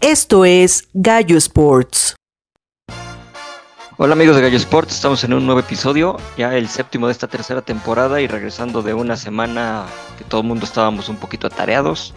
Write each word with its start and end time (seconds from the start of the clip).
Esto 0.00 0.46
es 0.46 0.88
Gallo 0.94 1.36
Sports. 1.36 2.16
Hola 3.98 4.14
amigos 4.14 4.34
de 4.34 4.40
Gallo 4.40 4.56
Sports, 4.56 4.94
estamos 4.94 5.22
en 5.24 5.34
un 5.34 5.44
nuevo 5.44 5.60
episodio, 5.60 6.16
ya 6.38 6.56
el 6.56 6.68
séptimo 6.68 7.06
de 7.06 7.12
esta 7.12 7.28
tercera 7.28 7.60
temporada 7.60 8.18
y 8.22 8.26
regresando 8.26 8.80
de 8.80 8.94
una 8.94 9.18
semana 9.18 9.84
que 10.16 10.24
todo 10.24 10.40
el 10.40 10.46
mundo 10.46 10.64
estábamos 10.64 11.10
un 11.10 11.18
poquito 11.18 11.48
atareados, 11.48 12.14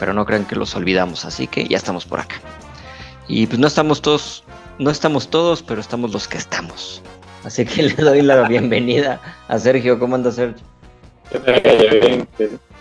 pero 0.00 0.12
no 0.12 0.26
crean 0.26 0.44
que 0.44 0.56
los 0.56 0.74
olvidamos, 0.74 1.24
así 1.24 1.46
que 1.46 1.68
ya 1.68 1.76
estamos 1.76 2.04
por 2.04 2.18
acá. 2.18 2.40
Y 3.28 3.46
pues 3.46 3.60
no 3.60 3.68
estamos 3.68 4.02
todos, 4.02 4.42
no 4.80 4.90
estamos 4.90 5.30
todos, 5.30 5.62
pero 5.62 5.80
estamos 5.80 6.12
los 6.12 6.26
que 6.26 6.36
estamos. 6.36 7.00
Así 7.44 7.64
que 7.64 7.82
le 7.84 7.94
doy 7.94 8.22
la 8.22 8.48
bienvenida 8.48 9.20
a 9.46 9.56
Sergio, 9.56 10.00
¿cómo 10.00 10.16
andas 10.16 10.34
Sergio? 10.34 10.66
Bien, 11.46 12.28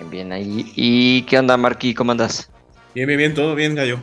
bien 0.09 0.31
ahí. 0.31 0.71
¿Y 0.75 1.21
qué 1.27 1.37
onda 1.37 1.55
Marky, 1.55 1.93
cómo 1.93 2.13
andas? 2.13 2.49
Bien, 2.95 3.05
bien, 3.05 3.19
bien, 3.19 3.35
todo 3.35 3.53
bien, 3.53 3.75
Gallo. 3.75 3.99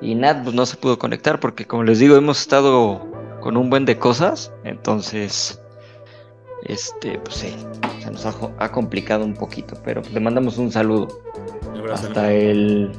Y 0.00 0.14
Nat 0.14 0.44
pues, 0.44 0.54
no 0.54 0.66
se 0.66 0.76
pudo 0.76 0.98
conectar 0.98 1.40
porque 1.40 1.66
como 1.66 1.82
les 1.82 1.98
digo, 1.98 2.16
hemos 2.16 2.40
estado 2.40 3.06
con 3.40 3.56
un 3.56 3.70
buen 3.70 3.84
de 3.84 3.98
cosas. 3.98 4.52
Entonces, 4.64 5.60
este, 6.64 7.18
pues 7.18 7.36
sí, 7.36 7.54
se 8.00 8.10
nos 8.10 8.26
ha, 8.26 8.72
complicado 8.72 9.24
un 9.24 9.34
poquito. 9.34 9.76
Pero 9.84 10.02
pues, 10.02 10.12
le 10.12 10.20
mandamos 10.20 10.58
un 10.58 10.70
saludo. 10.70 11.08
Hasta 11.92 12.32
el, 12.32 12.92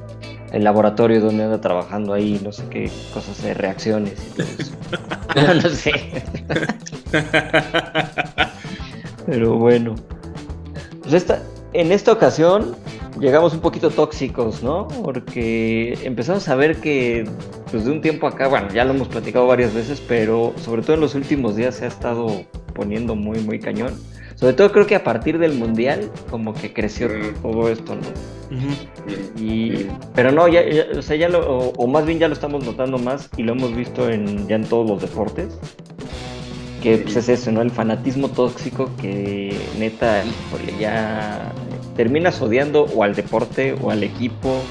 el, 0.52 0.64
laboratorio 0.64 1.22
donde 1.22 1.44
anda 1.44 1.62
trabajando 1.62 2.14
ahí, 2.14 2.42
no 2.44 2.52
sé 2.52 2.64
qué 2.72 2.90
cosas 3.14 3.44
de 3.44 3.54
reacciones 3.54 4.16
no, 5.36 5.54
no 5.54 5.70
sé. 5.70 6.24
Pero 9.28 9.56
bueno. 9.58 9.96
Pues 11.02 11.14
esta, 11.14 11.44
en 11.74 11.92
esta 11.92 12.12
ocasión 12.12 12.76
llegamos 13.20 13.54
un 13.54 13.60
poquito 13.60 13.90
tóxicos, 13.90 14.64
¿no? 14.64 14.88
Porque 15.04 15.98
empezamos 16.04 16.48
a 16.48 16.56
ver 16.56 16.78
que, 16.78 17.26
pues 17.72 17.86
de 17.86 17.92
un 17.92 18.02
tiempo 18.02 18.28
acá, 18.28 18.48
bueno, 18.48 18.70
ya 18.74 18.86
lo 18.86 18.94
hemos 18.94 19.08
platicado 19.08 19.48
varias 19.48 19.74
veces, 19.74 20.02
pero 20.08 20.54
sobre 20.58 20.82
todo 20.82 20.94
en 20.96 21.02
los 21.02 21.16
últimos 21.16 21.56
días 21.56 21.76
se 21.76 21.86
ha 21.86 21.88
estado 21.88 22.44
poniendo 22.74 23.16
muy, 23.16 23.40
muy 23.40 23.60
cañón. 23.60 23.94
Sobre 24.36 24.54
todo 24.54 24.72
creo 24.72 24.88
que 24.88 24.96
a 24.96 25.04
partir 25.04 25.38
del 25.38 25.54
Mundial 25.54 26.10
como 26.30 26.54
que 26.54 26.72
creció 26.72 27.10
todo 27.42 27.70
esto, 27.70 27.96
¿no? 27.96 28.02
y, 29.38 29.88
pero 30.16 30.32
no, 30.32 30.48
ya, 30.48 30.62
o 30.98 31.02
sea, 31.02 31.18
ya 31.18 31.28
lo, 31.28 31.46
o, 31.46 31.88
más 31.88 32.06
bien 32.06 32.20
ya 32.20 32.28
lo 32.30 32.34
estamos 32.34 32.66
notando 32.66 32.98
más 32.98 33.30
y 33.36 33.44
lo 33.44 33.52
hemos 33.52 33.76
visto 33.76 34.10
en, 34.10 34.48
ya 34.48 34.56
en 34.56 34.64
todos 34.64 34.90
los 34.90 35.02
deportes 35.02 35.60
que 36.82 36.98
pues 36.98 37.18
es 37.18 37.30
eso, 37.30 37.52
¿no? 37.52 37.62
El 37.62 37.72
fanatismo 37.72 38.30
tóxico 38.30 38.90
que 39.02 39.54
neta, 39.78 40.24
híjole, 40.24 40.74
ya 40.80 41.52
terminas 42.00 42.42
odiando 42.42 42.86
o 42.96 43.04
al 43.04 43.14
deporte 43.14 43.76
o 43.82 43.92
al 43.92 44.04
equipo 44.06 44.62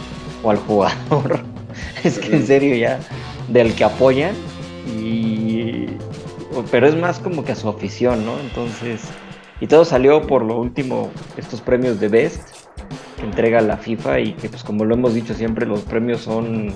o 0.43 0.51
al 0.51 0.57
jugador. 0.57 1.41
es 2.03 2.19
que 2.19 2.35
en 2.35 2.47
serio 2.47 2.75
ya 2.75 3.01
del 3.49 3.75
que 3.75 3.85
apoyan 3.85 4.35
y 4.87 5.89
pero 6.71 6.89
es 6.89 6.97
más 6.97 7.19
como 7.19 7.45
que 7.45 7.53
a 7.53 7.55
su 7.55 7.69
afición, 7.69 8.25
¿no? 8.25 8.41
Entonces, 8.41 9.03
y 9.61 9.67
todo 9.67 9.85
salió 9.85 10.23
por 10.27 10.43
lo 10.43 10.59
último 10.59 11.11
estos 11.37 11.61
premios 11.61 12.01
de 12.01 12.09
Best 12.09 12.49
que 13.19 13.27
entrega 13.27 13.61
la 13.61 13.77
FIFA 13.77 14.21
y 14.21 14.33
que 14.33 14.49
pues 14.49 14.65
como 14.65 14.87
lo 14.87 14.95
hemos 14.95 15.13
dicho 15.13 15.35
siempre 15.35 15.67
los 15.67 15.83
premios 15.83 16.23
son 16.23 16.73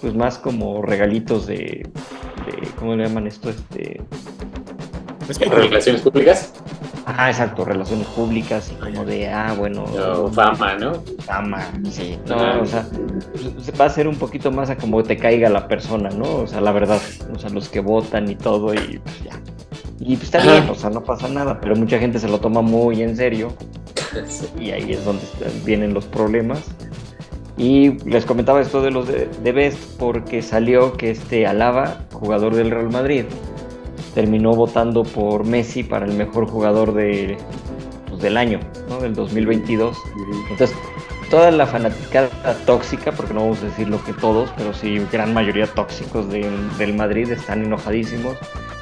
pues 0.00 0.14
más 0.14 0.38
como 0.38 0.80
regalitos 0.80 1.46
de, 1.46 1.56
de 2.46 2.68
¿cómo 2.78 2.96
le 2.96 3.04
llaman 3.06 3.26
esto? 3.26 3.50
Este 3.50 4.00
relaciones 5.28 6.00
públicas. 6.00 6.54
Ah, 7.06 7.28
exacto, 7.28 7.64
relaciones 7.64 8.06
públicas 8.08 8.72
y 8.72 8.82
como 8.82 9.04
de, 9.04 9.28
ah, 9.28 9.54
bueno. 9.58 9.84
fama, 10.32 10.74
¿no? 10.76 11.02
Fama, 11.20 11.60
sí. 11.90 12.18
No, 12.26 12.62
o 12.62 12.66
sea, 12.66 12.86
va 13.78 13.84
a 13.84 13.90
ser 13.90 14.08
un 14.08 14.16
poquito 14.16 14.50
más 14.50 14.70
a 14.70 14.76
como 14.76 15.02
te 15.02 15.18
caiga 15.18 15.50
la 15.50 15.68
persona, 15.68 16.08
¿no? 16.10 16.36
O 16.36 16.46
sea, 16.46 16.62
la 16.62 16.72
verdad, 16.72 17.00
o 17.34 17.38
sea, 17.38 17.50
los 17.50 17.68
que 17.68 17.80
votan 17.80 18.30
y 18.30 18.36
todo 18.36 18.72
y 18.72 18.98
pues 18.98 19.22
ya. 19.22 19.38
Y 20.00 20.16
pues 20.16 20.34
está 20.34 20.42
bien, 20.42 20.68
o 20.68 20.74
sea, 20.74 20.90
no 20.90 21.02
pasa 21.04 21.28
nada, 21.28 21.60
pero 21.60 21.76
mucha 21.76 21.98
gente 21.98 22.18
se 22.18 22.28
lo 22.28 22.40
toma 22.40 22.62
muy 22.62 23.02
en 23.02 23.16
serio. 23.16 23.52
Y 24.60 24.70
ahí 24.70 24.92
es 24.92 25.04
donde 25.04 25.24
vienen 25.64 25.92
los 25.92 26.04
problemas. 26.04 26.62
Y 27.56 27.98
les 28.08 28.24
comentaba 28.24 28.60
esto 28.60 28.80
de 28.80 28.92
los 28.92 29.08
de, 29.08 29.28
de 29.42 29.52
Best 29.52 29.98
porque 29.98 30.40
salió 30.40 30.92
que 30.92 31.10
este 31.10 31.46
Alaba, 31.46 31.98
jugador 32.12 32.54
del 32.54 32.70
Real 32.70 32.90
Madrid, 32.90 33.24
terminó 34.14 34.54
votando 34.54 35.02
por 35.02 35.44
Messi 35.44 35.82
para 35.82 36.06
el 36.06 36.14
mejor 36.14 36.46
jugador 36.46 36.94
de, 36.94 37.36
pues, 38.08 38.22
del 38.22 38.36
año, 38.36 38.60
¿no? 38.88 39.00
del 39.00 39.14
2022. 39.14 39.96
Entonces, 40.50 40.76
toda 41.30 41.50
la 41.50 41.66
fanaticada 41.66 42.28
tóxica, 42.64 43.12
porque 43.12 43.34
no 43.34 43.40
vamos 43.40 43.58
a 43.62 43.66
decir 43.66 43.88
lo 43.88 44.02
que 44.04 44.12
todos, 44.12 44.50
pero 44.56 44.72
sí 44.72 45.04
gran 45.12 45.34
mayoría 45.34 45.66
tóxicos 45.66 46.30
del 46.30 46.94
Madrid 46.94 47.30
están 47.30 47.64
enojadísimos. 47.64 48.36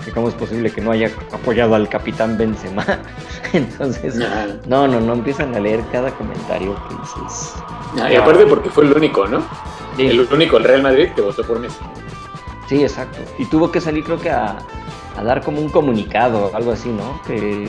Que 0.04 0.10
cómo 0.10 0.28
es 0.28 0.34
posible 0.34 0.68
que 0.72 0.80
no 0.80 0.90
haya 0.90 1.12
apoyado 1.32 1.76
al 1.76 1.88
capitán 1.88 2.36
Benzema. 2.36 2.84
Entonces, 3.52 4.16
no, 4.66 4.88
no, 4.88 5.00
no, 5.00 5.12
empiezan 5.12 5.54
a 5.54 5.60
leer 5.60 5.80
cada 5.92 6.10
comentario 6.10 6.74
que 6.88 6.94
dices. 6.96 7.54
y 8.10 8.16
aparte 8.16 8.44
porque 8.46 8.68
fue 8.68 8.84
el 8.84 8.92
único, 8.92 9.28
¿no? 9.28 9.44
El 9.98 10.26
único, 10.32 10.56
el 10.56 10.64
Real 10.64 10.82
Madrid, 10.82 11.10
que 11.14 11.20
votó 11.20 11.44
por 11.44 11.60
Messi. 11.60 11.78
Sí, 12.68 12.82
exacto. 12.82 13.18
Y 13.38 13.44
tuvo 13.46 13.70
que 13.70 13.80
salir 13.80 14.02
creo 14.02 14.18
que 14.18 14.30
a, 14.30 14.58
a 15.16 15.22
dar 15.22 15.42
como 15.42 15.60
un 15.60 15.68
comunicado, 15.68 16.50
algo 16.54 16.72
así, 16.72 16.88
¿no? 16.88 17.20
Que 17.26 17.68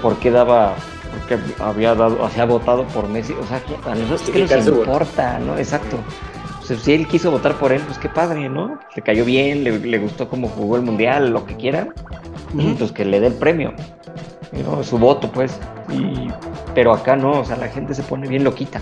por 0.00 0.16
qué 0.18 0.30
daba, 0.30 0.74
porque 1.12 1.38
había 1.60 1.94
dado, 1.94 2.22
o 2.22 2.30
sea, 2.30 2.44
votado 2.44 2.84
por 2.88 3.08
Messi, 3.08 3.32
o 3.32 3.46
sea, 3.46 3.62
a 3.90 3.94
nosotros 3.94 4.30
qué 4.30 4.56
nos 4.56 4.66
importa, 4.66 5.38
¿no? 5.38 5.56
Exacto. 5.56 5.98
Pues, 6.68 6.82
si 6.82 6.92
él 6.92 7.08
quiso 7.08 7.30
votar 7.30 7.54
por 7.54 7.72
él, 7.72 7.80
pues 7.86 7.98
qué 7.98 8.10
padre, 8.10 8.48
¿no? 8.48 8.78
Le 8.94 9.02
cayó 9.02 9.24
bien, 9.24 9.64
le, 9.64 9.98
gustó 9.98 10.28
cómo 10.28 10.48
jugó 10.48 10.76
el 10.76 10.82
mundial, 10.82 11.30
lo 11.30 11.46
que 11.46 11.56
quiera, 11.56 11.88
pues 12.78 12.92
que 12.92 13.06
le 13.06 13.20
dé 13.20 13.28
el 13.28 13.34
premio, 13.34 13.72
¿no? 14.52 14.82
su 14.84 14.98
voto, 14.98 15.30
pues. 15.32 15.58
Y, 15.88 16.28
pero 16.74 16.92
acá 16.92 17.16
no, 17.16 17.40
o 17.40 17.44
sea, 17.44 17.56
la 17.56 17.68
gente 17.68 17.94
se 17.94 18.02
pone 18.02 18.28
bien 18.28 18.44
loquita. 18.44 18.80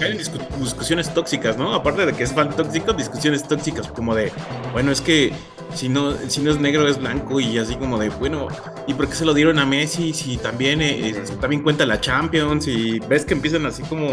Hay 0.00 0.16
discusiones 0.16 1.12
tóxicas, 1.12 1.56
¿no? 1.56 1.74
Aparte 1.74 2.06
de 2.06 2.12
que 2.12 2.24
es 2.24 2.32
fan 2.32 2.50
tóxico, 2.50 2.92
discusiones 2.92 3.46
tóxicas, 3.46 3.88
como 3.88 4.14
de, 4.14 4.32
bueno, 4.72 4.90
es 4.90 5.00
que 5.00 5.32
si 5.74 5.88
no, 5.88 6.12
si 6.28 6.40
no 6.40 6.50
es 6.50 6.60
negro 6.60 6.88
es 6.88 6.98
blanco 6.98 7.40
y 7.40 7.58
así 7.58 7.76
como 7.76 7.98
de, 7.98 8.08
bueno, 8.08 8.48
¿y 8.86 8.94
por 8.94 9.08
qué 9.08 9.14
se 9.14 9.24
lo 9.24 9.34
dieron 9.34 9.58
a 9.58 9.66
Messi 9.66 10.12
si 10.12 10.36
también, 10.38 10.80
eh, 10.80 11.14
también 11.40 11.62
cuenta 11.62 11.84
la 11.84 12.00
Champions? 12.00 12.66
Y 12.66 12.98
ves 13.00 13.24
que 13.24 13.34
empiezan 13.34 13.66
así 13.66 13.82
como, 13.82 14.08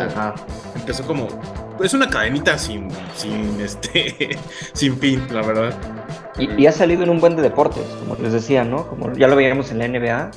empezó 0.75 1.03
como, 1.05 1.27
es 1.81 1.93
una 1.93 2.09
cadenita 2.09 2.57
sin, 2.57 2.89
sin, 3.15 3.61
este, 3.61 4.37
sin 4.73 4.97
fin, 4.97 5.21
la 5.31 5.41
verdad. 5.41 5.73
Y, 6.37 6.65
ha 6.65 6.71
salido 6.71 7.03
en 7.03 7.09
un 7.09 7.19
buen 7.19 7.35
de 7.35 7.41
deportes, 7.41 7.85
como 7.99 8.15
les 8.21 8.33
decía, 8.33 8.63
¿no? 8.63 8.87
Como 8.87 9.13
ya 9.13 9.27
lo 9.27 9.35
veíamos 9.35 9.71
en 9.71 9.79
la 9.79 9.87
NBA 9.87 10.31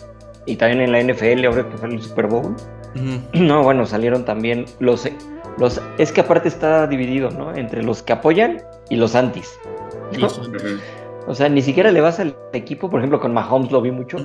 y 0.45 0.57
también 0.57 0.83
en 0.83 0.93
la 0.93 1.03
NFL, 1.03 1.45
ahora 1.47 1.69
que 1.69 1.77
fue 1.77 1.89
el 1.89 2.03
Super 2.03 2.27
Bowl. 2.27 2.55
No, 3.35 3.63
bueno, 3.63 3.87
salieron 3.87 4.25
también 4.25 4.65
los, 4.79 5.09
los... 5.59 5.81
Es 5.99 6.13
que 6.13 6.23
aparte 6.23 6.49
está 6.49 6.87
dividido, 6.87 7.31
¿no? 7.31 7.55
Entre 7.55 7.83
los 7.83 8.03
que 8.03 8.13
apoyan 8.13 8.63
y 8.91 8.97
los 8.97 9.15
antis. 9.15 9.59
O 11.27 11.35
sea, 11.35 11.49
ni 11.49 11.63
siquiera 11.63 11.91
le 11.91 12.01
vas 12.01 12.21
al 12.21 12.37
equipo, 12.53 12.89
por 12.89 13.01
ejemplo, 13.01 13.21
con 13.21 13.35
Mahomes 13.35 13.73
lo 13.73 13.83
vi 13.83 13.91
mucho. 13.91 14.19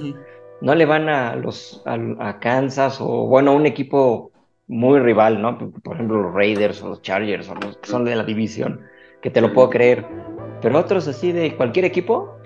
No 0.61 0.75
le 0.75 0.85
van 0.85 1.09
a 1.09 1.35
los 1.35 1.81
a, 1.85 2.39
Kansas 2.39 3.01
o, 3.01 3.25
bueno, 3.25 3.51
a 3.51 3.55
un 3.55 3.65
equipo 3.65 4.31
muy 4.67 4.99
rival, 4.99 5.41
¿no? 5.41 5.57
Por 5.57 5.95
ejemplo, 5.95 6.21
los 6.21 6.33
Raiders 6.33 6.81
o 6.83 6.89
los 6.89 7.01
Chargers 7.01 7.49
o 7.49 7.55
los 7.55 7.77
que 7.77 7.89
son 7.89 8.05
de 8.05 8.15
la 8.15 8.23
división, 8.23 8.81
que 9.21 9.31
te 9.31 9.41
lo 9.41 9.51
puedo 9.53 9.69
creer. 9.69 10.05
Pero 10.61 10.77
otros 10.77 11.07
así 11.07 11.31
de 11.31 11.55
cualquier 11.55 11.85
equipo, 11.85 12.37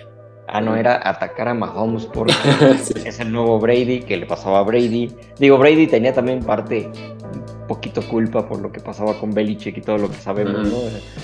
Ah, 0.47 0.61
no, 0.61 0.75
era 0.75 1.01
atacar 1.07 1.47
a 1.47 1.53
Mahomes 1.53 2.05
porque 2.05 2.33
es 3.05 3.19
el 3.19 3.31
nuevo 3.31 3.59
Brady 3.59 4.01
que 4.01 4.17
le 4.17 4.25
pasaba 4.25 4.59
a 4.59 4.63
Brady. 4.63 5.11
Digo, 5.39 5.57
Brady 5.57 5.87
tenía 5.87 6.13
también 6.13 6.43
parte, 6.43 6.89
un 7.33 7.67
poquito 7.67 8.01
culpa 8.07 8.47
por 8.47 8.59
lo 8.61 8.71
que 8.71 8.79
pasaba 8.79 9.17
con 9.19 9.31
Belichick 9.33 9.77
y 9.77 9.81
todo 9.81 9.97
lo 9.97 10.09
que 10.09 10.17
sabemos, 10.17 10.67
¿no? 10.67 10.77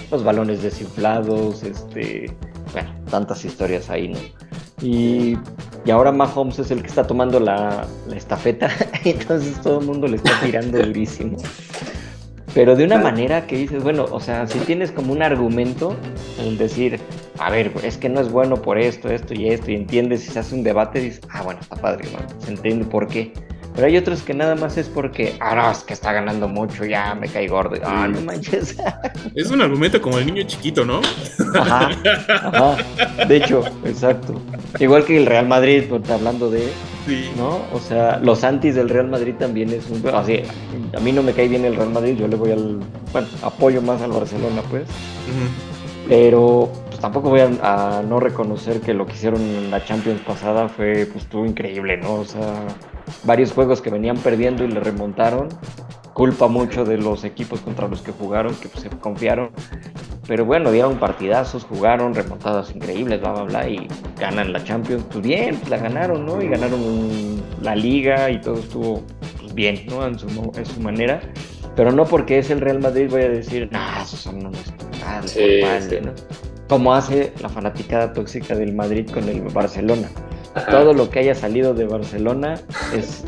Los 0.09 0.23
balones 0.23 0.63
desinflados, 0.63 1.63
este, 1.63 2.31
bueno, 2.73 2.89
tantas 3.09 3.45
historias 3.45 3.89
ahí, 3.89 4.09
¿no? 4.09 4.19
Y, 4.81 5.37
y 5.85 5.91
ahora 5.91 6.11
Mahomes 6.11 6.57
es 6.57 6.71
el 6.71 6.81
que 6.81 6.87
está 6.87 7.05
tomando 7.05 7.39
la, 7.39 7.85
la 8.07 8.15
estafeta, 8.15 8.69
entonces 9.05 9.61
todo 9.61 9.79
el 9.79 9.85
mundo 9.85 10.07
le 10.07 10.15
está 10.15 10.31
tirando 10.41 10.79
durísimo 10.79 11.37
pero 12.53 12.75
de 12.75 12.83
una 12.83 12.97
manera 12.97 13.47
que 13.47 13.55
dices, 13.55 13.81
bueno, 13.81 14.05
o 14.11 14.19
sea, 14.19 14.45
si 14.47 14.59
tienes 14.59 14.91
como 14.91 15.13
un 15.13 15.23
argumento, 15.23 15.95
el 16.39 16.57
decir, 16.57 16.99
a 17.39 17.49
ver, 17.49 17.71
es 17.83 17.97
que 17.97 18.09
no 18.09 18.19
es 18.19 18.29
bueno 18.29 18.57
por 18.61 18.77
esto, 18.77 19.09
esto 19.09 19.33
y 19.33 19.47
esto, 19.47 19.71
y 19.71 19.75
entiendes, 19.75 20.21
si 20.21 20.31
se 20.31 20.39
hace 20.39 20.55
un 20.55 20.63
debate, 20.63 20.99
dices, 20.99 21.21
ah, 21.29 21.43
bueno, 21.43 21.61
está 21.61 21.75
padre, 21.75 22.09
¿no? 22.11 22.19
se 22.43 22.51
entiende 22.51 22.85
por 22.85 23.07
qué. 23.07 23.31
Pero 23.73 23.87
hay 23.87 23.97
otros 23.97 24.21
que 24.21 24.33
nada 24.33 24.55
más 24.55 24.77
es 24.77 24.87
porque, 24.87 25.35
ah, 25.39 25.55
no, 25.55 25.71
es 25.71 25.79
que 25.79 25.93
está 25.93 26.11
ganando 26.11 26.47
mucho, 26.47 26.85
ya 26.85 27.15
me 27.15 27.27
cae 27.29 27.47
gordo. 27.47 27.77
Ah, 27.83 28.07
no 28.07 28.19
manches. 28.21 28.77
Es 29.35 29.49
un 29.49 29.61
argumento 29.61 30.01
como 30.01 30.17
el 30.17 30.25
niño 30.25 30.43
chiquito, 30.43 30.83
¿no? 30.83 30.99
Ajá, 31.55 31.89
ajá. 32.27 33.25
De 33.25 33.37
hecho, 33.37 33.63
exacto. 33.85 34.41
Igual 34.79 35.05
que 35.05 35.17
el 35.17 35.25
Real 35.25 35.47
Madrid, 35.47 35.85
hablando 36.09 36.49
de. 36.49 36.69
¿No? 37.37 37.61
O 37.73 37.79
sea, 37.79 38.19
los 38.19 38.43
antis 38.43 38.75
del 38.75 38.89
Real 38.89 39.07
Madrid 39.07 39.35
también 39.39 39.69
es 39.69 39.89
un. 39.89 40.05
Así, 40.13 40.41
a 40.95 40.99
mí 40.99 41.11
no 41.11 41.23
me 41.23 41.33
cae 41.33 41.47
bien 41.47 41.65
el 41.65 41.75
Real 41.75 41.89
Madrid, 41.89 42.17
yo 42.17 42.27
le 42.27 42.35
voy 42.35 42.51
al. 42.51 42.79
Bueno, 43.13 43.27
apoyo 43.41 43.81
más 43.81 44.01
al 44.01 44.11
Barcelona, 44.11 44.61
pues. 44.69 44.83
Pero 46.07 46.69
pues, 46.87 46.99
tampoco 46.99 47.29
voy 47.29 47.39
a, 47.39 48.03
no 48.07 48.19
reconocer 48.19 48.81
que 48.81 48.93
lo 48.93 49.05
que 49.05 49.13
hicieron 49.13 49.41
en 49.41 49.71
la 49.71 49.83
Champions 49.85 50.21
pasada 50.21 50.67
fue, 50.67 51.07
pues, 51.11 51.23
estuvo 51.23 51.45
increíble, 51.45 51.97
¿no? 51.97 52.15
O 52.15 52.25
sea, 52.25 52.67
varios 53.23 53.51
juegos 53.51 53.81
que 53.81 53.89
venían 53.89 54.17
perdiendo 54.17 54.63
y 54.63 54.67
le 54.67 54.79
remontaron. 54.79 55.49
Culpa 56.13 56.47
mucho 56.47 56.83
de 56.83 56.97
los 56.97 57.23
equipos 57.23 57.61
contra 57.61 57.87
los 57.87 58.01
que 58.01 58.11
jugaron, 58.11 58.53
que 58.55 58.67
pues, 58.67 58.83
se 58.83 58.89
confiaron. 58.89 59.51
Pero 60.27 60.45
bueno, 60.45 60.71
dieron 60.71 60.97
partidazos, 60.97 61.63
jugaron 61.63 62.13
remontadas 62.13 62.75
increíbles, 62.75 63.21
bla, 63.21 63.31
bla, 63.31 63.43
bla, 63.43 63.69
y 63.69 63.87
ganan 64.19 64.53
la 64.53 64.63
Champions. 64.63 65.03
Pues 65.09 65.23
bien, 65.23 65.59
la 65.69 65.77
ganaron, 65.77 66.25
¿no? 66.25 66.41
Y 66.41 66.47
ganaron 66.47 67.41
la 67.61 67.75
Liga 67.75 68.29
y 68.29 68.39
todo 68.41 68.55
estuvo 68.55 69.03
pues, 69.39 69.53
bien, 69.53 69.85
¿no? 69.87 70.05
En 70.05 70.19
su, 70.19 70.27
en 70.55 70.65
su 70.65 70.79
manera. 70.81 71.21
Pero 71.75 71.91
no 71.91 72.05
porque 72.05 72.39
es 72.39 72.49
el 72.49 72.59
Real 72.59 72.79
Madrid 72.79 73.07
voy 73.09 73.21
a 73.21 73.29
decir, 73.29 73.69
nah, 73.71 74.01
esos 74.01 74.19
son 74.19 74.45
unos 74.45 74.57
sí, 75.25 75.61
¿no? 76.03 76.11
Como 76.67 76.93
hace 76.93 77.33
la 77.41 77.49
fanaticada 77.49 78.13
tóxica 78.13 78.55
del 78.55 78.73
Madrid 78.73 79.09
con 79.09 79.27
el 79.27 79.41
Barcelona. 79.41 80.09
Todo 80.69 80.93
lo 80.93 81.09
que 81.09 81.19
haya 81.19 81.35
salido 81.35 81.73
de 81.73 81.85
Barcelona 81.85 82.59
es 82.93 83.23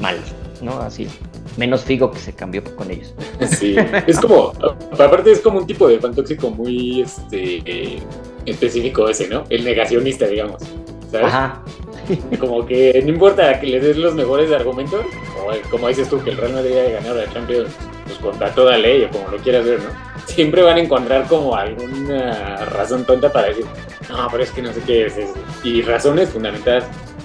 mal, 0.00 0.16
¿no? 0.60 0.78
Así 0.80 1.08
menos 1.56 1.84
Figo 1.84 2.10
que 2.10 2.18
se 2.18 2.32
cambió 2.32 2.62
con 2.76 2.90
ellos. 2.90 3.14
Sí, 3.58 3.76
es 4.06 4.20
como, 4.20 4.52
aparte 4.92 5.32
es 5.32 5.40
como 5.40 5.58
un 5.58 5.66
tipo 5.66 5.88
de 5.88 5.98
fan 5.98 6.14
tóxico 6.14 6.50
muy 6.50 7.02
este, 7.02 7.98
específico 8.44 9.08
ese, 9.08 9.28
¿no? 9.28 9.44
El 9.48 9.64
negacionista, 9.64 10.26
digamos. 10.26 10.62
¿sabes? 11.10 11.26
Ajá. 11.26 11.62
Como 12.38 12.64
que 12.64 13.02
no 13.02 13.08
importa 13.08 13.58
que 13.58 13.66
le 13.66 13.80
des 13.80 13.96
los 13.96 14.14
mejores 14.14 14.52
argumentos, 14.52 15.04
como, 15.34 15.70
como 15.70 15.88
dices 15.88 16.08
tú, 16.08 16.22
que 16.22 16.30
el 16.30 16.36
Real 16.36 16.52
Madrid 16.52 16.76
haya 16.76 17.00
ganado 17.00 17.16
la 17.16 17.32
Champions 17.32 17.68
pues 18.06 18.18
contra 18.18 18.50
toda 18.54 18.78
ley 18.78 19.04
o 19.04 19.10
como 19.10 19.28
lo 19.28 19.38
quieras 19.38 19.64
ver, 19.64 19.80
¿no? 19.80 19.90
Siempre 20.26 20.62
van 20.62 20.76
a 20.76 20.80
encontrar 20.80 21.26
como 21.28 21.54
alguna 21.54 22.64
razón 22.66 23.04
tonta 23.04 23.32
para 23.32 23.48
decir, 23.48 23.66
no, 24.08 24.28
pero 24.30 24.42
es 24.42 24.50
que 24.50 24.62
no 24.62 24.72
sé 24.72 24.80
qué 24.86 25.06
es 25.06 25.16
eso. 25.16 25.34
Y 25.62 25.82
razones 25.82 26.30
fundamentadas, 26.30 26.84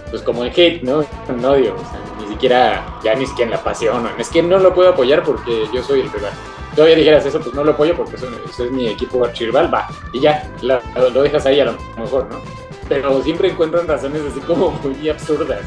pues 0.10 0.22
como 0.22 0.44
el 0.44 0.52
hate, 0.52 0.84
¿no? 0.84 1.06
Un 1.30 1.46
odio, 1.46 1.76
o 1.76 1.80
sea, 1.80 2.28
siquiera, 2.42 2.84
ya 3.04 3.14
ni 3.16 3.26
siquiera 3.26 3.52
en 3.52 3.58
la 3.58 3.64
pasión, 3.64 4.08
es 4.18 4.30
que 4.30 4.42
no 4.42 4.58
lo 4.58 4.74
puedo 4.74 4.90
apoyar 4.90 5.24
porque 5.24 5.66
yo 5.74 5.84
soy 5.84 6.02
el 6.02 6.12
rival. 6.12 6.32
Todavía 6.76 6.96
dijeras 6.96 7.26
eso, 7.26 7.40
pues 7.40 7.54
no 7.54 7.64
lo 7.64 7.72
apoyo 7.72 7.96
porque 7.96 8.16
eso, 8.16 8.28
es 8.48 8.72
mi 8.72 8.88
equipo 8.88 9.24
archirval, 9.24 9.74
va, 9.74 9.88
y 10.14 10.22
ya, 10.22 10.50
lo 10.62 11.22
dejas 11.22 11.46
ahí 11.46 11.60
a 11.60 11.66
lo 11.66 11.78
mejor, 11.98 12.28
¿no? 12.32 12.40
Pero 12.88 13.22
siempre 13.22 13.50
encuentran 13.50 13.88
razones 13.88 14.22
así 14.30 14.40
como 14.42 14.72
muy 14.72 15.10
absurdas 15.10 15.62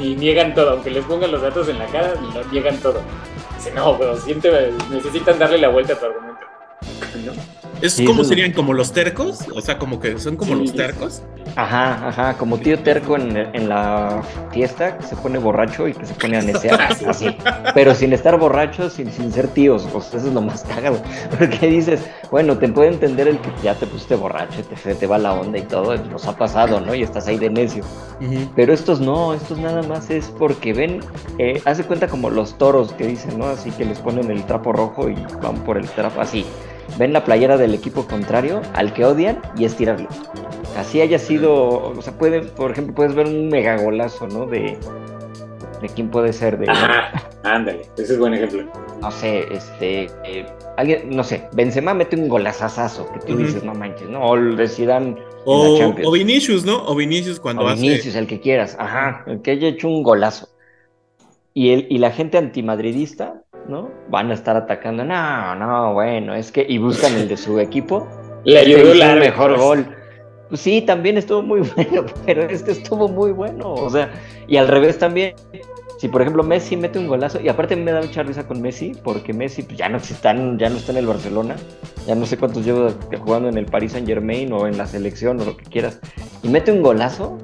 y, 0.00 0.14
niegan 0.16 0.54
todo, 0.54 0.70
aunque 0.70 0.90
les 0.90 1.04
pongan 1.04 1.32
los 1.32 1.42
datos 1.42 1.68
en 1.68 1.78
la 1.78 1.86
cara, 1.86 2.14
lo 2.14 2.44
niegan 2.50 2.76
todo. 2.78 3.00
No, 3.74 3.98
pero 3.98 4.16
siente, 4.16 4.72
necesitan 4.90 5.38
darle 5.38 5.58
la 5.58 5.68
vuelta 5.68 5.94
a 5.94 5.98
tu 5.98 6.06
argumento. 6.06 6.46
¿Es 7.84 8.00
como 8.00 8.24
serían 8.24 8.52
como 8.52 8.72
los 8.72 8.92
tercos? 8.92 9.40
O 9.54 9.60
sea, 9.60 9.78
como 9.78 10.00
que 10.00 10.18
son 10.18 10.36
como 10.36 10.54
los 10.54 10.72
tercos. 10.72 11.22
Ajá, 11.54 12.08
ajá, 12.08 12.38
como 12.38 12.56
tío 12.56 12.78
terco 12.78 13.14
en, 13.16 13.36
en, 13.36 13.68
la 13.68 14.22
fiesta 14.52 14.96
que 14.96 15.04
se 15.04 15.14
pone 15.16 15.38
borracho 15.38 15.86
y 15.86 15.92
que 15.92 16.06
se 16.06 16.14
pone 16.14 16.38
a 16.38 16.42
necear, 16.42 16.80
así. 17.06 17.36
Pero 17.74 17.94
sin 17.94 18.14
estar 18.14 18.38
borracho, 18.38 18.88
sin, 18.88 19.12
sin 19.12 19.30
ser 19.30 19.48
tíos, 19.48 19.86
pues 19.92 20.06
eso 20.14 20.28
es 20.28 20.32
lo 20.32 20.40
más 20.40 20.64
cagado. 20.74 20.96
Porque 21.38 21.66
dices, 21.66 22.00
bueno, 22.30 22.56
te 22.56 22.68
puede 22.70 22.88
entender 22.88 23.28
el 23.28 23.38
que 23.38 23.50
ya 23.62 23.74
te 23.74 23.86
pusiste 23.86 24.16
borracho, 24.16 24.62
te, 24.64 24.94
te 24.94 25.06
va 25.06 25.18
la 25.18 25.34
onda 25.34 25.58
y 25.58 25.62
todo, 25.62 25.94
nos 25.94 26.26
ha 26.26 26.34
pasado, 26.34 26.80
¿no? 26.80 26.94
Y 26.94 27.02
estás 27.02 27.28
ahí 27.28 27.36
de 27.36 27.50
necio. 27.50 27.84
Pero 28.56 28.72
estos 28.72 29.00
no, 29.00 29.34
estos 29.34 29.58
nada 29.58 29.82
más 29.82 30.08
es 30.08 30.32
porque 30.38 30.72
ven, 30.72 31.00
eh, 31.38 31.60
hace 31.66 31.84
cuenta 31.84 32.08
como 32.08 32.30
los 32.30 32.56
toros 32.56 32.92
que 32.92 33.06
dicen, 33.06 33.38
¿no? 33.38 33.44
Así 33.46 33.70
que 33.72 33.84
les 33.84 33.98
ponen 33.98 34.30
el 34.30 34.42
trapo 34.46 34.72
rojo 34.72 35.10
y 35.10 35.16
van 35.42 35.62
por 35.64 35.76
el 35.76 35.86
trapo 35.90 36.22
así 36.22 36.46
ven 36.98 37.12
la 37.12 37.24
playera 37.24 37.56
del 37.56 37.74
equipo 37.74 38.06
contrario 38.06 38.62
al 38.74 38.92
que 38.92 39.04
odian 39.04 39.40
y 39.56 39.64
estirarlo. 39.64 40.08
Así 40.76 41.00
haya 41.00 41.18
sido, 41.18 41.92
o 41.96 42.02
sea, 42.02 42.16
puede, 42.18 42.42
por 42.42 42.72
ejemplo, 42.72 42.94
puedes 42.94 43.14
ver 43.14 43.26
un 43.26 43.48
megagolazo, 43.48 44.26
¿no? 44.26 44.46
De, 44.46 44.76
de 45.80 45.88
quién 45.88 46.10
puede 46.10 46.32
ser. 46.32 46.58
De, 46.58 46.68
Ajá, 46.68 47.12
ándale, 47.44 47.82
ese 47.96 48.14
es 48.14 48.18
buen 48.18 48.34
ejemplo. 48.34 48.64
No 49.00 49.10
sé, 49.10 49.46
este, 49.52 50.08
eh, 50.24 50.46
alguien, 50.76 51.10
no 51.10 51.22
sé, 51.22 51.48
Benzema 51.52 51.94
mete 51.94 52.16
un 52.16 52.28
golazazazo 52.28 53.12
que 53.12 53.20
tú 53.20 53.36
dices, 53.36 53.62
no 53.62 53.74
manches, 53.74 54.08
¿no? 54.08 54.24
O 54.24 54.36
de 54.36 54.68
Zidane 54.68 55.16
o, 55.44 55.94
o, 56.04 56.10
Vinicius, 56.12 56.64
¿no? 56.64 56.84
O 56.86 56.94
Vinicius 56.94 57.38
cuando 57.38 57.64
o 57.64 57.74
Vinicius, 57.74 58.14
el 58.14 58.26
que 58.26 58.40
quieras, 58.40 58.76
ajá, 58.78 59.24
el 59.26 59.42
que 59.42 59.52
haya 59.52 59.68
hecho 59.68 59.88
un 59.88 60.02
golazo. 60.02 60.48
Y, 61.52 61.70
el, 61.70 61.86
y 61.88 61.98
la 61.98 62.10
gente 62.10 62.38
antimadridista 62.38 63.43
¿no? 63.68 63.90
Van 64.08 64.30
a 64.30 64.34
estar 64.34 64.56
atacando. 64.56 65.04
No, 65.04 65.54
no, 65.54 65.94
bueno, 65.94 66.34
es 66.34 66.52
que. 66.52 66.64
Y 66.68 66.78
buscan 66.78 67.14
el 67.14 67.28
de 67.28 67.36
su 67.36 67.58
equipo. 67.60 68.06
Le 68.44 68.60
este 68.60 68.76
ayudó 68.76 68.92
el 68.92 69.20
mejor 69.20 69.58
gol. 69.58 69.86
Pues 70.48 70.60
sí, 70.60 70.82
también 70.82 71.16
estuvo 71.16 71.42
muy 71.42 71.60
bueno, 71.76 72.04
pero 72.26 72.42
este 72.42 72.72
estuvo 72.72 73.08
muy 73.08 73.32
bueno. 73.32 73.72
O 73.72 73.90
sea, 73.90 74.10
y 74.46 74.56
al 74.56 74.68
revés 74.68 74.98
también. 74.98 75.34
Si 75.98 76.08
por 76.08 76.20
ejemplo 76.20 76.42
Messi 76.42 76.76
mete 76.76 76.98
un 76.98 77.06
golazo, 77.06 77.40
y 77.40 77.48
aparte 77.48 77.76
me 77.76 77.90
da 77.90 78.02
mucha 78.02 78.22
risa 78.24 78.46
con 78.46 78.60
Messi, 78.60 78.92
porque 79.04 79.32
Messi 79.32 79.62
pues, 79.62 79.78
ya 79.78 79.88
no 79.88 79.96
está, 79.96 80.34
ya 80.34 80.68
no 80.68 80.76
está 80.76 80.92
en 80.92 80.98
el 80.98 81.06
Barcelona, 81.06 81.56
ya 82.06 82.14
no 82.14 82.26
sé 82.26 82.36
cuántos 82.36 82.64
lleva 82.64 82.90
jugando 83.24 83.48
en 83.48 83.56
el 83.56 83.64
Paris 83.64 83.92
Saint 83.92 84.06
Germain 84.06 84.52
o 84.52 84.66
en 84.66 84.76
la 84.76 84.86
selección 84.86 85.40
o 85.40 85.44
lo 85.44 85.56
que 85.56 85.64
quieras, 85.64 86.00
y 86.42 86.48
mete 86.48 86.72
un 86.72 86.82
golazo, 86.82 87.38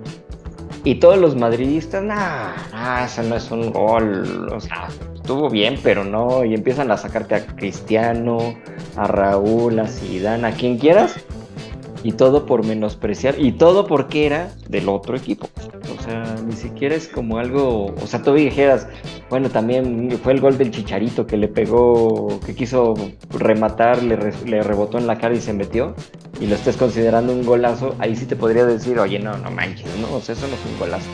y 0.85 0.95
todos 0.95 1.19
los 1.19 1.37
madridistas, 1.37 2.03
nah, 2.03 2.55
nah, 2.73 3.05
eso 3.05 3.23
no 3.23 3.37
es 3.37 3.51
un 3.51 3.71
gol. 3.71 4.49
O 4.51 4.61
sea, 4.61 4.89
estuvo 5.31 5.49
bien, 5.49 5.79
pero 5.81 6.05
no. 6.05 6.45
Y 6.45 6.55
empiezan 6.55 6.91
a 6.91 6.97
sacarte 6.97 7.37
a 7.37 7.47
Cristiano, 7.47 8.57
a 8.97 9.07
Raúl, 9.07 9.79
a 9.79 9.87
Zidane, 9.87 10.49
a 10.49 10.51
quien 10.51 10.77
quieras 10.77 11.15
y 12.03 12.13
todo 12.13 12.47
por 12.47 12.65
menospreciar, 12.65 13.39
y 13.39 13.53
todo 13.53 13.87
porque 13.87 14.27
era 14.27 14.53
del 14.69 14.89
otro 14.89 15.17
equipo. 15.17 15.49
O 15.97 16.03
sea, 16.03 16.35
ni 16.47 16.55
siquiera 16.55 16.95
es 16.95 17.07
como 17.07 17.37
algo, 17.39 17.95
o 17.95 18.07
sea, 18.07 18.23
tú 18.23 18.33
dijeras, 18.33 18.89
bueno, 19.29 19.51
también 19.51 20.11
fue 20.23 20.33
el 20.33 20.41
gol 20.41 20.57
del 20.57 20.71
Chicharito 20.71 21.27
que 21.27 21.37
le 21.37 21.47
pegó, 21.47 22.41
que 22.45 22.55
quiso 22.55 22.95
rematar, 23.29 24.03
le, 24.03 24.17
le 24.47 24.63
rebotó 24.63 24.97
en 24.97 25.07
la 25.07 25.19
cara 25.19 25.35
y 25.35 25.43
se 25.43 25.53
metió, 25.53 25.95
y 26.41 26.47
lo 26.47 26.55
estés 26.55 26.79
considerando 26.79 27.35
un 27.35 27.45
golazo, 27.45 27.95
ahí 27.99 28.17
sí 28.17 28.25
te 28.25 28.35
podría 28.35 28.65
decir, 28.65 28.99
oye, 28.99 29.19
no, 29.19 29.37
no 29.37 29.51
manches, 29.51 29.95
no, 29.99 30.17
o 30.17 30.21
sea, 30.23 30.35
eso 30.35 30.49
no 30.49 30.55
es 30.55 30.65
un 30.73 30.79
golazo. 30.79 31.11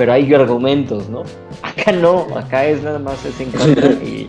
Pero 0.00 0.14
hay 0.14 0.32
argumentos, 0.32 1.10
¿no? 1.10 1.24
Acá 1.62 1.92
no, 1.92 2.26
acá 2.34 2.64
es 2.64 2.82
nada 2.82 2.98
más 2.98 3.22
ese 3.22 3.42
encuentro 3.42 3.92
y 4.02 4.26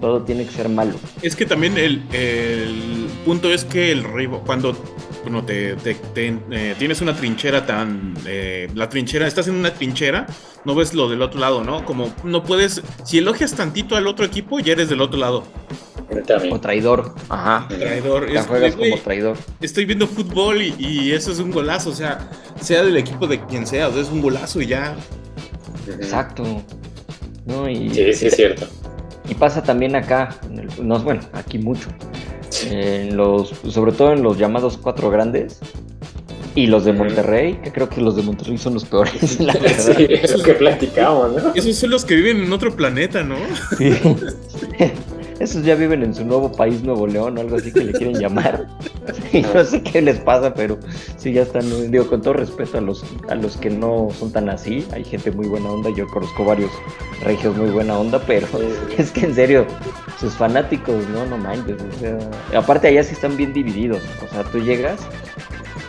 todo 0.00 0.22
tiene 0.22 0.44
que 0.44 0.52
ser 0.52 0.68
malo. 0.68 0.92
Es 1.20 1.34
que 1.34 1.44
también 1.44 1.76
el, 1.76 2.04
el 2.12 3.08
punto 3.24 3.52
es 3.52 3.64
que 3.64 3.90
el 3.90 4.04
cuando 4.46 4.76
bueno, 5.22 5.44
te, 5.44 5.76
eh, 6.14 6.74
tienes 6.78 7.00
una 7.00 7.14
trinchera 7.14 7.66
tan... 7.66 8.14
Eh, 8.26 8.68
la 8.74 8.88
trinchera, 8.88 9.26
estás 9.26 9.48
en 9.48 9.54
una 9.54 9.72
trinchera, 9.72 10.26
no 10.64 10.74
ves 10.74 10.94
lo 10.94 11.08
del 11.08 11.22
otro 11.22 11.40
lado, 11.40 11.62
¿no? 11.62 11.84
Como 11.84 12.12
no 12.24 12.42
puedes... 12.42 12.82
Si 13.04 13.18
elogias 13.18 13.54
tantito 13.54 13.96
al 13.96 14.06
otro 14.06 14.24
equipo, 14.24 14.58
ya 14.60 14.72
eres 14.72 14.88
del 14.88 15.00
otro 15.00 15.18
lado. 15.18 15.44
O 16.50 16.60
traidor. 16.60 17.14
Ajá. 17.28 17.68
Traidor. 17.68 18.28
juegas 18.46 18.74
como 18.74 18.98
traidor. 18.98 19.36
Estoy 19.60 19.84
viendo 19.84 20.06
fútbol 20.08 20.60
y, 20.60 21.12
eso 21.12 21.30
es 21.30 21.38
un 21.38 21.50
golazo, 21.50 21.90
o 21.90 21.94
sea, 21.94 22.28
sea 22.60 22.82
del 22.82 22.96
equipo 22.96 23.26
de 23.26 23.40
quien 23.46 23.66
sea, 23.66 23.88
o 23.88 23.92
sea, 23.92 24.02
es 24.02 24.08
un 24.08 24.20
golazo 24.20 24.60
y 24.60 24.66
ya. 24.66 24.96
Exacto. 25.86 26.62
No, 27.46 27.68
y, 27.68 27.90
sí, 27.90 28.12
sí, 28.12 28.26
es 28.26 28.36
cierto. 28.36 28.66
Y 29.28 29.34
pasa 29.34 29.62
también 29.62 29.94
acá, 29.94 30.36
no, 30.80 30.98
bueno, 30.98 31.20
aquí 31.32 31.58
mucho 31.58 31.88
en 32.70 33.16
los, 33.16 33.52
sobre 33.68 33.92
todo 33.92 34.12
en 34.12 34.22
los 34.22 34.38
llamados 34.38 34.78
cuatro 34.78 35.10
grandes. 35.10 35.58
Y 36.56 36.66
los 36.66 36.84
de 36.84 36.92
Monterrey, 36.92 37.60
que 37.62 37.70
creo 37.70 37.88
que 37.88 38.00
los 38.00 38.16
de 38.16 38.22
Monterrey 38.22 38.58
son 38.58 38.74
los 38.74 38.84
peores, 38.84 39.38
la 39.38 39.52
verdad. 39.60 39.94
Sí, 39.96 40.06
esos 40.08 40.42
que 40.42 40.54
platicamos, 40.54 41.32
¿no? 41.32 41.54
Esos 41.54 41.76
son 41.76 41.90
los 41.90 42.04
que 42.04 42.16
viven 42.16 42.42
en 42.42 42.52
otro 42.52 42.74
planeta, 42.74 43.22
¿no? 43.22 43.36
Sí. 43.78 43.92
Esos 45.40 45.64
ya 45.64 45.74
viven 45.74 46.02
en 46.02 46.14
su 46.14 46.24
nuevo 46.24 46.52
país, 46.52 46.82
Nuevo 46.82 47.06
León, 47.06 47.38
o 47.38 47.40
algo 47.40 47.56
así 47.56 47.72
que 47.72 47.82
le 47.82 47.92
quieren 47.92 48.18
llamar. 48.18 48.66
Y 49.32 49.42
no 49.42 49.64
sé 49.64 49.82
qué 49.82 50.02
les 50.02 50.18
pasa, 50.20 50.52
pero 50.54 50.78
sí 51.16 51.32
ya 51.32 51.42
están, 51.42 51.90
digo, 51.90 52.06
con 52.08 52.20
todo 52.20 52.34
respeto 52.34 52.78
a 52.78 52.80
los, 52.80 53.04
a 53.28 53.34
los 53.34 53.56
que 53.56 53.70
no 53.70 54.08
son 54.18 54.32
tan 54.32 54.48
así. 54.48 54.86
Hay 54.92 55.04
gente 55.04 55.30
muy 55.30 55.46
buena 55.46 55.70
onda, 55.70 55.90
yo 55.96 56.06
conozco 56.08 56.44
varios 56.44 56.70
regios 57.22 57.56
muy 57.56 57.70
buena 57.70 57.98
onda, 57.98 58.20
pero 58.26 58.46
es 58.98 59.10
que 59.10 59.26
en 59.26 59.34
serio, 59.34 59.66
sus 60.18 60.34
fanáticos, 60.34 61.08
no, 61.08 61.26
no 61.26 61.38
manches. 61.38 61.76
O 61.80 61.98
sea, 61.98 62.18
aparte 62.58 62.88
allá 62.88 63.02
sí 63.02 63.14
están 63.14 63.36
bien 63.36 63.52
divididos. 63.52 64.02
O 64.24 64.28
sea, 64.28 64.44
tú 64.44 64.58
llegas 64.58 65.00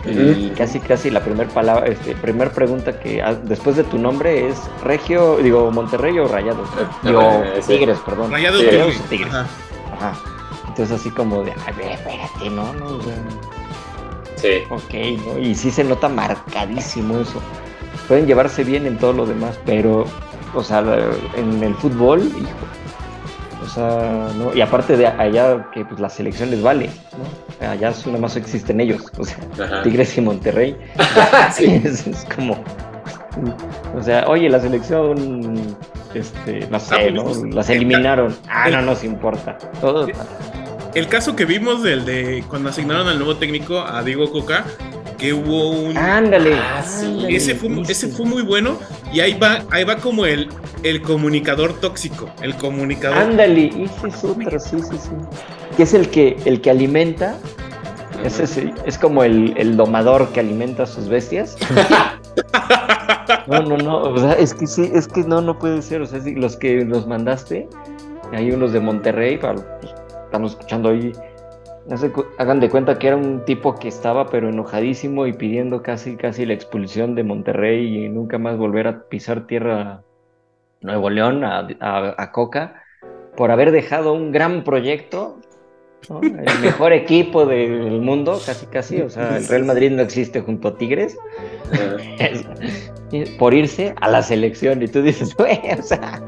y 0.05 0.49
casi 0.57 0.79
casi 0.79 1.09
la 1.09 1.23
primera 1.23 1.49
palabra, 1.49 1.87
este, 1.87 2.15
primer 2.15 2.51
pregunta 2.51 2.99
que 2.99 3.23
después 3.43 3.75
de 3.75 3.83
tu 3.83 3.97
nombre 3.97 4.47
es 4.47 4.57
Regio, 4.83 5.37
digo 5.37 5.71
Monterrey 5.71 6.17
o 6.19 6.27
Rayados, 6.27 6.67
digo 7.03 7.43
Tigres, 7.67 7.99
perdón. 7.99 8.31
Rayados, 8.31 8.61
o 8.61 9.09
Tigres. 9.09 9.33
Ajá. 9.33 10.13
Entonces 10.67 10.99
así 10.99 11.09
como 11.11 11.43
de, 11.43 11.51
a 11.51 11.71
ver, 11.73 11.91
espérate, 11.91 12.49
¿no? 12.49 12.73
no 12.73 12.99
sí. 14.35 14.63
Ok, 14.69 15.25
¿no? 15.25 15.39
Y 15.39 15.53
sí 15.53 15.69
se 15.69 15.83
nota 15.83 16.09
marcadísimo 16.09 17.19
eso. 17.19 17.41
pueden 18.07 18.25
llevarse 18.25 18.63
bien 18.63 18.85
en 18.85 18.97
todo 18.97 19.13
lo 19.13 19.25
demás, 19.25 19.59
pero, 19.65 20.05
o 20.55 20.63
sea, 20.63 20.81
en 21.35 21.61
el 21.63 21.75
fútbol, 21.75 22.21
hijo, 22.21 22.70
sea, 23.73 24.29
¿no? 24.37 24.53
Y 24.53 24.61
aparte 24.61 24.97
de 24.97 25.07
allá 25.07 25.69
que 25.71 25.85
pues, 25.85 25.99
la 25.99 26.09
selección 26.09 26.51
les 26.51 26.61
vale, 26.61 26.89
¿no? 27.17 27.67
Allá 27.67 27.93
nada 28.05 28.17
más 28.17 28.35
existen 28.35 28.79
ellos, 28.81 29.03
o 29.17 29.23
sea, 29.23 29.83
Tigres 29.83 30.17
y 30.17 30.21
Monterrey. 30.21 30.75
es, 31.59 32.27
como, 32.35 32.63
o 33.95 34.01
sea, 34.01 34.25
oye, 34.27 34.49
la 34.49 34.59
selección, 34.59 35.75
este, 36.13 36.67
no 36.69 36.79
sé, 36.79 36.95
ah, 36.95 37.11
¿no? 37.11 37.23
Pues, 37.23 37.43
Las 37.53 37.69
eliminaron. 37.69 38.35
Ah, 38.49 38.69
no 38.69 38.81
nos 38.81 39.03
importa. 39.03 39.57
Todo. 39.79 40.07
El 40.93 41.07
caso 41.07 41.35
que 41.35 41.45
vimos 41.45 41.83
del 41.83 42.03
de 42.05 42.43
cuando 42.49 42.69
asignaron 42.69 43.07
al 43.07 43.17
nuevo 43.17 43.37
técnico 43.37 43.79
a 43.79 44.03
Diego 44.03 44.29
Coca, 44.29 44.65
que 45.21 45.33
hubo 45.33 45.69
un. 45.69 45.95
Ándale. 45.95 46.55
Ah, 46.55 46.83
ese, 47.29 47.53
fue, 47.53 47.69
ese 47.87 48.07
fue 48.07 48.25
muy 48.25 48.41
bueno. 48.41 48.77
Y 49.13 49.19
ahí 49.19 49.37
va, 49.37 49.63
ahí 49.69 49.83
va 49.83 49.97
como 49.97 50.25
el, 50.25 50.49
el 50.81 51.01
comunicador 51.03 51.79
tóxico. 51.79 52.27
El 52.41 52.55
comunicador. 52.55 53.19
Ándale, 53.19 53.67
ese 53.67 54.07
es 54.07 54.23
otro, 54.23 54.59
sí, 54.59 54.81
sí, 54.81 54.97
sí. 54.97 55.11
Que 55.77 55.83
es 55.83 55.93
el 55.93 56.09
que, 56.09 56.37
el 56.45 56.59
que 56.59 56.71
alimenta. 56.71 57.37
Ese 58.25 58.47
sí, 58.47 58.73
es 58.85 58.97
como 58.97 59.23
el, 59.23 59.53
el 59.57 59.77
domador 59.77 60.29
que 60.29 60.39
alimenta 60.39 60.83
a 60.83 60.87
sus 60.87 61.07
bestias. 61.07 61.55
no, 63.47 63.61
no, 63.61 63.77
no. 63.77 64.01
O 64.01 64.17
sea, 64.17 64.33
es 64.33 64.55
que 64.55 64.65
sí, 64.65 64.89
es 64.93 65.07
que 65.07 65.23
no, 65.23 65.39
no 65.39 65.57
puede 65.59 65.83
ser. 65.83 66.01
O 66.01 66.07
sea, 66.07 66.19
los 66.35 66.55
que 66.55 66.83
los 66.83 67.05
mandaste, 67.05 67.67
hay 68.33 68.51
unos 68.51 68.73
de 68.73 68.79
Monterrey, 68.79 69.37
para, 69.37 69.55
estamos 70.25 70.53
escuchando 70.53 70.89
ahí 70.89 71.11
hagan 72.37 72.59
de 72.59 72.69
cuenta 72.69 72.99
que 72.99 73.07
era 73.07 73.17
un 73.17 73.43
tipo 73.45 73.75
que 73.75 73.87
estaba 73.87 74.29
pero 74.29 74.49
enojadísimo 74.49 75.25
y 75.27 75.33
pidiendo 75.33 75.81
casi 75.81 76.15
casi 76.15 76.45
la 76.45 76.53
expulsión 76.53 77.15
de 77.15 77.23
Monterrey 77.23 78.05
y 78.05 78.09
nunca 78.09 78.37
más 78.37 78.57
volver 78.57 78.87
a 78.87 79.03
pisar 79.03 79.47
tierra 79.47 80.03
Nuevo 80.81 81.09
León 81.09 81.43
a, 81.43 82.31
Coca 82.31 82.83
por 83.35 83.51
haber 83.51 83.71
dejado 83.71 84.13
un 84.13 84.31
gran 84.31 84.63
proyecto, 84.63 85.39
el 86.21 86.59
mejor 86.61 86.91
equipo 86.91 87.45
del 87.45 88.01
mundo, 88.01 88.39
casi 88.45 88.65
casi, 88.65 89.01
o 89.01 89.09
sea, 89.09 89.37
el 89.37 89.47
Real 89.47 89.63
Madrid 89.63 89.91
no 89.91 90.01
existe 90.01 90.41
junto 90.41 90.69
a 90.69 90.77
Tigres, 90.77 91.17
por 93.39 93.53
irse 93.53 93.93
a 94.01 94.09
la 94.09 94.21
selección. 94.21 94.81
Y 94.81 94.87
tú 94.87 95.01
dices, 95.01 95.35
güey, 95.35 95.59
o 95.79 95.81
sea, 95.81 96.21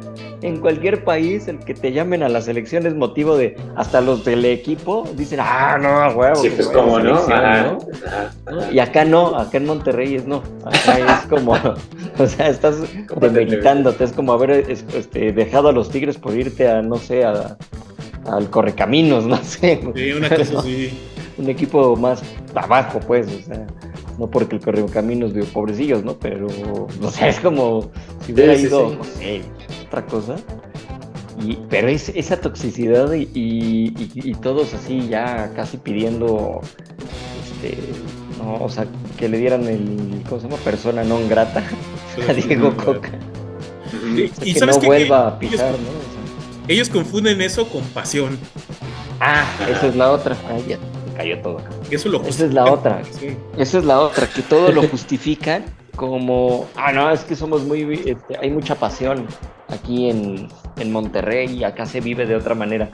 en 0.43 0.59
cualquier 0.59 1.03
país 1.03 1.47
el 1.47 1.59
que 1.59 1.73
te 1.73 1.93
llamen 1.93 2.21
a 2.21 2.29
la 2.29 2.41
selección 2.41 2.85
es 2.85 2.93
motivo 2.93 3.37
de, 3.37 3.55
hasta 3.75 4.01
los 4.01 4.25
del 4.25 4.43
equipo 4.45 5.07
dicen, 5.15 5.39
ah, 5.41 5.77
no, 5.81 6.17
huevo. 6.17 6.35
Sí, 6.35 6.49
pues 6.49 6.67
como, 6.67 6.99
¿no? 6.99 7.19
Y 8.71 8.79
acá 8.79 9.05
no, 9.05 9.37
acá 9.37 9.57
en 9.57 9.65
Monterrey 9.65 10.15
es 10.15 10.27
no, 10.27 10.43
acá 10.65 10.97
es 10.99 11.27
como, 11.27 11.53
o 12.17 12.27
sea, 12.27 12.49
estás 12.49 12.75
demeritándote, 13.19 14.03
es 14.03 14.11
como 14.11 14.33
haber 14.33 14.51
este, 14.51 15.31
dejado 15.31 15.69
a 15.69 15.71
los 15.71 15.89
Tigres 15.89 16.17
por 16.17 16.35
irte 16.35 16.69
a, 16.69 16.81
no 16.81 16.97
sé, 16.97 17.23
a, 17.23 17.57
al 18.25 18.49
Correcaminos, 18.49 19.25
no 19.27 19.37
sé. 19.37 19.81
Sí, 19.95 20.11
una 20.11 20.29
cosa 20.29 20.59
así. 20.59 20.99
Un 21.35 21.49
equipo 21.49 21.95
más 21.95 22.21
abajo, 22.53 22.99
pues, 23.07 23.27
o 23.27 23.41
sea 23.41 23.65
no 24.17 24.29
porque 24.29 24.55
el 24.55 24.61
Correcaminos 24.61 25.33
dio 25.33 25.45
pobrecillos, 25.45 26.03
¿no? 26.03 26.17
Pero, 26.19 26.47
o 27.01 27.11
sea, 27.11 27.29
es 27.29 27.39
como 27.39 27.89
si 28.25 28.33
hubiera 28.33 28.55
ido, 28.55 28.95
no 28.95 29.03
sé, 29.03 29.41
otra 29.93 30.05
cosa. 30.05 30.35
Y, 31.41 31.57
pero 31.69 31.87
es, 31.87 32.09
esa 32.09 32.39
toxicidad 32.39 33.11
y, 33.13 34.35
todos 34.41 34.73
así 34.73 35.07
ya 35.07 35.51
casi 35.55 35.77
pidiendo, 35.77 36.61
este, 37.43 37.77
no, 38.37 38.63
o 38.63 38.69
sea, 38.69 38.85
que 39.17 39.29
le 39.29 39.37
dieran 39.37 39.67
el, 39.67 40.21
¿cómo 40.27 40.41
se 40.41 40.47
llama? 40.47 40.61
Persona 40.63 41.03
non 41.03 41.27
grata 41.29 41.63
a 42.29 42.33
Diego 42.33 42.75
Coca. 42.77 43.11
Y, 44.15 44.53
que 44.53 44.65
no 44.65 44.79
vuelva 44.79 45.27
a 45.27 45.39
pisar, 45.39 45.69
ellos, 45.69 45.79
¿no? 45.79 46.67
ellos 46.67 46.89
confunden 46.89 47.41
eso 47.41 47.67
con 47.67 47.81
pasión. 47.93 48.37
Ah, 49.19 49.45
esa 49.69 49.87
es 49.87 49.95
la 49.95 50.11
otra. 50.11 50.35
Ay, 50.49 50.65
ya 50.69 50.77
cayó 51.15 51.39
todo. 51.41 51.61
Eso 51.89 52.09
lo 52.09 52.21
Esa 52.23 52.45
es 52.45 52.53
la 52.53 52.65
otra. 52.71 53.01
Esa 53.57 53.77
es 53.77 53.85
la 53.85 53.99
otra, 53.99 54.27
que 54.27 54.41
todo 54.41 54.71
lo 54.71 54.87
justifican 54.89 55.65
como, 55.95 56.67
ah, 56.75 56.91
no, 56.91 57.11
es 57.11 57.21
que 57.21 57.35
somos 57.35 57.63
muy, 57.63 57.81
este, 58.05 58.37
hay 58.37 58.49
mucha 58.49 58.75
pasión 58.75 59.27
aquí 59.69 60.09
en, 60.09 60.47
en, 60.77 60.91
Monterrey 60.91 61.57
y 61.57 61.63
acá 61.63 61.85
se 61.85 62.01
vive 62.01 62.25
de 62.25 62.35
otra 62.35 62.55
manera. 62.55 62.89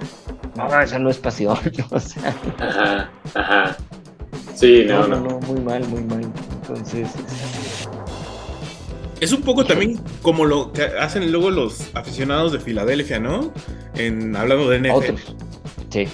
No, 0.55 0.81
esa 0.81 0.99
no 0.99 1.09
es 1.09 1.17
pasión, 1.17 1.57
o 1.91 1.99
sea. 1.99 2.35
Ajá, 2.59 3.11
ajá. 3.33 3.77
Sí, 4.53 4.85
no, 4.87 5.07
no, 5.07 5.19
no, 5.21 5.39
muy 5.39 5.61
mal, 5.61 5.87
muy 5.87 6.03
mal. 6.03 6.21
Entonces... 6.61 7.07
Es 9.21 9.33
un 9.33 9.41
poco 9.41 9.65
también 9.65 9.99
como 10.21 10.45
lo 10.45 10.71
que 10.71 10.83
hacen 10.83 11.29
luego 11.31 11.49
los 11.49 11.89
aficionados 11.93 12.53
de 12.53 12.59
Filadelfia, 12.59 13.19
¿no? 13.19 13.53
En 13.95 14.35
hablando 14.35 14.69
de 14.69 14.79
NFL. 14.79 15.15
Sí. 15.89 16.07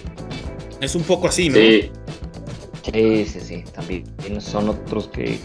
Es 0.82 0.96
un 0.96 1.04
poco 1.04 1.28
así, 1.28 1.50
¿no? 1.50 1.56
Sí. 1.56 1.92
Sí, 2.84 3.26
sí, 3.26 3.40
sí. 3.40 3.64
También 3.74 4.06
son 4.40 4.70
otros 4.70 5.08
que 5.08 5.40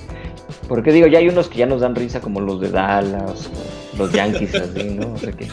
porque 0.70 0.92
digo, 0.92 1.08
ya 1.08 1.18
hay 1.18 1.28
unos 1.28 1.48
que 1.48 1.58
ya 1.58 1.66
nos 1.66 1.80
dan 1.80 1.96
risa 1.96 2.20
como 2.20 2.40
los 2.40 2.60
de 2.60 2.70
Dallas, 2.70 3.50
los 3.98 4.12
Yankees, 4.12 4.54
así, 4.54 4.84
¿no? 4.84 5.14
O 5.14 5.18
sea 5.18 5.32
que, 5.32 5.48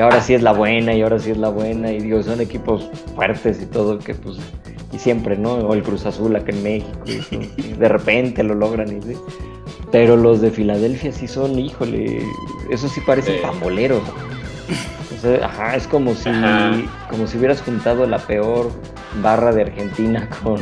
ahora 0.00 0.20
sí 0.20 0.34
es 0.34 0.42
la 0.42 0.52
buena 0.52 0.94
y 0.94 1.02
ahora 1.02 1.18
sí 1.18 1.32
es 1.32 1.36
la 1.36 1.48
buena. 1.48 1.90
Y 1.90 1.98
digo, 1.98 2.22
son 2.22 2.40
equipos 2.40 2.88
fuertes 3.16 3.60
y 3.60 3.66
todo, 3.66 3.98
que 3.98 4.14
pues, 4.14 4.36
y 4.92 5.00
siempre, 5.00 5.36
¿no? 5.36 5.54
O 5.54 5.74
el 5.74 5.82
Cruz 5.82 6.06
Azul 6.06 6.36
acá 6.36 6.52
en 6.52 6.62
México, 6.62 6.96
y, 7.06 7.72
de 7.72 7.88
repente 7.88 8.44
lo 8.44 8.54
logran 8.54 8.96
y 8.96 9.02
sí. 9.02 9.18
Pero 9.90 10.16
los 10.16 10.40
de 10.40 10.52
Filadelfia 10.52 11.10
sí 11.10 11.26
son, 11.26 11.58
híjole, 11.58 12.22
eso 12.70 12.86
sí 12.86 13.00
parece 13.04 13.40
pambolero. 13.42 13.96
O 13.98 15.20
sea, 15.20 15.44
ajá, 15.44 15.74
es 15.74 15.88
como 15.88 16.14
si, 16.14 16.30
como 17.10 17.26
si 17.26 17.36
hubieras 17.36 17.60
juntado 17.62 18.06
la 18.06 18.18
peor 18.18 18.70
barra 19.20 19.50
de 19.52 19.62
Argentina 19.62 20.28
con, 20.44 20.60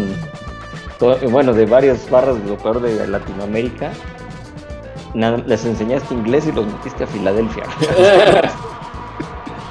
bueno, 1.00 1.52
de 1.52 1.66
varias 1.66 2.08
barras 2.10 2.42
de 2.42 2.50
lo 2.50 2.56
peor 2.58 2.80
de 2.80 3.06
Latinoamérica, 3.06 3.92
les 5.14 5.64
enseñaste 5.64 6.14
inglés 6.14 6.46
y 6.46 6.52
los 6.52 6.66
metiste 6.66 7.04
a 7.04 7.06
Filadelfia. 7.06 7.64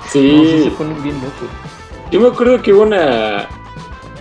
sí. 0.09 0.63
se 0.63 0.71
ponen 0.71 1.01
bien 1.03 1.15
locos. 1.15 1.49
Yo 2.11 2.19
me 2.19 2.29
acuerdo 2.29 2.61
que 2.61 2.73
hubo 2.73 2.81
una, 2.81 3.47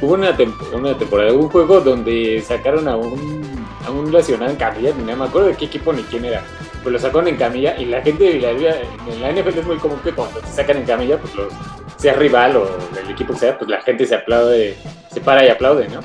hubo 0.03 0.15
una, 0.15 0.37
una 0.75 0.99
temporada, 0.99 1.33
hubo 1.33 1.45
un 1.45 1.49
juego 1.49 1.81
donde 1.81 2.43
sacaron 2.47 2.87
a 2.87 2.97
un, 2.97 3.43
a 3.87 3.91
un 3.91 4.11
nacional 4.13 4.51
en 4.51 4.57
camilla, 4.57 4.93
ni 4.95 5.05
me 5.05 5.13
acuerdo 5.13 5.49
de 5.49 5.55
qué 5.55 5.65
equipo 5.65 5.93
ni 5.93 6.03
quién 6.03 6.27
era, 6.27 6.43
pues 6.83 6.93
lo 6.93 6.99
sacaron 6.99 7.29
en 7.29 7.37
camilla 7.37 7.77
y 7.79 7.87
la 7.87 8.03
gente 8.03 8.25
de 8.25 8.33
Filadelfia, 8.33 8.83
en 9.11 9.23
la 9.23 9.33
NFL 9.33 9.59
es 9.59 9.67
muy 9.67 9.79
común 9.79 9.99
que 10.05 10.13
cuando 10.13 10.41
te 10.41 10.49
sacan 10.49 10.77
en 10.77 10.85
camilla, 10.85 11.19
pues 11.19 11.35
los, 11.35 11.53
sea 11.97 12.13
rival 12.13 12.57
o 12.57 12.69
el 13.03 13.11
equipo 13.11 13.33
que 13.33 13.41
sea, 13.41 13.59
pues 13.59 13.71
la 13.71 13.81
gente 13.81 14.07
se 14.07 14.15
aplaude, 14.15 14.77
se 15.11 15.21
para 15.21 15.45
y 15.45 15.49
aplaude, 15.49 15.89
¿no? 15.89 16.01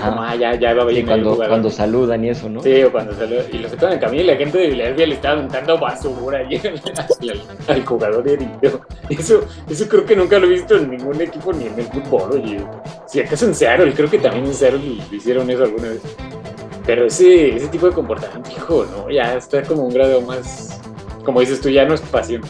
Como, 0.00 0.22
ah, 0.22 0.34
ya, 0.34 0.54
ya 0.54 0.74
va 0.74 0.82
a 0.82 1.04
cuando, 1.04 1.36
cuando 1.36 1.70
saludan 1.70 2.24
y 2.24 2.30
eso, 2.30 2.48
¿no? 2.48 2.60
Sí, 2.60 2.82
o 2.82 2.92
cuando 2.92 3.14
saludan. 3.14 3.44
Y 3.52 3.58
lo 3.58 3.68
sacan 3.68 3.92
en 3.92 3.98
camino 3.98 4.22
y 4.22 4.26
la 4.26 4.36
gente 4.36 4.58
de 4.58 4.70
Filadelfia 4.70 5.06
le 5.06 5.14
estaba 5.14 5.34
aventando 5.38 5.78
basura 5.78 6.38
allí 6.38 6.60
al, 7.68 7.84
jugador 7.84 8.28
herido. 8.28 8.80
Eso, 9.08 9.44
eso 9.68 9.88
creo 9.88 10.04
que 10.04 10.16
nunca 10.16 10.38
lo 10.38 10.46
he 10.46 10.50
visto 10.50 10.76
en 10.76 10.90
ningún 10.90 11.20
equipo 11.20 11.52
ni 11.52 11.66
en 11.66 11.78
el 11.78 11.86
fútbol, 11.86 12.32
oye. 12.32 12.60
Si 13.06 13.20
acaso 13.20 13.46
en 13.46 13.54
Seattle, 13.54 13.92
creo 13.92 14.10
que 14.10 14.18
también 14.18 14.46
en 14.46 14.54
Seattle 14.54 15.02
hicieron 15.10 15.50
eso 15.50 15.64
alguna 15.64 15.88
vez. 15.88 16.02
Pero 16.86 17.04
ese, 17.06 17.56
ese 17.56 17.68
tipo 17.68 17.86
de 17.86 17.92
comportamiento, 17.92 18.50
hijo, 18.50 18.86
¿no? 18.96 19.10
Ya 19.10 19.34
está 19.34 19.62
como 19.62 19.82
un 19.82 19.92
grado 19.92 20.20
más. 20.22 20.80
Como 21.24 21.40
dices 21.40 21.60
tú, 21.60 21.68
ya 21.68 21.84
no 21.84 21.94
es 21.94 22.00
pasión. 22.00 22.42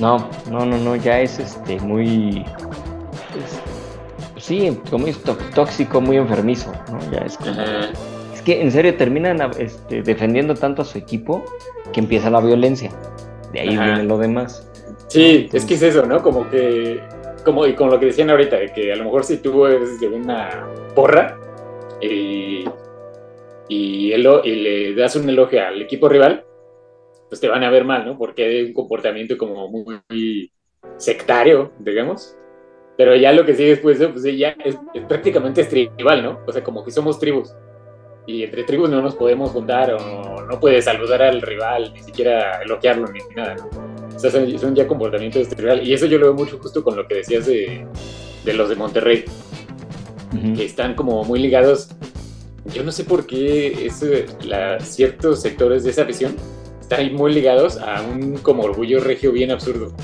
No, 0.00 0.28
no, 0.50 0.64
no, 0.64 0.78
no, 0.78 0.96
ya 0.96 1.20
es 1.20 1.38
este 1.38 1.78
muy 1.78 2.44
sí, 4.50 4.76
como 4.90 5.06
es 5.06 5.22
tóxico, 5.54 6.00
muy 6.00 6.16
enfermizo, 6.16 6.72
¿no? 6.90 6.98
Ya 7.12 7.18
es, 7.20 7.38
es 8.34 8.42
que 8.42 8.60
en 8.60 8.72
serio 8.72 8.96
terminan 8.96 9.38
este, 9.58 10.02
defendiendo 10.02 10.54
tanto 10.54 10.82
a 10.82 10.84
su 10.84 10.98
equipo 10.98 11.44
que 11.92 12.00
empieza 12.00 12.30
la 12.30 12.40
violencia. 12.40 12.90
De 13.52 13.60
ahí 13.60 13.68
viene 13.68 14.02
lo 14.02 14.18
demás. 14.18 14.68
Sí, 15.06 15.48
es 15.52 15.64
que 15.64 15.74
es 15.74 15.82
eso, 15.82 16.04
¿no? 16.04 16.20
Como 16.20 16.50
que, 16.50 17.00
como 17.44 17.64
y 17.64 17.74
con 17.74 17.90
lo 17.90 18.00
que 18.00 18.06
decían 18.06 18.28
ahorita, 18.28 18.58
que 18.74 18.92
a 18.92 18.96
lo 18.96 19.04
mejor 19.04 19.22
si 19.22 19.36
tú 19.36 19.66
eres 19.66 20.00
de 20.00 20.08
una 20.08 20.66
porra 20.96 21.38
y, 22.00 22.64
y, 23.68 24.12
y 24.12 24.56
le 24.56 24.94
das 24.96 25.14
un 25.14 25.28
elogio 25.28 25.64
al 25.64 25.80
equipo 25.80 26.08
rival, 26.08 26.44
pues 27.28 27.40
te 27.40 27.48
van 27.48 27.62
a 27.62 27.70
ver 27.70 27.84
mal, 27.84 28.04
¿no? 28.04 28.18
Porque 28.18 28.44
hay 28.44 28.62
un 28.64 28.72
comportamiento 28.72 29.38
como 29.38 29.68
muy 29.68 30.52
sectario, 30.96 31.70
digamos. 31.78 32.36
Pero 33.00 33.16
ya 33.16 33.32
lo 33.32 33.46
que 33.46 33.54
sigue 33.54 33.70
después, 33.70 33.96
pues 34.12 34.22
ya 34.36 34.54
es, 34.62 34.76
prácticamente 35.08 35.62
es 35.62 35.70
tribal, 35.70 36.22
¿no? 36.22 36.40
O 36.46 36.52
sea, 36.52 36.62
como 36.62 36.84
que 36.84 36.90
somos 36.90 37.18
tribus. 37.18 37.54
Y 38.26 38.42
entre 38.42 38.62
tribus 38.64 38.90
no 38.90 39.00
nos 39.00 39.14
podemos 39.14 39.52
juntar 39.52 39.94
o 39.94 40.44
no 40.44 40.60
puedes 40.60 40.84
saludar 40.84 41.22
al 41.22 41.40
rival, 41.40 41.94
ni 41.94 42.02
siquiera 42.02 42.60
elogiarlo, 42.60 43.06
ni 43.06 43.20
nada, 43.34 43.56
¿no? 43.56 44.14
O 44.14 44.18
sea, 44.18 44.30
son, 44.30 44.74
ya 44.74 44.86
comportamientos 44.86 45.48
tribal. 45.48 45.82
Y 45.82 45.94
eso 45.94 46.04
yo 46.04 46.18
lo 46.18 46.26
veo 46.26 46.34
mucho 46.34 46.58
justo 46.58 46.84
con 46.84 46.94
lo 46.94 47.08
que 47.08 47.14
decías 47.14 47.46
de, 47.46 47.86
de 48.44 48.52
los 48.52 48.68
de 48.68 48.76
Monterrey, 48.76 49.24
que 50.54 50.66
están 50.66 50.94
como 50.94 51.24
muy 51.24 51.38
ligados 51.38 51.88
yo 52.66 52.84
no 52.84 52.92
sé 52.92 53.04
por 53.04 53.26
qué 53.26 53.90
ciertos 54.80 55.40
sectores 55.40 55.84
de 55.84 55.90
esa 55.90 56.02
afición 56.02 56.36
están 56.78 57.14
muy 57.14 57.32
ligados 57.32 57.78
a 57.78 58.02
un 58.02 58.36
como 58.36 58.64
orgullo 58.64 59.00
regio 59.00 59.32
bien 59.32 59.50
absurdo. 59.50 59.94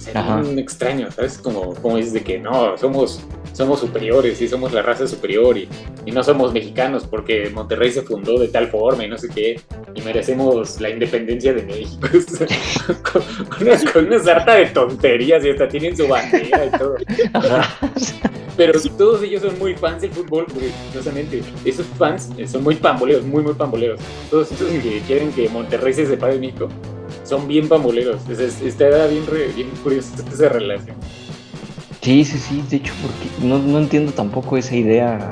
Sería 0.00 0.36
un 0.36 0.58
extraño, 0.58 1.10
¿sabes? 1.10 1.38
Como, 1.38 1.74
como 1.74 1.96
dices 1.96 2.12
de 2.12 2.22
que 2.22 2.38
no, 2.38 2.76
somos 2.78 3.22
somos 3.52 3.80
superiores 3.80 4.40
y 4.40 4.48
somos 4.48 4.72
la 4.72 4.82
raza 4.82 5.06
superior 5.06 5.56
y, 5.58 5.68
no 6.10 6.24
somos 6.24 6.52
mexicanos 6.52 7.06
porque 7.08 7.50
Monterrey 7.50 7.92
se 7.92 8.02
fundó 8.02 8.36
de 8.36 8.48
tal 8.48 8.66
forma 8.66 9.04
y 9.04 9.08
no 9.08 9.16
sé 9.16 9.28
qué, 9.28 9.60
y 9.94 10.02
merecemos 10.02 10.80
la 10.80 10.90
independencia 10.90 11.52
de 11.52 11.62
México. 11.62 12.08
con, 13.92 14.06
una, 14.06 14.18
sarta 14.18 14.54
de 14.56 14.66
tonterías 14.66 15.44
y 15.44 15.50
hasta 15.50 15.68
tienen 15.68 15.96
su 15.96 16.08
bandera 16.08 16.66
y 16.66 16.70
todo. 16.76 16.96
Pero 18.56 18.80
todos 18.98 19.22
ellos 19.22 19.42
son 19.42 19.56
muy 19.60 19.76
fans 19.76 20.02
del 20.02 20.10
fútbol, 20.10 20.46
curiosamente, 20.46 21.42
esos 21.64 21.86
fans 21.96 22.30
son 22.50 22.64
muy 22.64 22.74
pamboleros, 22.74 23.24
muy, 23.24 23.44
muy 23.44 23.54
pamboleros. 23.54 24.00
Todos 24.30 24.50
esos 24.50 24.68
que 24.68 25.00
quieren 25.06 25.30
que 25.32 25.48
Monterrey 25.48 25.92
se 25.92 26.06
separe 26.06 26.34
de 26.34 26.40
México 26.40 26.68
son 27.30 27.46
bien 27.46 27.68
pamboleros. 27.68 28.28
está 28.28 29.06
bien, 29.06 29.24
bien 29.54 29.70
curiosa 29.82 30.16
esa 30.32 30.48
relación. 30.48 30.96
Sí, 32.02 32.24
sí, 32.24 32.38
sí, 32.38 32.64
de 32.68 32.78
hecho, 32.78 32.92
porque 33.02 33.46
no, 33.46 33.78
entiendo 33.78 34.12
tampoco 34.12 34.56
esa 34.56 34.74
idea 34.74 35.30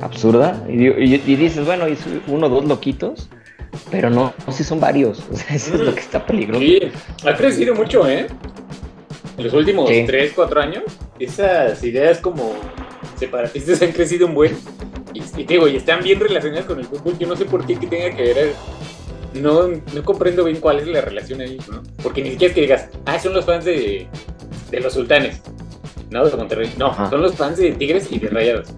absurda. 0.00 0.62
Y, 0.68 0.88
dices, 1.36 1.64
bueno, 1.64 1.86
es 1.86 2.00
uno 2.26 2.46
o 2.46 2.50
dos 2.50 2.64
loquitos, 2.64 3.28
pero 3.90 4.10
no, 4.10 4.34
no 4.46 4.52
sé, 4.52 4.64
son 4.64 4.80
varios. 4.80 5.22
O 5.32 5.36
sea, 5.36 5.54
eso 5.54 5.74
es 5.74 5.80
lo 5.80 5.94
que 5.94 6.00
está 6.00 6.26
peligroso. 6.26 6.60
Sí, 6.60 6.80
ha 7.24 7.36
crecido 7.36 7.74
mucho, 7.74 8.08
¿eh? 8.08 8.26
En 9.38 9.44
los 9.44 9.52
últimos 9.52 9.88
tres, 10.06 10.32
cuatro 10.34 10.60
años, 10.60 10.82
esas 11.20 11.84
ideas 11.84 12.18
como 12.18 12.54
separatistas 13.16 13.80
han 13.82 13.92
crecido 13.92 14.26
un 14.26 14.34
buen. 14.34 14.56
Y, 15.14 15.44
digo, 15.44 15.68
y 15.68 15.76
están 15.76 16.02
bien 16.02 16.18
relacionadas 16.18 16.64
con 16.66 16.80
el 16.80 16.86
fútbol. 16.86 17.16
Yo 17.18 17.28
no 17.28 17.36
sé 17.36 17.44
por 17.44 17.64
qué 17.64 17.76
que 17.76 17.86
tenga 17.86 18.16
que 18.16 18.22
ver. 18.22 18.54
No, 19.40 19.68
no 19.68 20.04
comprendo 20.04 20.44
bien 20.44 20.60
cuál 20.60 20.80
es 20.80 20.86
la 20.86 21.00
relación 21.00 21.40
ahí, 21.40 21.58
¿no? 21.70 21.82
Porque 22.02 22.22
ni 22.22 22.30
siquiera 22.30 22.50
es 22.50 22.54
que 22.54 22.60
digas, 22.62 22.88
ah, 23.04 23.18
son 23.18 23.34
los 23.34 23.44
fans 23.44 23.64
de, 23.64 24.08
de 24.70 24.80
los 24.80 24.92
sultanes. 24.92 25.42
No, 26.10 26.24
de 26.24 26.36
Monterrey. 26.36 26.72
No, 26.78 26.94
son 27.10 27.22
los 27.22 27.34
fans 27.34 27.58
de 27.58 27.72
Tigres 27.72 28.10
y 28.10 28.18
de 28.18 28.28
Rayados. 28.28 28.68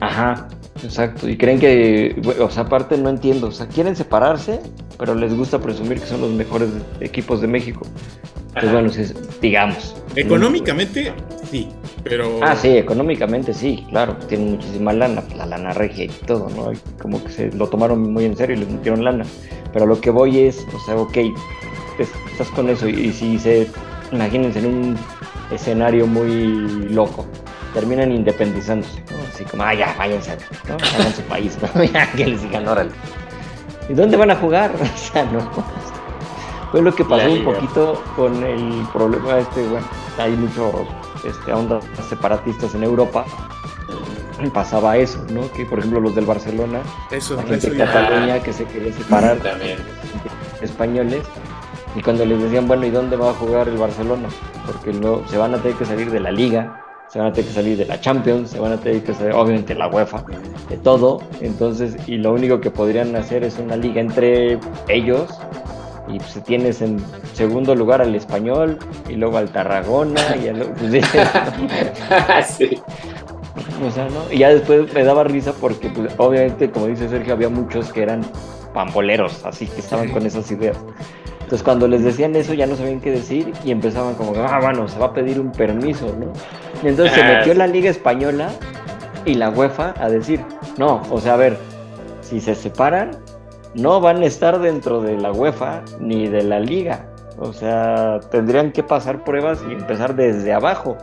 Ajá, 0.00 0.48
exacto. 0.82 1.28
Y 1.28 1.36
creen 1.36 1.58
que, 1.58 2.20
o 2.38 2.50
sea, 2.50 2.64
aparte 2.64 2.96
no 2.96 3.10
entiendo. 3.10 3.48
O 3.48 3.52
sea, 3.52 3.66
quieren 3.66 3.96
separarse, 3.96 4.60
pero 5.00 5.14
les 5.14 5.34
gusta 5.34 5.58
presumir 5.58 5.98
que 5.98 6.06
son 6.06 6.20
los 6.20 6.30
mejores 6.30 6.68
equipos 7.00 7.40
de 7.40 7.48
México. 7.48 7.86
Pues 8.52 8.70
bueno, 8.70 8.90
digamos. 9.40 9.96
Económicamente, 10.14 11.14
sí, 11.50 11.68
pero. 12.04 12.38
Ah, 12.42 12.54
sí, 12.54 12.76
económicamente 12.76 13.54
sí, 13.54 13.86
claro. 13.88 14.16
Tienen 14.28 14.52
muchísima 14.52 14.92
lana, 14.92 15.24
la 15.36 15.46
lana 15.46 15.72
regia 15.72 16.04
y 16.04 16.08
todo, 16.26 16.50
¿no? 16.50 16.70
Como 17.00 17.24
que 17.24 17.30
se 17.30 17.50
lo 17.52 17.68
tomaron 17.68 18.12
muy 18.12 18.26
en 18.26 18.36
serio 18.36 18.56
y 18.56 18.58
les 18.58 18.68
metieron 18.68 19.02
lana. 19.02 19.24
Pero 19.72 19.86
lo 19.86 19.98
que 19.98 20.10
voy 20.10 20.40
es, 20.40 20.66
o 20.74 20.80
sea, 20.80 20.96
ok, 20.96 21.16
estás 21.98 22.48
con 22.48 22.68
eso 22.68 22.86
y 22.86 23.10
si 23.12 23.38
se. 23.38 23.68
Imagínense 24.12 24.58
en 24.58 24.66
un 24.66 24.98
escenario 25.50 26.06
muy 26.06 26.56
loco. 26.90 27.26
Terminan 27.72 28.12
independizándose, 28.12 29.00
Así 29.32 29.44
como, 29.44 29.62
ah, 29.62 29.72
ya, 29.72 29.94
váyanse, 29.96 30.36
¿no? 30.68 30.74
Hagan 30.74 31.14
su 31.14 31.22
país, 31.22 31.56
¿no? 31.62 31.84
ya, 31.92 32.10
que 32.12 32.26
les 32.26 32.42
digan, 32.42 32.68
órale. 32.68 32.90
¿Y 33.90 33.94
dónde 33.94 34.16
van 34.16 34.30
a 34.30 34.36
jugar? 34.36 34.72
o 34.80 34.98
sea, 34.98 35.24
no. 35.24 35.40
Fue 36.70 36.80
lo 36.80 36.94
que 36.94 37.04
pasó 37.04 37.28
un 37.28 37.44
poquito 37.44 38.00
con 38.14 38.44
el 38.44 38.86
problema 38.92 39.40
este, 39.40 39.66
bueno, 39.66 39.86
hay 40.16 40.30
muchos 40.36 40.72
este, 41.24 41.52
ondas 41.52 41.84
separatistas 42.08 42.72
en 42.76 42.84
Europa. 42.84 43.24
Pasaba 44.54 44.96
eso, 44.96 45.22
¿no? 45.32 45.50
Que 45.52 45.66
por 45.66 45.80
ejemplo 45.80 46.00
los 46.00 46.14
del 46.14 46.24
Barcelona, 46.24 46.80
eso, 47.10 47.36
la 47.36 47.42
gente 47.42 47.68
de 47.68 47.76
Cataluña 47.76 48.42
que 48.42 48.54
se 48.54 48.64
quería 48.64 48.92
separar, 48.92 49.36
también 49.38 49.78
españoles, 50.62 51.26
y 51.94 52.00
cuando 52.00 52.24
les 52.24 52.40
decían, 52.40 52.66
bueno, 52.66 52.86
¿y 52.86 52.90
dónde 52.90 53.16
va 53.16 53.30
a 53.30 53.34
jugar 53.34 53.68
el 53.68 53.76
Barcelona? 53.76 54.28
Porque 54.64 54.94
no, 54.94 55.28
se 55.28 55.36
van 55.36 55.54
a 55.54 55.58
tener 55.58 55.76
que 55.76 55.84
salir 55.84 56.10
de 56.10 56.20
la 56.20 56.30
liga, 56.30 56.80
se 57.10 57.18
van 57.18 57.28
a 57.28 57.32
tener 57.32 57.48
que 57.48 57.54
salir 57.54 57.76
de 57.76 57.86
la 57.86 58.00
Champions, 58.00 58.50
se 58.50 58.60
van 58.60 58.72
a 58.72 58.76
tener 58.76 59.02
que 59.02 59.12
salir, 59.12 59.34
obviamente, 59.34 59.74
la 59.74 59.88
UEFA, 59.88 60.24
de 60.68 60.76
todo. 60.76 61.20
Entonces, 61.40 61.96
y 62.06 62.18
lo 62.18 62.32
único 62.32 62.60
que 62.60 62.70
podrían 62.70 63.16
hacer 63.16 63.42
es 63.42 63.58
una 63.58 63.76
liga 63.76 64.00
entre 64.00 64.58
ellos. 64.88 65.28
Y 66.08 66.18
pues 66.18 66.42
tienes 66.44 66.82
en 66.82 66.98
segundo 67.34 67.74
lugar 67.74 68.00
al 68.00 68.14
español, 68.14 68.78
y 69.08 69.14
luego 69.14 69.38
al 69.38 69.50
Tarragona, 69.50 70.36
y 70.36 70.48
al. 70.48 70.60
Pues, 70.78 71.04
sí. 72.56 72.80
O 73.84 73.90
sea, 73.90 74.08
¿no? 74.08 74.32
Y 74.32 74.38
ya 74.38 74.50
después 74.50 74.92
me 74.92 75.02
daba 75.02 75.24
risa 75.24 75.52
porque, 75.52 75.88
pues, 75.88 76.12
obviamente, 76.16 76.70
como 76.70 76.86
dice 76.86 77.08
Sergio, 77.08 77.34
había 77.34 77.48
muchos 77.48 77.92
que 77.92 78.02
eran 78.02 78.22
pamboleros, 78.72 79.44
así 79.44 79.66
que 79.66 79.80
estaban 79.80 80.10
con 80.10 80.26
esas 80.26 80.48
ideas. 80.50 80.76
Entonces 81.50 81.64
cuando 81.64 81.88
les 81.88 82.04
decían 82.04 82.36
eso 82.36 82.54
ya 82.54 82.64
no 82.64 82.76
sabían 82.76 83.00
qué 83.00 83.10
decir 83.10 83.52
y 83.64 83.72
empezaban 83.72 84.14
como, 84.14 84.32
ah, 84.36 84.60
bueno, 84.62 84.86
se 84.86 84.96
va 85.00 85.06
a 85.06 85.12
pedir 85.12 85.40
un 85.40 85.50
permiso, 85.50 86.06
¿no? 86.16 86.32
Y 86.80 86.86
entonces 86.86 87.12
se 87.12 87.22
ah, 87.22 87.38
metió 87.38 87.54
la 87.54 87.66
Liga 87.66 87.90
Española 87.90 88.50
y 89.24 89.34
la 89.34 89.50
UEFA 89.50 89.94
a 89.98 90.08
decir, 90.08 90.44
no, 90.78 91.02
o 91.10 91.20
sea, 91.20 91.34
a 91.34 91.36
ver, 91.38 91.56
si 92.20 92.40
se 92.40 92.54
separan, 92.54 93.18
no 93.74 94.00
van 94.00 94.22
a 94.22 94.26
estar 94.26 94.60
dentro 94.60 95.02
de 95.02 95.16
la 95.16 95.32
UEFA 95.32 95.82
ni 95.98 96.28
de 96.28 96.44
la 96.44 96.60
Liga. 96.60 97.08
O 97.36 97.52
sea, 97.52 98.20
tendrían 98.30 98.70
que 98.70 98.84
pasar 98.84 99.24
pruebas 99.24 99.60
y 99.68 99.72
empezar 99.72 100.14
desde 100.14 100.52
abajo. 100.52 100.98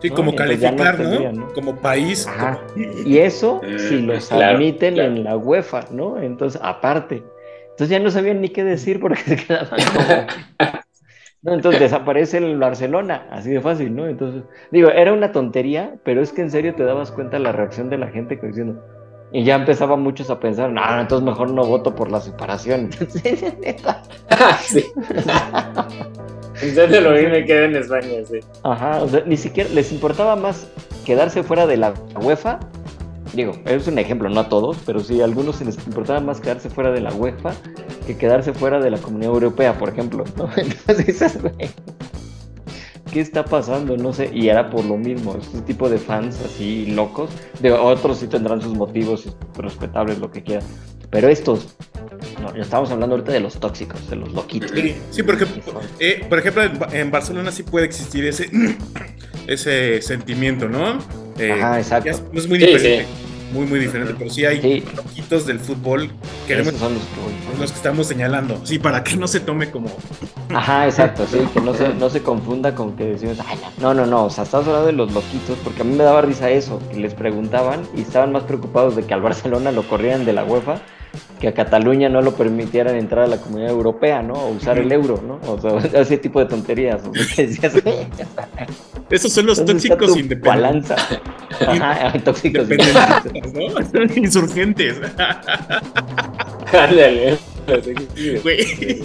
Sí, 0.00 0.08
como 0.08 0.34
calificar, 0.34 0.98
no, 1.00 1.52
Como 1.52 1.76
país. 1.76 2.26
Y 3.04 3.18
eso 3.18 3.60
si 3.76 4.00
los 4.00 4.32
admiten 4.32 4.98
en 4.98 5.24
la 5.24 5.36
UEFA, 5.36 5.84
¿no? 5.90 6.18
Entonces, 6.18 6.58
aparte. 6.64 7.22
Entonces 7.72 7.88
ya 7.88 7.98
no 7.98 8.10
sabían 8.10 8.40
ni 8.40 8.50
qué 8.50 8.64
decir 8.64 9.00
porque 9.00 9.20
se 9.22 9.36
quedaban 9.36 9.68
como... 9.68 10.26
No, 11.44 11.54
entonces 11.54 11.80
desaparece 11.80 12.38
el 12.38 12.56
Barcelona, 12.56 13.26
así 13.32 13.50
de 13.50 13.60
fácil, 13.60 13.96
¿no? 13.96 14.06
Entonces, 14.06 14.44
digo, 14.70 14.90
era 14.90 15.12
una 15.12 15.32
tontería, 15.32 15.96
pero 16.04 16.22
es 16.22 16.32
que 16.32 16.40
en 16.40 16.52
serio 16.52 16.76
te 16.76 16.84
dabas 16.84 17.10
cuenta 17.10 17.40
la 17.40 17.50
reacción 17.50 17.90
de 17.90 17.98
la 17.98 18.06
gente 18.06 18.38
que 18.38 18.46
diciendo, 18.46 18.80
y 19.32 19.42
ya 19.42 19.56
empezaban 19.56 20.02
muchos 20.02 20.30
a 20.30 20.38
pensar, 20.38 20.70
no, 20.70 21.00
entonces 21.00 21.26
mejor 21.26 21.50
no 21.50 21.64
voto 21.64 21.96
por 21.96 22.12
la 22.12 22.20
separación. 22.20 22.90
Entonces, 22.92 23.42
neta. 23.60 24.02
sí. 24.60 24.84
Entonces 26.62 27.02
lo 27.02 27.12
vi 27.12 27.26
me 27.26 27.44
quedé 27.44 27.64
en 27.64 27.74
España, 27.74 28.24
sí. 28.30 28.38
Ajá, 28.62 29.02
o 29.02 29.08
sea, 29.08 29.24
ni 29.26 29.36
siquiera 29.36 29.68
les 29.70 29.90
importaba 29.90 30.36
más 30.36 30.70
quedarse 31.04 31.42
fuera 31.42 31.66
de 31.66 31.76
la 31.76 31.92
UEFA 32.22 32.60
digo, 33.32 33.52
es 33.64 33.86
un 33.86 33.98
ejemplo, 33.98 34.28
no 34.28 34.40
a 34.40 34.48
todos, 34.48 34.78
pero 34.84 35.00
sí 35.00 35.20
a 35.20 35.24
algunos 35.24 35.56
se 35.56 35.64
les 35.64 35.76
importaba 35.86 36.20
más 36.20 36.40
quedarse 36.40 36.70
fuera 36.70 36.90
de 36.90 37.00
la 37.00 37.12
UEFA 37.12 37.52
que 38.06 38.16
quedarse 38.16 38.52
fuera 38.52 38.80
de 38.80 38.90
la 38.90 38.98
Comunidad 38.98 39.32
Europea, 39.32 39.78
por 39.78 39.88
ejemplo. 39.88 40.24
Entonces, 40.56 41.38
¿qué 43.12 43.20
está 43.20 43.44
pasando? 43.44 43.96
No 43.96 44.12
sé, 44.12 44.30
y 44.32 44.48
era 44.48 44.70
por 44.70 44.84
lo 44.84 44.96
mismo, 44.96 45.36
este 45.40 45.60
tipo 45.62 45.88
de 45.88 45.98
fans 45.98 46.40
así 46.44 46.86
locos, 46.86 47.30
de 47.60 47.72
otros 47.72 48.18
sí 48.18 48.26
tendrán 48.26 48.60
sus 48.60 48.74
motivos 48.74 49.28
respetables, 49.56 50.18
lo 50.18 50.30
que 50.30 50.42
quieran, 50.42 50.66
pero 51.10 51.28
estos, 51.28 51.76
no, 52.40 52.54
estamos 52.54 52.90
hablando 52.90 53.16
ahorita 53.16 53.32
de 53.32 53.40
los 53.40 53.60
tóxicos, 53.60 54.08
de 54.08 54.16
los 54.16 54.32
loquitos. 54.32 54.72
Sí, 55.10 55.22
porque, 55.22 55.46
eh, 56.00 56.24
por 56.28 56.38
ejemplo, 56.38 56.62
en, 56.90 57.10
Barcelona 57.10 57.52
sí 57.52 57.62
puede 57.62 57.84
existir 57.84 58.24
ese, 58.24 58.50
ese 59.46 60.02
sentimiento, 60.02 60.68
¿no? 60.68 60.98
Eh, 61.38 61.52
Ajá, 61.52 61.78
exacto. 61.78 62.10
Es, 62.32 62.48
muy 62.48 62.58
diferente. 62.58 63.06
Muy, 63.52 63.66
muy 63.66 63.78
diferente. 63.78 64.14
Pero 64.18 64.30
sí 64.30 64.44
hay 64.44 64.80
loquitos 64.94 65.46
del 65.46 65.60
fútbol 65.60 66.10
que 66.46 66.64
son 66.64 66.94
los, 67.58 67.70
que 67.70 67.76
estamos 67.76 68.06
señalando. 68.06 68.60
Sí, 68.64 68.78
para 68.78 69.04
que 69.04 69.16
no 69.16 69.28
se 69.28 69.40
tome 69.40 69.70
como. 69.70 69.90
Ajá, 70.54 70.86
exacto, 70.86 71.26
sí, 71.30 71.38
que 71.52 71.60
no 71.60 71.74
se, 71.74 71.88
no 71.94 72.10
se 72.10 72.22
confunda 72.22 72.74
con 72.74 72.96
que 72.96 73.04
decimos, 73.04 73.38
no, 73.80 73.94
no, 73.94 74.04
no, 74.04 74.26
o 74.26 74.30
sea, 74.30 74.44
estás 74.44 74.66
hablando 74.66 74.86
de 74.86 74.92
los 74.92 75.12
loquitos, 75.12 75.56
porque 75.64 75.80
a 75.80 75.84
mí 75.84 75.94
me 75.94 76.04
daba 76.04 76.20
risa 76.20 76.50
eso, 76.50 76.78
que 76.90 76.98
les 76.98 77.14
preguntaban 77.14 77.82
y 77.96 78.02
estaban 78.02 78.32
más 78.32 78.42
preocupados 78.42 78.94
de 78.94 79.04
que 79.04 79.14
al 79.14 79.22
Barcelona 79.22 79.72
lo 79.72 79.82
corrieran 79.88 80.26
de 80.26 80.34
la 80.34 80.44
UEFA 80.44 80.82
que 81.40 81.48
a 81.48 81.54
Cataluña 81.54 82.08
no 82.08 82.22
lo 82.22 82.34
permitieran 82.34 82.96
entrar 82.96 83.24
a 83.24 83.26
la 83.26 83.36
comunidad 83.38 83.70
europea, 83.70 84.22
¿no? 84.22 84.34
O 84.34 84.50
usar 84.50 84.78
el 84.78 84.90
euro, 84.92 85.20
¿no? 85.26 85.40
O 85.52 85.60
sea, 85.60 85.76
ese 86.00 86.18
tipo 86.18 86.38
de 86.38 86.46
tonterías. 86.46 87.02
Esos 89.10 89.32
son 89.32 89.46
los 89.46 89.64
tóxicos 89.64 90.16
independientes. 90.16 90.92
Ajá, 91.66 92.12
tóxicos 92.24 92.70
independientes. 92.70 93.92
¿no? 93.92 94.16
Insurgentes. 94.16 95.00
Ándale. 96.72 97.38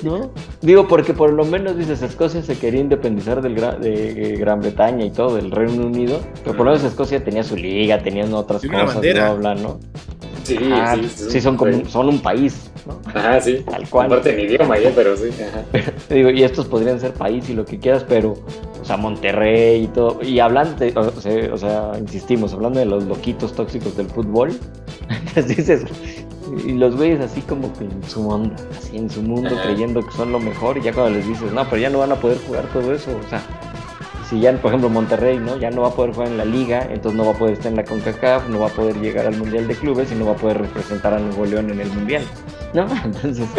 ¿No? 0.03 0.31
Digo, 0.61 0.87
porque 0.87 1.13
por 1.13 1.33
lo 1.33 1.43
menos 1.45 1.77
dices, 1.77 2.01
Escocia 2.01 2.41
se 2.41 2.57
quería 2.57 2.81
independizar 2.81 3.41
del 3.41 3.55
de 3.55 4.37
Gran 4.39 4.61
Bretaña 4.61 5.05
y 5.05 5.11
todo, 5.11 5.35
del 5.35 5.51
Reino 5.51 5.85
Unido, 5.85 6.21
pero 6.43 6.55
por 6.55 6.65
lo 6.65 6.71
menos 6.71 6.85
Escocia 6.85 7.23
tenía 7.23 7.43
su 7.43 7.55
liga, 7.55 7.99
tenían 7.99 8.33
otras 8.33 8.61
cosas, 8.65 9.01
bla, 9.01 9.33
bla, 9.33 9.55
¿no? 9.55 9.79
Sí, 10.47 11.29
sí, 11.29 11.41
son, 11.41 11.57
como, 11.57 11.85
son 11.85 12.09
un 12.09 12.19
país, 12.19 12.69
¿no? 12.85 12.99
Ajá, 13.13 13.41
sí. 13.41 13.63
Tal 13.69 13.87
cual. 13.89 14.07
Aparte 14.07 14.33
mi 14.35 14.43
idioma 14.43 14.77
ya, 14.79 14.91
pero 14.95 15.15
sí. 15.17 15.29
Digo, 16.09 16.29
y 16.29 16.43
estos 16.43 16.65
podrían 16.67 16.99
ser 16.99 17.13
país 17.13 17.49
y 17.49 17.53
lo 17.53 17.65
que 17.65 17.79
quieras, 17.79 18.05
pero, 18.07 18.35
o 18.81 18.85
sea, 18.85 18.97
Monterrey 18.97 19.83
y 19.83 19.87
todo. 19.87 20.19
Y 20.23 20.39
hablando, 20.39 20.85
o, 20.95 21.57
sea, 21.57 21.91
insistimos, 21.99 22.53
hablando 22.53 22.79
de 22.79 22.85
los 22.85 23.03
loquitos 23.05 23.53
tóxicos 23.53 23.97
del 23.97 24.07
fútbol, 24.07 24.57
Entonces 25.09 25.57
dices, 25.57 25.85
y 26.65 26.73
los 26.73 26.95
güeyes 26.95 27.21
así 27.21 27.41
como 27.41 27.71
que 27.73 27.85
en 27.85 28.03
su 28.03 28.27
onda, 28.27 28.55
así 28.77 28.97
en 28.97 29.09
su 29.09 29.21
mundo, 29.21 29.55
creyendo 29.63 30.05
que 30.05 30.11
son 30.11 30.31
lo 30.31 30.39
mejor, 30.39 30.77
y 30.77 30.81
ya 30.81 30.93
cuando 30.93 31.17
les 31.17 31.27
dices, 31.27 31.51
no, 31.51 31.63
pero 31.69 31.81
ya 31.81 31.89
no 31.89 31.99
van 31.99 32.11
a 32.11 32.15
poder 32.15 32.37
jugar 32.45 32.65
todo 32.73 32.93
eso, 32.93 33.11
o 33.11 33.29
sea, 33.29 33.41
si 34.29 34.39
ya, 34.41 34.51
por 34.53 34.71
ejemplo, 34.71 34.89
Monterrey, 34.89 35.39
¿no? 35.39 35.57
Ya 35.57 35.71
no 35.71 35.83
va 35.83 35.89
a 35.89 35.91
poder 35.91 36.13
jugar 36.13 36.29
en 36.29 36.37
la 36.37 36.45
liga, 36.45 36.85
entonces 36.89 37.17
no 37.17 37.25
va 37.25 37.31
a 37.31 37.37
poder 37.37 37.53
estar 37.53 37.71
en 37.71 37.77
la 37.77 37.85
CONCACAF, 37.85 38.49
no 38.49 38.59
va 38.59 38.67
a 38.67 38.69
poder 38.69 38.99
llegar 38.99 39.25
al 39.25 39.37
Mundial 39.37 39.67
de 39.67 39.75
Clubes 39.75 40.11
y 40.11 40.15
no 40.15 40.25
va 40.25 40.33
a 40.33 40.35
poder 40.35 40.57
representar 40.59 41.13
a 41.13 41.19
Nuevo 41.19 41.45
León 41.45 41.69
en 41.69 41.79
el 41.79 41.89
Mundial, 41.89 42.23
¿no? 42.73 42.87
Entonces... 43.05 43.47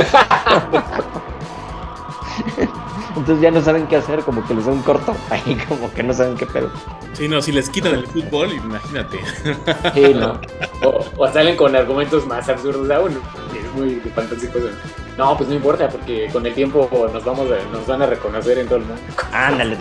Entonces 3.16 3.42
ya 3.42 3.50
no 3.50 3.61
saben 3.61 3.87
qué 3.88 3.96
hacer, 3.96 4.20
como 4.20 4.46
que 4.46 4.54
les 4.54 4.66
da 4.66 4.72
un 4.72 4.83
corto 4.83 5.16
ahí, 5.31 5.59
como 5.68 5.92
que 5.92 6.02
no 6.02 6.14
saben 6.14 6.37
qué 6.37 6.46
pedo. 6.46 6.70
Sí, 7.14 7.28
no, 7.28 7.42
si 7.42 7.50
les 7.50 7.68
quitan 7.68 7.94
el 7.94 8.07
fútbol, 8.07 8.52
imagínate. 8.52 9.18
Sí, 9.92 10.14
no. 10.14 10.40
O, 11.16 11.26
salen 11.28 11.57
con 11.57 11.74
argumentos 11.74 12.26
más 12.26 12.48
absurdos 12.48 12.88
aún. 12.90 13.20
Es 13.59 13.74
muy 13.74 13.96
fantástico. 14.14 14.61
No, 15.18 15.37
pues 15.37 15.48
no 15.48 15.57
importa, 15.57 15.88
porque 15.88 16.28
con 16.33 16.46
el 16.46 16.54
tiempo 16.54 16.88
nos 17.12 17.24
vamos 17.24 17.48
a, 17.50 17.72
nos 17.72 17.87
van 17.88 18.02
a 18.02 18.07
reconocer 18.07 18.57
en 18.57 18.66
todo 18.66 18.78
el 18.78 18.85
mundo. 18.85 19.02
Ándale, 19.33 19.76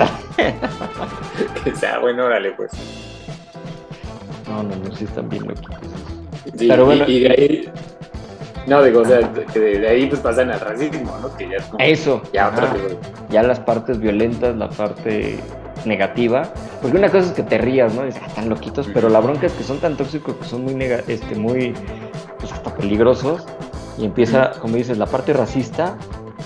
que 1.63 1.75
sea 1.75 1.99
bueno, 1.99 2.25
órale, 2.25 2.51
pues. 2.53 2.71
No, 4.47 4.63
no, 4.63 4.75
no, 4.75 4.95
sí 4.95 5.05
están 5.05 5.29
bien 5.29 5.47
loquitos. 5.47 5.77
Sí, 6.57 6.67
Pero 6.67 6.85
bueno, 6.85 7.05
y 7.07 7.19
de 7.19 7.29
ahí 7.29 7.71
no, 8.65 8.83
digo, 8.83 9.01
o 9.01 9.05
sea, 9.05 9.31
que 9.53 9.59
de, 9.59 9.87
ahí 9.87 10.07
pues 10.07 10.19
pasan 10.19 10.51
al 10.51 10.59
racismo, 10.59 11.17
¿no? 11.21 11.33
Que 11.37 11.47
ya 11.47 11.57
es 11.57 11.65
como, 11.65 11.83
Eso. 11.83 12.21
Ya, 12.33 12.51
ya 13.29 13.43
las 13.43 13.59
partes 13.61 13.99
violentas, 13.99 14.57
la 14.57 14.69
parte 14.69 15.39
negativa. 15.85 16.51
Porque 16.81 16.97
una 16.97 17.09
cosa 17.09 17.27
es 17.27 17.31
que 17.31 17.43
te 17.43 17.59
rías, 17.59 17.93
¿no? 17.93 18.03
Dices, 18.03 18.21
ah, 18.23 18.27
están 18.27 18.49
loquitos, 18.49 18.89
pero 18.93 19.07
la 19.07 19.19
bronca 19.21 19.45
es 19.45 19.53
que 19.53 19.63
son 19.63 19.79
tan 19.79 19.95
tóxicos 19.95 20.35
que 20.35 20.45
son 20.45 20.63
muy, 20.63 20.73
nega 20.75 21.01
este, 21.07 21.35
muy, 21.35 21.73
pues 22.39 22.51
hasta 22.51 22.73
peligrosos. 22.75 23.45
Y 23.97 24.05
empieza, 24.05 24.51
como 24.59 24.75
dices, 24.75 24.97
la 24.97 25.07
parte 25.07 25.33
racista 25.33 25.97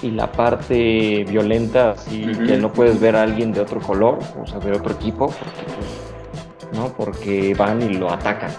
y 0.02 0.12
la 0.12 0.32
parte 0.32 1.26
violenta, 1.28 1.92
así 1.92 2.26
que 2.48 2.58
no 2.58 2.72
puedes 2.72 3.00
ver 3.00 3.16
a 3.16 3.24
alguien 3.24 3.52
de 3.52 3.62
otro 3.62 3.80
color, 3.82 4.20
o 4.42 4.48
sea, 4.48 4.60
de 4.60 4.72
otro 4.72 4.94
equipo, 4.94 5.28
porque, 5.28 5.64
pues, 5.66 6.80
¿no? 6.80 6.94
Porque 6.94 7.54
van 7.54 7.82
y 7.82 7.94
lo 7.96 8.12
atacan. 8.12 8.52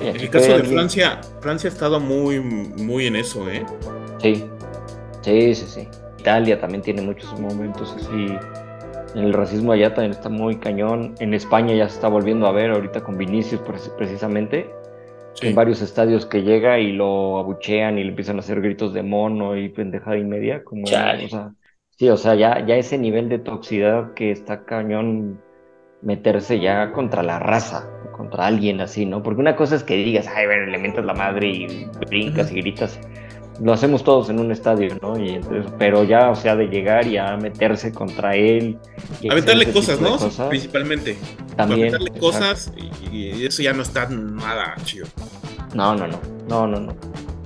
En 0.00 0.16
el 0.16 0.30
caso 0.30 0.58
de 0.58 0.64
Francia, 0.64 1.20
Francia 1.40 1.70
ha 1.70 1.72
estado 1.72 2.00
muy, 2.00 2.40
muy 2.40 3.06
en 3.06 3.16
eso, 3.16 3.48
¿eh? 3.48 3.64
Sí, 4.18 4.44
sí, 5.22 5.54
sí, 5.54 5.66
sí. 5.66 5.88
Italia 6.18 6.60
también 6.60 6.82
tiene 6.82 7.02
muchos 7.02 7.38
momentos 7.38 7.94
así. 7.96 8.36
El 9.14 9.32
racismo 9.32 9.72
allá 9.72 9.94
también 9.94 10.10
está 10.10 10.28
muy 10.28 10.56
cañón. 10.56 11.14
En 11.20 11.32
España 11.34 11.74
ya 11.74 11.88
se 11.88 11.94
está 11.94 12.08
volviendo 12.08 12.46
a 12.46 12.52
ver 12.52 12.72
ahorita 12.72 13.02
con 13.02 13.16
Vinicius 13.16 13.60
precisamente. 13.96 14.74
En 15.42 15.54
varios 15.54 15.82
estadios 15.82 16.26
que 16.26 16.42
llega 16.42 16.78
y 16.78 16.92
lo 16.92 17.38
abuchean 17.38 17.98
y 17.98 18.04
le 18.04 18.10
empiezan 18.10 18.36
a 18.36 18.40
hacer 18.40 18.60
gritos 18.60 18.94
de 18.94 19.02
mono 19.02 19.56
y 19.56 19.68
pendejada 19.68 20.16
y 20.16 20.24
media. 20.24 20.64
Como, 20.64 20.84
o 20.84 20.86
sea, 20.86 21.18
sí, 21.90 22.08
o 22.08 22.16
sea, 22.16 22.34
ya, 22.34 22.64
ya 22.66 22.76
ese 22.76 22.98
nivel 22.98 23.28
de 23.28 23.38
toxicidad 23.38 24.14
que 24.14 24.30
está 24.30 24.64
cañón 24.64 25.40
meterse 26.02 26.60
ya 26.60 26.92
contra 26.92 27.22
la 27.22 27.38
raza, 27.38 27.88
contra 28.12 28.46
alguien 28.46 28.80
así, 28.80 29.06
¿no? 29.06 29.22
Porque 29.22 29.40
una 29.40 29.56
cosa 29.56 29.76
es 29.76 29.82
que 29.82 29.96
digas, 29.96 30.28
ay, 30.28 30.46
ver, 30.46 30.68
le 30.68 30.78
mientas 30.78 31.04
la 31.04 31.14
madre 31.14 31.48
y 31.48 31.86
brincas 32.08 32.52
y 32.52 32.60
gritas. 32.60 33.00
Lo 33.60 33.72
hacemos 33.72 34.04
todos 34.04 34.28
en 34.28 34.38
un 34.38 34.52
estadio, 34.52 34.96
¿no? 35.00 35.18
Y 35.18 35.30
entonces, 35.30 35.72
pero 35.78 36.04
ya, 36.04 36.30
o 36.30 36.36
sea, 36.36 36.56
de 36.56 36.66
llegar 36.66 37.06
y 37.06 37.16
a 37.16 37.36
meterse 37.36 37.92
contra 37.92 38.34
él. 38.34 38.78
Y 39.20 39.30
Aventarle 39.30 39.72
cosas, 39.72 40.00
¿no? 40.00 40.18
Principalmente. 40.48 41.16
También. 41.56 41.88
Aventarle 41.88 42.20
cosas 42.20 42.72
y, 43.10 43.44
eso 43.44 43.62
ya 43.62 43.72
no 43.72 43.82
está 43.82 44.08
nada 44.08 44.74
chido. 44.84 45.06
No, 45.74 45.94
no, 45.94 46.06
no. 46.06 46.20
No, 46.48 46.66
no, 46.66 46.80
no. 46.80 46.94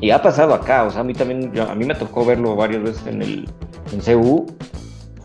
Y 0.01 0.11
ha 0.11 0.23
pasado 0.23 0.55
acá, 0.55 0.85
o 0.85 0.91
sea, 0.91 1.01
a 1.01 1.05
mí 1.05 1.15
también, 1.15 1.53
a 1.61 1.75
mí 1.75 1.85
me 1.85 1.95
tocó 1.95 2.25
verlo 2.25 2.57
varias 2.57 2.83
veces 2.83 3.07
en 3.07 3.23
el 3.23 3.49
en 3.93 4.01
CU, 4.01 4.47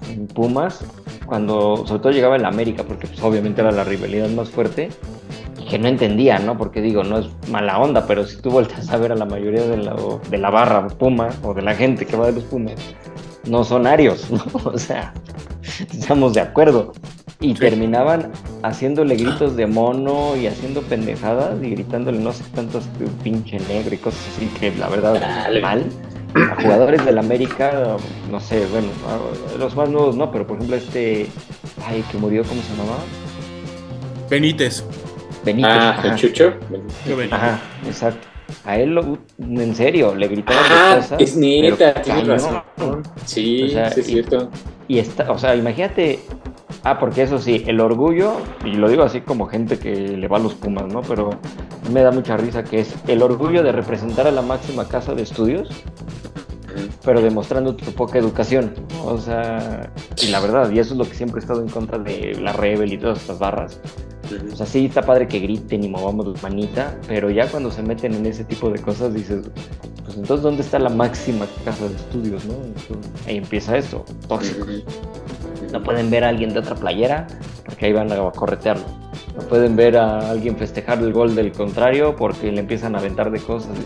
en 0.10 0.28
Pumas, 0.28 0.84
cuando 1.26 1.86
sobre 1.88 2.02
todo 2.02 2.12
llegaba 2.12 2.36
el 2.36 2.46
América, 2.46 2.84
porque 2.84 3.08
pues, 3.08 3.22
obviamente 3.22 3.62
era 3.62 3.72
la 3.72 3.84
rivalidad 3.84 4.30
más 4.30 4.50
fuerte, 4.50 4.90
que 5.70 5.80
no 5.80 5.88
entendía, 5.88 6.40
¿no? 6.40 6.58
Porque 6.58 6.82
digo, 6.82 7.04
no 7.04 7.20
es 7.20 7.28
mala 7.50 7.80
onda, 7.80 8.06
pero 8.08 8.26
si 8.26 8.38
tú 8.42 8.52
volteas 8.52 8.90
a 8.90 8.98
ver 8.98 9.12
a 9.12 9.16
la 9.16 9.26
mayoría 9.26 9.64
de 9.64 9.78
la, 9.78 9.96
de 10.30 10.38
la 10.38 10.50
barra 10.50 10.88
Puma 10.88 11.30
o 11.44 11.54
de 11.54 11.62
la 11.62 11.76
gente 11.76 12.06
que 12.06 12.16
va 12.16 12.28
de 12.28 12.34
los 12.34 12.44
Pumas, 12.46 12.76
no 13.46 13.64
son 13.64 13.88
arios, 13.88 14.30
¿no? 14.32 14.44
O 14.66 14.78
sea, 14.78 15.14
estamos 15.92 16.34
de 16.34 16.42
acuerdo. 16.42 16.94
Y 17.42 17.54
terminaban 17.54 18.32
haciéndole 18.64 19.18
gritos 19.18 19.58
de 19.58 19.68
mono 19.68 20.38
y 20.38 20.48
haciendo 20.48 20.82
pendejadas 20.82 21.62
y 21.62 21.72
gritándole 21.72 22.18
no 22.18 22.32
sé 22.32 22.44
tantos 22.56 22.86
pinche 23.24 23.60
negro 23.60 23.94
y 23.94 23.98
cosas 23.98 24.22
así 24.36 24.48
que 24.58 24.74
la 24.76 24.88
verdad 24.88 25.22
mal 25.62 25.86
a 26.36 26.56
jugadores 26.62 27.06
del 27.06 27.18
América, 27.18 27.98
no 28.32 28.40
sé, 28.40 28.66
bueno, 28.68 28.88
los 29.60 29.76
más 29.76 29.90
nuevos 29.90 30.16
no, 30.16 30.32
pero 30.32 30.48
por 30.48 30.58
ejemplo 30.58 30.78
este, 30.78 31.28
ay, 31.86 32.04
que 32.12 32.18
murió, 32.18 32.44
¿cómo 32.44 32.62
se 32.62 32.76
llamaba? 32.76 33.04
Benítez. 34.30 34.84
Benítez. 35.46 35.72
Ah, 35.72 36.02
el 36.04 36.16
Chucho. 36.16 36.54
Ajá, 37.32 37.60
exacto. 37.86 38.28
A 38.64 38.78
él, 38.78 38.96
lo, 38.96 39.18
en 39.40 39.76
serio, 39.76 40.14
le 40.16 40.28
gritaban 40.28 40.64
ah, 40.70 40.96
cosas. 40.98 41.22
Es 41.22 41.36
neta, 41.36 41.94
tienes 42.02 42.28
razón. 42.28 42.64
Sí, 43.26 43.70
sí, 43.70 43.78
es 43.78 44.06
cierto. 44.06 44.50
Y 44.88 45.00
está, 45.00 45.32
o 45.32 45.38
sea, 45.38 45.56
imagínate 45.56 46.20
Ah, 46.86 47.00
porque 47.00 47.24
eso 47.24 47.40
sí, 47.40 47.64
el 47.66 47.80
orgullo, 47.80 48.34
y 48.64 48.74
lo 48.74 48.88
digo 48.88 49.02
así 49.02 49.22
como 49.22 49.48
gente 49.48 49.80
que 49.80 49.96
le 49.96 50.28
va 50.28 50.38
a 50.38 50.40
los 50.40 50.54
Pumas, 50.54 50.86
¿no? 50.86 51.02
Pero 51.02 51.32
me 51.92 52.04
da 52.04 52.12
mucha 52.12 52.38
risa 52.38 52.64
que 52.64 52.80
es 52.80 52.94
el 53.08 53.24
orgullo 53.24 53.64
de 53.64 53.72
representar 53.72 54.28
a 54.28 54.32
la 54.32 54.44
máxima 54.44 54.88
casa 54.88 55.16
de 55.16 55.24
estudios, 55.24 55.68
pero 57.04 57.22
demostrando 57.22 57.76
tu 57.76 57.92
poca 57.94 58.20
educación. 58.20 58.72
O 59.04 59.18
sea, 59.18 59.90
y 60.22 60.28
la 60.28 60.40
verdad, 60.40 60.70
y 60.70 60.78
eso 60.78 60.94
es 60.94 61.00
lo 61.00 61.06
que 61.06 61.16
siempre 61.16 61.40
he 61.40 61.42
estado 61.42 61.62
en 61.62 61.70
contra 61.70 61.98
de 61.98 62.38
la 62.40 62.54
Rebel 62.54 62.94
y 62.94 63.00
todas 63.00 63.20
estas 63.20 63.40
barras. 63.40 63.82
O 64.52 64.56
sea, 64.56 64.66
sí 64.66 64.86
está 64.86 65.02
padre 65.02 65.28
que 65.28 65.40
griten 65.40 65.84
y 65.84 65.90
movamos 65.90 66.28
la 66.28 66.42
manita, 66.42 66.98
pero 67.08 67.30
ya 67.30 67.48
cuando 67.48 67.72
se 67.72 67.82
meten 67.84 68.14
en 68.14 68.26
ese 68.26 68.44
tipo 68.44 68.70
de 68.70 68.80
cosas 68.80 69.14
dices, 69.14 69.50
pues 70.04 70.18
entonces 70.18 70.44
¿dónde 70.44 70.62
está 70.62 70.80
la 70.80 70.90
máxima 70.90 71.46
casa 71.64 71.88
de 71.88 71.96
estudios, 71.96 72.46
no? 72.46 72.56
ahí 73.28 73.38
empieza 73.38 73.78
eso, 73.78 74.06
tóxico. 74.28 74.66
No 75.72 75.84
pueden 75.84 76.10
ver 76.10 76.24
a 76.24 76.30
alguien 76.30 76.54
de 76.54 76.60
otra 76.60 76.76
playera 76.76 77.28
porque 77.66 77.88
ahí 77.88 77.94
van 77.94 78.12
a 78.12 78.32
corretearlo. 78.32 78.86
No 79.36 79.42
pueden 79.44 79.76
ver 79.76 79.98
a 79.98 80.30
alguien 80.30 80.56
festejar 80.56 81.00
el 81.00 81.12
gol 81.12 81.36
del 81.36 81.52
contrario 81.52 82.16
porque 82.16 82.52
le 82.52 82.62
empiezan 82.62 82.96
a 82.96 83.00
aventar 83.00 83.32
de 83.32 83.40
cosas. 83.40 83.78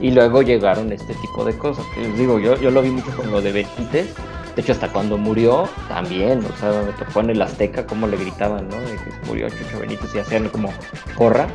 Y 0.00 0.10
luego 0.10 0.42
llegaron 0.42 0.92
este 0.92 1.14
tipo 1.14 1.44
de 1.44 1.56
cosas. 1.56 1.84
Que 1.94 2.02
les 2.02 2.18
digo, 2.18 2.38
yo, 2.40 2.56
yo 2.56 2.70
lo 2.70 2.82
vi 2.82 2.90
mucho 2.90 3.10
con 3.16 3.30
lo 3.30 3.40
de 3.40 3.52
Benítez. 3.52 4.12
De 4.58 4.62
hecho, 4.62 4.72
hasta 4.72 4.88
cuando 4.88 5.16
murió, 5.16 5.68
también, 5.86 6.44
o 6.44 6.56
sea, 6.56 6.82
me 6.84 6.92
tocó 6.94 7.20
en 7.20 7.30
el 7.30 7.40
Azteca 7.40 7.86
cómo 7.86 8.08
le 8.08 8.16
gritaban, 8.16 8.68
¿no? 8.68 8.74
De 8.80 8.96
que 8.96 9.12
se 9.12 9.20
murió 9.24 9.48
Chucho 9.50 9.78
Benítez 9.78 10.12
y 10.16 10.18
hacían 10.18 10.48
como 10.48 10.72
corra 11.14 11.46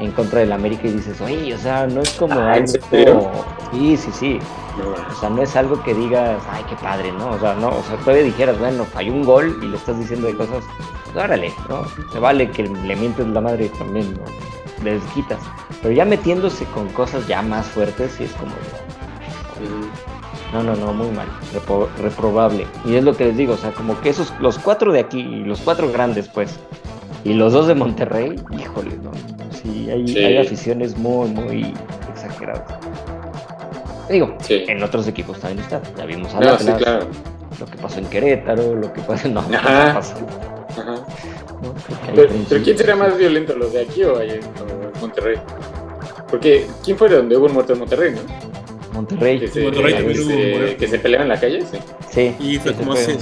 en 0.00 0.10
contra 0.10 0.40
del 0.40 0.52
América 0.52 0.86
y 0.86 0.90
dices, 0.90 1.18
oye, 1.22 1.54
o 1.54 1.56
sea, 1.56 1.86
no 1.86 2.02
es 2.02 2.10
como 2.10 2.38
ah, 2.38 2.52
algo. 2.52 2.66
Sí, 3.72 3.96
sí, 3.96 4.10
sí. 4.12 4.38
O 5.10 5.14
sea, 5.18 5.30
no 5.30 5.40
es 5.40 5.56
algo 5.56 5.82
que 5.82 5.94
digas, 5.94 6.42
ay, 6.50 6.62
qué 6.68 6.76
padre, 6.76 7.10
¿no? 7.10 7.30
O 7.30 7.38
sea, 7.38 7.54
no, 7.54 7.68
o 7.68 7.82
sea, 7.84 7.96
todavía 8.00 8.24
dijeras, 8.24 8.58
bueno, 8.58 8.84
falló 8.84 9.14
un 9.14 9.24
gol 9.24 9.58
y 9.62 9.68
le 9.68 9.78
estás 9.78 9.98
diciendo 9.98 10.26
de 10.26 10.36
cosas, 10.36 10.62
pues 11.04 11.16
órale, 11.16 11.54
¿no? 11.70 11.86
Se 12.12 12.18
vale 12.18 12.50
que 12.50 12.64
le 12.64 12.96
mientes 12.96 13.26
la 13.28 13.40
madre 13.40 13.70
también, 13.78 14.12
¿no? 14.12 14.84
Le 14.84 15.00
desquitas. 15.00 15.40
Pero 15.80 15.94
ya 15.94 16.04
metiéndose 16.04 16.66
con 16.66 16.86
cosas 16.90 17.26
ya 17.26 17.40
más 17.40 17.64
fuertes, 17.68 18.12
sí 18.12 18.24
es 18.24 18.32
como. 18.32 18.50
No, 18.50 20.15
no, 20.62 20.76
no, 20.76 20.92
muy 20.92 21.10
mal, 21.10 21.26
reprobable. 22.00 22.66
Y 22.84 22.96
es 22.96 23.04
lo 23.04 23.16
que 23.16 23.26
les 23.26 23.36
digo, 23.36 23.54
o 23.54 23.56
sea, 23.56 23.72
como 23.72 24.00
que 24.00 24.10
esos, 24.10 24.32
los 24.40 24.58
cuatro 24.58 24.92
de 24.92 25.00
aquí, 25.00 25.22
los 25.22 25.60
cuatro 25.60 25.90
grandes, 25.90 26.28
pues, 26.28 26.58
y 27.24 27.34
los 27.34 27.52
dos 27.52 27.66
de 27.66 27.74
Monterrey, 27.74 28.40
híjole, 28.56 28.96
no, 29.02 29.10
sí, 29.50 29.90
hay, 29.90 30.38
aficiones 30.38 30.96
muy, 30.96 31.28
muy 31.28 31.74
exageradas. 32.12 32.62
Digo, 34.08 34.36
en 34.48 34.82
otros 34.82 35.08
equipos 35.08 35.40
también 35.40 35.64
está. 35.64 35.82
Ya 35.96 36.04
vimos 36.04 36.32
a 36.34 36.40
no, 36.40 36.56
claro. 36.78 37.08
lo 37.58 37.66
que 37.66 37.76
pasó 37.78 37.98
en 37.98 38.06
Querétaro, 38.06 38.76
lo 38.76 38.92
que 38.92 39.00
pasó 39.00 39.26
en... 39.26 39.34
No, 39.34 39.40
Ajá. 39.40 39.94
pasó. 39.94 40.14
Ajá. 40.70 41.04
pero, 42.14 42.62
¿quién 42.62 42.78
sería 42.78 42.94
más 42.94 43.16
violento, 43.18 43.56
los 43.56 43.72
de 43.72 43.82
aquí 43.82 44.04
o 44.04 44.20
en 44.20 44.40
Monterrey? 45.00 45.36
Porque, 46.30 46.66
¿quién 46.84 46.96
fue 46.96 47.08
donde 47.08 47.36
hubo 47.36 47.46
un 47.46 47.54
muerto 47.54 47.72
en 47.72 47.80
Monterrey, 47.80 48.14
no? 48.14 48.55
Monterrey. 48.96 49.40
Que 49.40 49.48
se, 49.48 49.62
Monterrey 49.62 49.94
que, 49.94 50.76
que 50.76 50.88
se 50.88 50.98
pelearon 50.98 51.26
en 51.26 51.34
la 51.34 51.40
calle, 51.40 51.62
sí. 51.62 51.78
Sí. 52.10 52.34
Y 52.40 52.58
fue 52.58 52.74
como 52.74 52.92
hace 52.92 53.16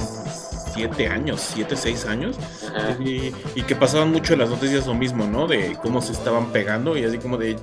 siete 0.75 1.07
años, 1.07 1.41
siete, 1.41 1.77
seis 1.77 2.05
años, 2.05 2.37
y, 2.99 3.31
que 3.63 3.77
pasaban 3.77 4.11
mucho 4.11 4.33
en 4.33 4.41
las 4.41 4.51
noticias 4.51 4.87
lo 4.87 4.95
mismo, 4.95 5.27
¿no? 5.27 5.47
De 5.47 5.77
cómo 5.83 6.01
se 6.01 6.13
estaban 6.13 6.53
pegando 6.53 6.97
y 6.97 7.05
así 7.05 7.19
como 7.19 7.37
de, 7.37 7.57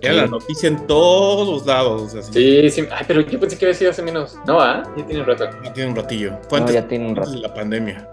Era 0.00 0.14
la 0.14 0.26
noticia 0.26 0.68
en 0.68 0.86
todos 0.86 1.66
lados. 1.66 2.14
Así. 2.14 2.32
Sí, 2.32 2.70
sí. 2.70 2.88
Ay, 2.92 3.04
pero 3.06 3.22
yo 3.22 3.40
pensé 3.40 3.56
que 3.56 3.64
había 3.64 3.74
sido 3.74 3.90
hace 3.90 4.02
menos. 4.02 4.36
No, 4.46 4.60
¿ah? 4.60 4.82
Ya 4.96 5.06
tiene 5.06 5.22
un 5.22 5.26
rato. 5.26 5.48
Ya 5.64 5.72
tiene 5.72 5.90
un 5.90 5.96
ratillo. 5.96 6.38
Fue 6.48 6.58
antes, 6.58 6.74
ya 6.74 6.86
tiene 6.86 7.08
un 7.08 7.16
rato. 7.16 7.30
de 7.30 7.38
la 7.38 7.54
pandemia. 7.54 8.08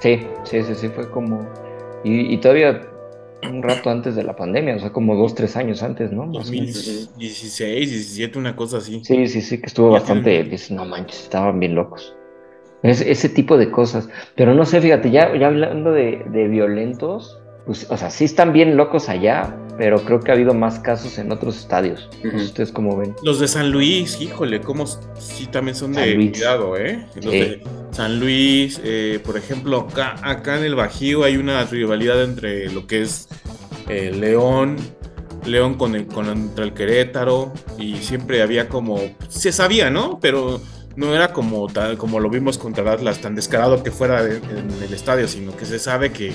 Sí, 0.00 0.26
sí, 0.44 0.62
sí, 0.64 0.74
sí. 0.74 0.88
Fue 0.88 1.08
como. 1.08 1.48
Y, 2.02 2.34
y 2.34 2.38
todavía 2.38 2.91
un 3.48 3.62
rato 3.62 3.90
antes 3.90 4.14
de 4.14 4.22
la 4.22 4.36
pandemia, 4.36 4.76
o 4.76 4.78
sea, 4.78 4.90
como 4.90 5.16
dos, 5.16 5.34
tres 5.34 5.56
años 5.56 5.82
antes, 5.82 6.12
¿no? 6.12 6.26
2016, 6.26 7.90
17, 7.90 8.38
una 8.38 8.56
cosa 8.56 8.78
así. 8.78 9.02
Sí, 9.04 9.26
sí, 9.26 9.42
sí, 9.42 9.58
que 9.58 9.66
estuvo 9.66 9.90
bastante, 9.90 10.48
no 10.70 10.84
manches, 10.84 11.22
estaban 11.22 11.58
bien 11.58 11.74
locos. 11.74 12.14
ese 12.82 13.28
tipo 13.28 13.56
de 13.56 13.70
cosas. 13.70 14.08
Pero 14.36 14.54
no 14.54 14.64
sé, 14.64 14.80
fíjate, 14.80 15.10
ya, 15.10 15.36
ya 15.36 15.48
hablando 15.48 15.92
de, 15.92 16.24
de 16.30 16.48
violentos, 16.48 17.40
pues, 17.66 17.90
o 17.90 17.96
sea, 17.96 18.10
sí 18.10 18.24
están 18.24 18.52
bien 18.52 18.76
locos 18.76 19.08
allá, 19.08 19.56
pero 19.78 20.02
creo 20.04 20.20
que 20.20 20.30
ha 20.30 20.34
habido 20.34 20.54
más 20.54 20.78
casos 20.78 21.18
en 21.18 21.32
otros 21.32 21.58
estadios. 21.58 22.08
¿Ustedes 22.34 22.72
cómo 22.72 22.96
ven? 22.96 23.14
Los 23.22 23.40
de 23.40 23.48
San 23.48 23.70
Luis, 23.70 24.20
híjole, 24.20 24.60
cómo 24.60 24.86
sí 24.86 25.46
también 25.50 25.74
son 25.74 25.92
de 25.92 26.14
cuidado, 26.14 26.76
¿eh? 26.76 27.06
Los 27.16 27.32
de 27.32 27.62
San 27.90 28.20
Luis, 28.20 28.80
eh, 28.84 29.20
por 29.24 29.36
ejemplo, 29.36 29.88
acá, 29.90 30.16
acá 30.22 30.58
en 30.58 30.64
el 30.64 30.74
Bajío 30.74 31.24
hay 31.24 31.36
una 31.36 31.64
rivalidad 31.64 32.22
entre 32.22 32.70
lo 32.70 32.86
que 32.86 33.02
es 33.02 33.28
eh, 33.88 34.10
León, 34.12 34.76
León 35.44 35.74
con 35.74 35.94
el, 35.94 36.06
contra 36.06 36.64
el 36.64 36.72
Querétaro, 36.74 37.52
y 37.78 37.96
siempre 37.96 38.42
había 38.42 38.68
como, 38.68 39.00
se 39.28 39.52
sabía, 39.52 39.90
¿no? 39.90 40.18
Pero 40.20 40.60
no 40.96 41.14
era 41.14 41.32
como, 41.32 41.66
tal, 41.68 41.96
como 41.96 42.20
lo 42.20 42.30
vimos 42.30 42.58
contra 42.58 42.92
Atlas, 42.92 43.20
tan 43.20 43.34
descarado 43.34 43.82
que 43.82 43.90
fuera 43.90 44.24
en 44.24 44.70
el 44.82 44.92
estadio, 44.92 45.26
sino 45.28 45.56
que 45.56 45.64
se 45.64 45.78
sabe 45.78 46.12
que 46.12 46.32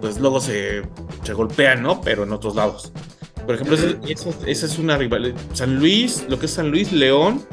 pues 0.00 0.18
luego 0.18 0.40
se, 0.40 0.82
se 1.22 1.32
golpean, 1.32 1.82
¿no? 1.82 2.00
Pero 2.00 2.24
en 2.24 2.32
otros 2.32 2.54
lados. 2.54 2.92
Por 3.44 3.54
ejemplo, 3.54 3.76
esa, 4.06 4.66
es 4.66 4.78
una 4.78 4.96
rivalidad. 4.96 5.36
San 5.52 5.78
Luis, 5.78 6.24
lo 6.28 6.38
que 6.38 6.46
es 6.46 6.52
San 6.52 6.70
Luis, 6.70 6.92
León, 6.92 7.44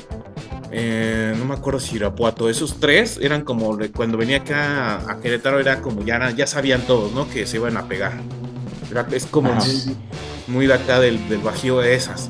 eh, 0.72 1.34
no 1.38 1.46
me 1.46 1.54
acuerdo 1.54 1.80
si 1.80 1.96
Irapuato, 1.96 2.50
esos 2.50 2.80
tres 2.80 3.20
eran 3.22 3.44
como 3.44 3.78
cuando 3.96 4.18
venía 4.18 4.38
acá 4.38 5.10
a 5.10 5.20
Querétaro, 5.20 5.60
era 5.60 5.82
como 5.82 6.04
ya, 6.04 6.32
ya 6.32 6.46
sabían 6.48 6.82
todos, 6.82 7.14
¿no? 7.14 7.30
Que 7.30 7.46
se 7.46 7.58
iban 7.58 7.78
a 7.78 7.88
pegar. 7.88 8.14
es 9.12 9.26
como 9.26 9.56
muy, 10.48 10.68
de 10.68 10.74
acá 10.74 11.00
del, 11.00 11.28
del 11.30 11.40
bajío 11.40 11.80
de 11.80 11.96
esas. 11.96 12.30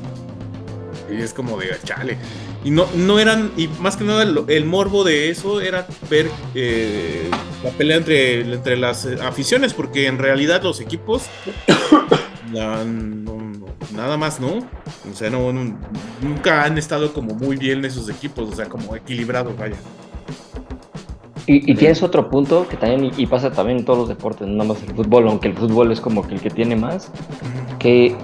Y 1.10 1.22
es 1.22 1.32
como 1.32 1.58
de 1.58 1.76
chale. 1.84 2.18
Y 2.64 2.70
no, 2.70 2.86
no 2.96 3.18
eran, 3.18 3.52
y 3.56 3.68
más 3.68 3.96
que 3.96 4.04
nada 4.04 4.22
el, 4.22 4.64
morbo 4.64 5.04
de 5.04 5.30
eso 5.30 5.60
era 5.60 5.86
ver 6.10 6.28
eh, 6.54 7.30
la 7.62 7.70
pelea 7.70 7.98
entre, 7.98 8.40
entre 8.40 8.76
las 8.76 9.06
aficiones, 9.06 9.74
porque 9.74 10.06
en 10.06 10.18
realidad 10.18 10.62
los 10.62 10.80
equipos, 10.80 11.26
nada 12.52 14.16
más, 14.16 14.40
¿no? 14.40 14.58
O 15.10 15.14
sea, 15.14 15.30
no, 15.30 15.52
nunca 16.20 16.64
han 16.64 16.78
estado 16.78 17.12
como 17.12 17.34
muy 17.34 17.56
bien 17.56 17.84
esos 17.84 18.08
equipos, 18.08 18.52
o 18.52 18.56
sea, 18.56 18.68
como 18.68 18.96
equilibrados, 18.96 19.56
vaya. 19.56 19.76
Y, 21.50 21.74
tienes 21.76 22.02
otro 22.02 22.28
punto 22.28 22.68
que 22.68 22.76
también, 22.76 23.10
y 23.16 23.26
pasa 23.26 23.50
también 23.50 23.78
en 23.78 23.84
todos 23.86 24.00
los 24.00 24.08
deportes, 24.08 24.46
no 24.46 24.64
más 24.66 24.82
el 24.82 24.94
fútbol, 24.94 25.28
aunque 25.28 25.48
el 25.48 25.54
fútbol 25.54 25.90
es 25.90 25.98
como 25.98 26.26
que 26.26 26.34
el 26.34 26.42
que 26.42 26.50
tiene 26.50 26.76
más, 26.76 27.10
que 27.78 28.14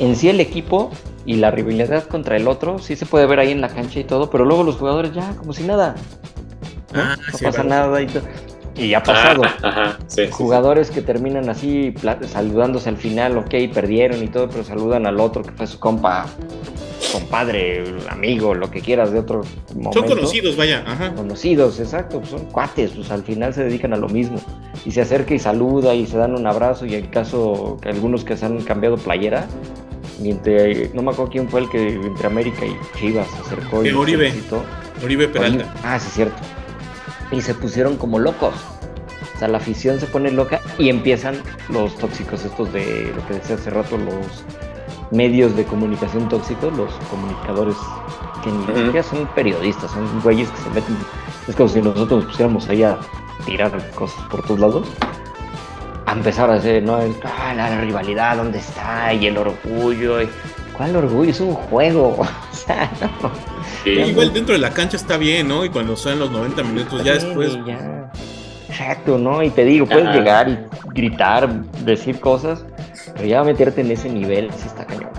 en 0.00 0.14
sí 0.14 0.28
el 0.28 0.38
equipo 0.38 0.90
y 1.24 1.36
la 1.36 1.50
rivalidad 1.50 2.04
contra 2.04 2.36
el 2.36 2.46
otro 2.46 2.78
sí 2.78 2.94
se 2.94 3.06
puede 3.06 3.24
ver 3.24 3.38
ahí 3.38 3.52
en 3.52 3.62
la 3.62 3.68
cancha 3.68 4.00
y 4.00 4.04
todo, 4.04 4.28
pero 4.28 4.44
luego 4.44 4.64
los 4.64 4.76
jugadores 4.76 5.14
ya 5.14 5.34
como 5.36 5.54
si 5.54 5.62
nada. 5.62 5.94
No, 6.92 7.00
ah, 7.00 7.16
pasa 7.42 7.64
nada 7.64 8.02
y 8.02 8.06
todo. 8.06 8.24
Y 8.76 8.94
ha 8.94 9.02
pasado. 9.02 9.42
Ah, 9.62 9.96
jugadores 10.30 10.90
que 10.90 11.00
terminan 11.00 11.48
así 11.48 11.94
saludándose 12.26 12.88
al 12.88 12.96
final, 12.96 13.38
ok, 13.38 13.54
perdieron 13.72 14.22
y 14.22 14.28
todo, 14.28 14.48
pero 14.48 14.64
saludan 14.64 15.06
al 15.06 15.20
otro 15.20 15.42
que 15.42 15.52
fue 15.52 15.66
su 15.66 15.78
compa, 15.78 16.26
compadre, 17.12 17.84
amigo, 18.08 18.54
lo 18.54 18.70
que 18.70 18.80
quieras 18.80 19.12
de 19.12 19.20
otro 19.20 19.42
momento. 19.74 20.00
Son 20.00 20.08
conocidos, 20.08 20.56
vaya. 20.56 20.82
Ajá. 20.86 21.14
Conocidos, 21.14 21.78
exacto, 21.78 22.22
son 22.24 22.46
cuates, 22.46 22.90
pues 22.92 23.10
al 23.10 23.22
final 23.22 23.54
se 23.54 23.64
dedican 23.64 23.92
a 23.92 23.96
lo 23.96 24.08
mismo. 24.08 24.40
Y 24.84 24.90
se 24.90 25.02
acerca 25.02 25.34
y 25.34 25.38
saluda 25.38 25.94
y 25.94 26.06
se 26.06 26.16
dan 26.16 26.34
un 26.34 26.46
abrazo 26.46 26.84
y 26.86 26.94
en 26.94 27.06
caso 27.06 27.78
que 27.80 27.88
algunos 27.88 28.24
que 28.24 28.36
se 28.36 28.44
han 28.44 28.60
cambiado 28.62 28.96
playera, 28.96 29.46
no 30.18 31.02
me 31.02 31.10
acuerdo 31.10 31.30
quién 31.30 31.48
fue 31.48 31.60
el 31.60 31.70
que 31.70 31.88
entre 31.88 32.26
América 32.26 32.66
y 32.66 32.76
Chivas 32.98 33.28
se 33.28 33.40
acercó. 33.42 33.84
Y 33.84 33.90
Oribe. 33.90 34.32
Oribe 35.02 35.28
Peralta. 35.28 35.72
Ah, 35.82 35.98
sí, 35.98 36.08
cierto. 36.10 36.36
Y 37.30 37.40
se 37.40 37.54
pusieron 37.54 37.96
como 37.96 38.18
locos. 38.18 38.54
O 39.34 39.38
sea, 39.38 39.48
la 39.48 39.58
afición 39.58 39.98
se 39.98 40.06
pone 40.06 40.30
loca 40.30 40.60
y 40.78 40.88
empiezan 40.88 41.36
los 41.68 41.96
tóxicos 41.96 42.44
estos 42.44 42.72
de 42.72 43.12
lo 43.14 43.26
que 43.26 43.34
decía 43.34 43.56
hace 43.56 43.70
rato, 43.70 43.96
los 43.96 44.44
medios 45.10 45.56
de 45.56 45.64
comunicación 45.64 46.28
tóxicos, 46.28 46.76
los 46.76 46.92
comunicadores 47.10 47.76
que 48.42 48.50
ni 48.50 48.84
siquiera 48.84 49.02
son 49.02 49.26
periodistas, 49.34 49.90
son 49.90 50.20
güeyes 50.22 50.48
que 50.50 50.62
se 50.62 50.70
meten. 50.70 50.96
Es 51.48 51.56
como 51.56 51.68
si 51.68 51.82
nosotros 51.82 52.22
nos 52.22 52.24
pusiéramos 52.30 52.68
ahí 52.68 52.82
a 52.82 52.98
tirar 53.44 53.90
cosas 53.92 54.22
por 54.28 54.42
todos 54.42 54.60
lados 54.60 54.88
a 56.06 56.12
empezar 56.12 56.50
a 56.50 56.54
hacer, 56.54 56.82
¿no? 56.82 56.98
Ah, 57.24 57.54
la 57.54 57.80
rivalidad, 57.80 58.36
¿dónde 58.36 58.58
está? 58.58 59.12
Y 59.12 59.26
el 59.26 59.38
orgullo. 59.38 60.18
¿Cuál 60.76 60.96
orgullo? 60.96 61.30
Es 61.30 61.40
un 61.40 61.54
juego. 61.54 62.16
o 62.52 62.54
sea, 62.54 62.90
no. 63.00 63.53
Igual 63.84 64.32
dentro 64.32 64.54
de 64.54 64.60
la 64.60 64.70
cancha 64.70 64.96
está 64.96 65.16
bien, 65.16 65.48
¿no? 65.48 65.64
Y 65.64 65.68
cuando 65.68 65.96
son 65.96 66.18
los 66.18 66.30
90 66.30 66.62
minutos, 66.62 67.04
ya 67.04 67.14
después. 67.14 67.56
Ya. 67.66 68.10
Exacto, 68.68 69.18
¿no? 69.18 69.42
Y 69.42 69.50
te 69.50 69.64
digo, 69.64 69.86
puedes 69.86 70.12
llegar 70.14 70.48
y 70.48 70.58
gritar, 70.92 71.48
decir 71.84 72.18
cosas, 72.18 72.64
pero 73.14 73.26
ya 73.26 73.44
meterte 73.44 73.82
en 73.82 73.90
ese 73.90 74.08
nivel 74.08 74.50
sí 74.52 74.66
está 74.66 74.84
cañón. 74.84 75.10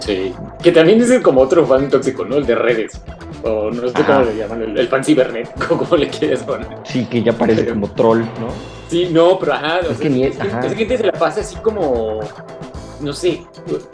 Sí. 0.00 0.34
Que 0.62 0.72
también 0.72 1.00
es 1.00 1.20
como 1.20 1.40
otro 1.40 1.66
fan 1.66 1.88
tóxico, 1.88 2.24
¿no? 2.24 2.36
El 2.36 2.46
de 2.46 2.54
redes. 2.54 3.00
O 3.42 3.70
no 3.70 3.88
sé 3.88 3.94
cómo 4.04 4.22
le 4.22 4.36
llaman, 4.36 4.62
el, 4.62 4.88
fan 4.88 5.04
cibernético, 5.04 5.78
como 5.78 5.96
le 5.96 6.08
quieres 6.08 6.42
poner. 6.42 6.66
Sí, 6.84 7.04
que 7.06 7.22
ya 7.22 7.32
parece 7.32 7.66
como 7.66 7.90
troll, 7.90 8.20
¿no? 8.20 8.48
Sí, 8.88 9.08
no, 9.10 9.38
pero 9.38 9.54
ajá. 9.54 9.80
Es, 9.80 9.98
que, 9.98 10.10
ni, 10.10 10.24
ajá. 10.24 10.60
Esa 10.66 10.74
gente 10.74 10.96
se 10.96 11.04
la 11.04 11.12
pasa 11.12 11.40
así 11.40 11.56
como, 11.56 12.20
no 13.04 13.12
sé, 13.12 13.42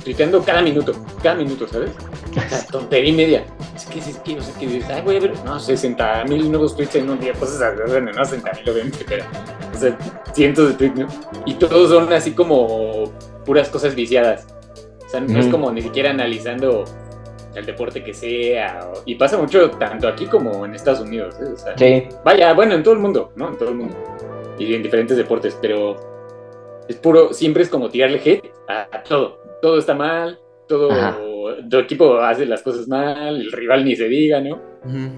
tuiteando 0.04 0.42
cada 0.42 0.62
minuto, 0.62 0.92
cada 1.22 1.34
minuto, 1.34 1.66
¿sabes? 1.66 1.90
O 2.30 2.48
sea, 2.48 2.66
tontería 2.66 3.10
y 3.10 3.12
media. 3.12 3.44
Es 3.74 3.86
que, 3.86 3.98
es 3.98 4.16
que, 4.18 4.36
no 4.36 4.42
sé 4.42 4.52
qué 4.58 4.66
dices, 4.66 4.88
ay, 4.90 5.02
voy 5.02 5.16
a 5.16 5.20
ver, 5.20 5.34
no, 5.44 5.58
60 5.58 6.24
mil 6.24 6.50
nuevos 6.50 6.76
tweets 6.76 6.94
en 6.96 7.10
un 7.10 7.18
día, 7.18 7.32
pues, 7.38 7.58
bueno, 7.88 8.12
no 8.12 8.24
60 8.24 8.52
mil, 8.52 8.70
obviamente, 8.70 9.04
pero, 9.06 9.24
o 9.74 9.78
sea, 9.78 9.98
cientos 10.32 10.68
de 10.68 10.74
tweets, 10.74 10.98
¿no? 11.00 11.08
Y 11.44 11.54
todos 11.54 11.90
son 11.90 12.12
así 12.12 12.32
como 12.32 13.12
puras 13.44 13.68
cosas 13.68 13.94
viciadas. 13.94 14.46
O 15.04 15.08
sea, 15.08 15.20
no 15.20 15.40
es 15.40 15.48
como 15.48 15.72
ni 15.72 15.82
siquiera 15.82 16.10
analizando 16.10 16.84
el 17.56 17.66
deporte 17.66 18.04
que 18.04 18.14
sea. 18.14 18.92
y 19.04 19.16
pasa 19.16 19.36
mucho 19.36 19.70
tanto 19.72 20.06
aquí 20.06 20.26
como 20.26 20.64
en 20.64 20.76
Estados 20.76 21.00
Unidos. 21.00 21.34
¿eh? 21.40 21.50
O 21.52 21.58
sea, 21.58 21.76
sí. 21.76 22.06
Vaya, 22.24 22.54
bueno, 22.54 22.74
en 22.74 22.84
todo 22.84 22.94
el 22.94 23.00
mundo, 23.00 23.32
¿no? 23.34 23.48
En 23.48 23.58
todo 23.58 23.70
el 23.70 23.74
mundo 23.74 23.96
y 24.60 24.74
en 24.74 24.82
diferentes 24.82 25.16
deportes, 25.16 25.56
pero 25.60 25.96
es 26.90 26.96
puro, 26.96 27.32
siempre 27.32 27.62
es 27.62 27.68
como 27.68 27.88
tirarle 27.88 28.20
hate 28.24 28.52
a, 28.68 29.02
todo. 29.04 29.38
Todo 29.62 29.78
está 29.78 29.94
mal, 29.94 30.40
todo, 30.66 30.90
tu 31.70 31.78
equipo 31.78 32.18
hace 32.18 32.46
las 32.46 32.62
cosas 32.62 32.88
mal, 32.88 33.36
el 33.36 33.52
rival 33.52 33.84
ni 33.84 33.94
se 33.94 34.08
diga, 34.08 34.40
¿no? 34.40 34.60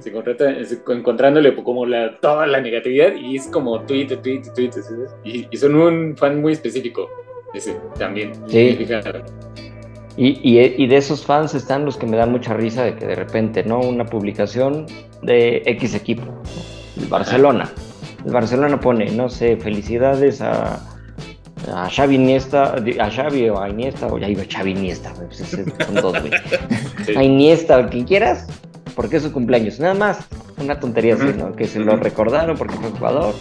Se 0.01 0.13
contrata, 0.13 0.55
encontrándole 0.89 1.55
como 1.55 1.87
la, 1.87 2.19
toda 2.21 2.47
la 2.47 2.61
negatividad 2.61 3.15
y 3.15 3.37
es 3.37 3.47
como 3.47 3.81
tweet, 3.83 4.09
tweet, 4.23 4.43
tweet, 4.55 4.71
y, 5.25 5.47
y 5.51 5.57
son 5.57 5.77
un 5.77 6.17
fan 6.17 6.43
muy 6.43 6.53
específico, 6.53 7.09
ese 7.55 7.79
también. 7.99 8.33
Sí. 8.49 8.77
Y, 10.17 10.59
y, 10.59 10.87
de 10.89 10.97
esos 10.97 11.25
fans 11.25 11.55
están 11.55 11.87
los 11.87 11.97
que 11.97 12.05
me 12.05 12.19
dan 12.19 12.33
mucha 12.33 12.53
risa 12.53 12.85
de 12.85 12.97
que 12.97 13.07
de 13.07 13.15
repente, 13.15 13.65
¿no? 13.65 13.81
Una 13.81 14.05
publicación 14.05 14.85
de 15.23 15.63
X 15.65 15.95
equipo, 15.95 16.25
el 17.01 17.07
Barcelona. 17.07 17.73
El 18.27 18.33
Barcelona 18.33 18.79
pone, 18.79 19.11
no 19.13 19.31
sé, 19.31 19.57
felicidades 19.57 20.43
a, 20.43 20.92
a 21.71 21.89
Xavi 21.89 22.17
Iniesta, 22.17 22.75
a 22.75 23.11
Xavi 23.11 23.49
o 23.51 23.61
a 23.61 23.69
Iniesta, 23.69 24.07
o 24.07 24.19
ya 24.19 24.29
iba 24.29 24.43
Xavi 24.49 24.73
Iniesta, 24.73 25.13
pues 25.15 25.39
son 25.39 25.95
dos, 25.95 26.21
güey. 26.21 26.33
A 27.17 27.23
Iniesta, 27.23 27.79
o 27.79 27.89
quien 27.89 28.05
quieras, 28.05 28.47
porque 28.95 29.17
es 29.17 29.23
su 29.23 29.33
cumpleaños. 29.33 29.79
Nada 29.81 29.95
más, 29.95 30.27
una 30.59 30.79
tontería 30.79 31.15
así, 31.15 31.33
¿no? 31.37 31.55
Que 31.55 31.67
se 31.67 31.81
lo 31.81 31.97
recordaron 31.97 32.57
porque 32.57 32.75
fue 32.77 32.91
jugador 32.91 33.35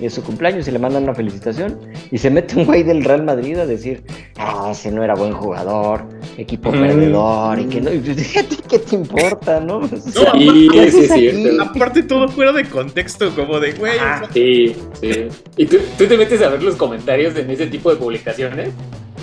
y 0.00 0.06
es 0.06 0.14
su 0.14 0.22
cumpleaños 0.22 0.66
y 0.66 0.70
le 0.70 0.78
mandan 0.78 1.02
una 1.02 1.14
felicitación 1.14 1.78
y 2.10 2.18
se 2.18 2.30
mete 2.30 2.56
un 2.56 2.64
güey 2.64 2.82
del 2.82 3.04
Real 3.04 3.22
Madrid 3.22 3.58
a 3.58 3.66
decir, 3.66 4.02
ah, 4.38 4.68
ese 4.72 4.90
no 4.90 5.04
era 5.04 5.14
buen 5.14 5.32
jugador, 5.32 6.04
equipo 6.36 6.70
mm. 6.70 6.80
perdedor 6.80 7.58
y 7.60 7.64
que 7.66 7.80
no, 7.80 7.90
¿qué 8.68 8.78
te 8.78 8.96
importa, 8.96 9.60
no? 9.60 9.86
sí, 9.88 10.68
sí, 10.90 11.08
sí, 11.08 11.58
Aparte 11.60 12.02
todo 12.02 12.28
fuera 12.28 12.52
de 12.52 12.64
contexto, 12.64 13.34
como 13.34 13.60
de, 13.60 13.72
güey. 13.72 13.98
sí, 14.32 14.74
sí. 15.00 15.28
Y 15.56 15.66
tú, 15.66 15.78
tú 15.98 16.06
te 16.06 16.16
metes 16.16 16.42
a 16.42 16.48
ver 16.48 16.62
los 16.62 16.76
comentarios 16.76 17.36
en 17.36 17.50
ese 17.50 17.66
tipo 17.66 17.90
de 17.90 17.96
publicaciones 17.96 18.70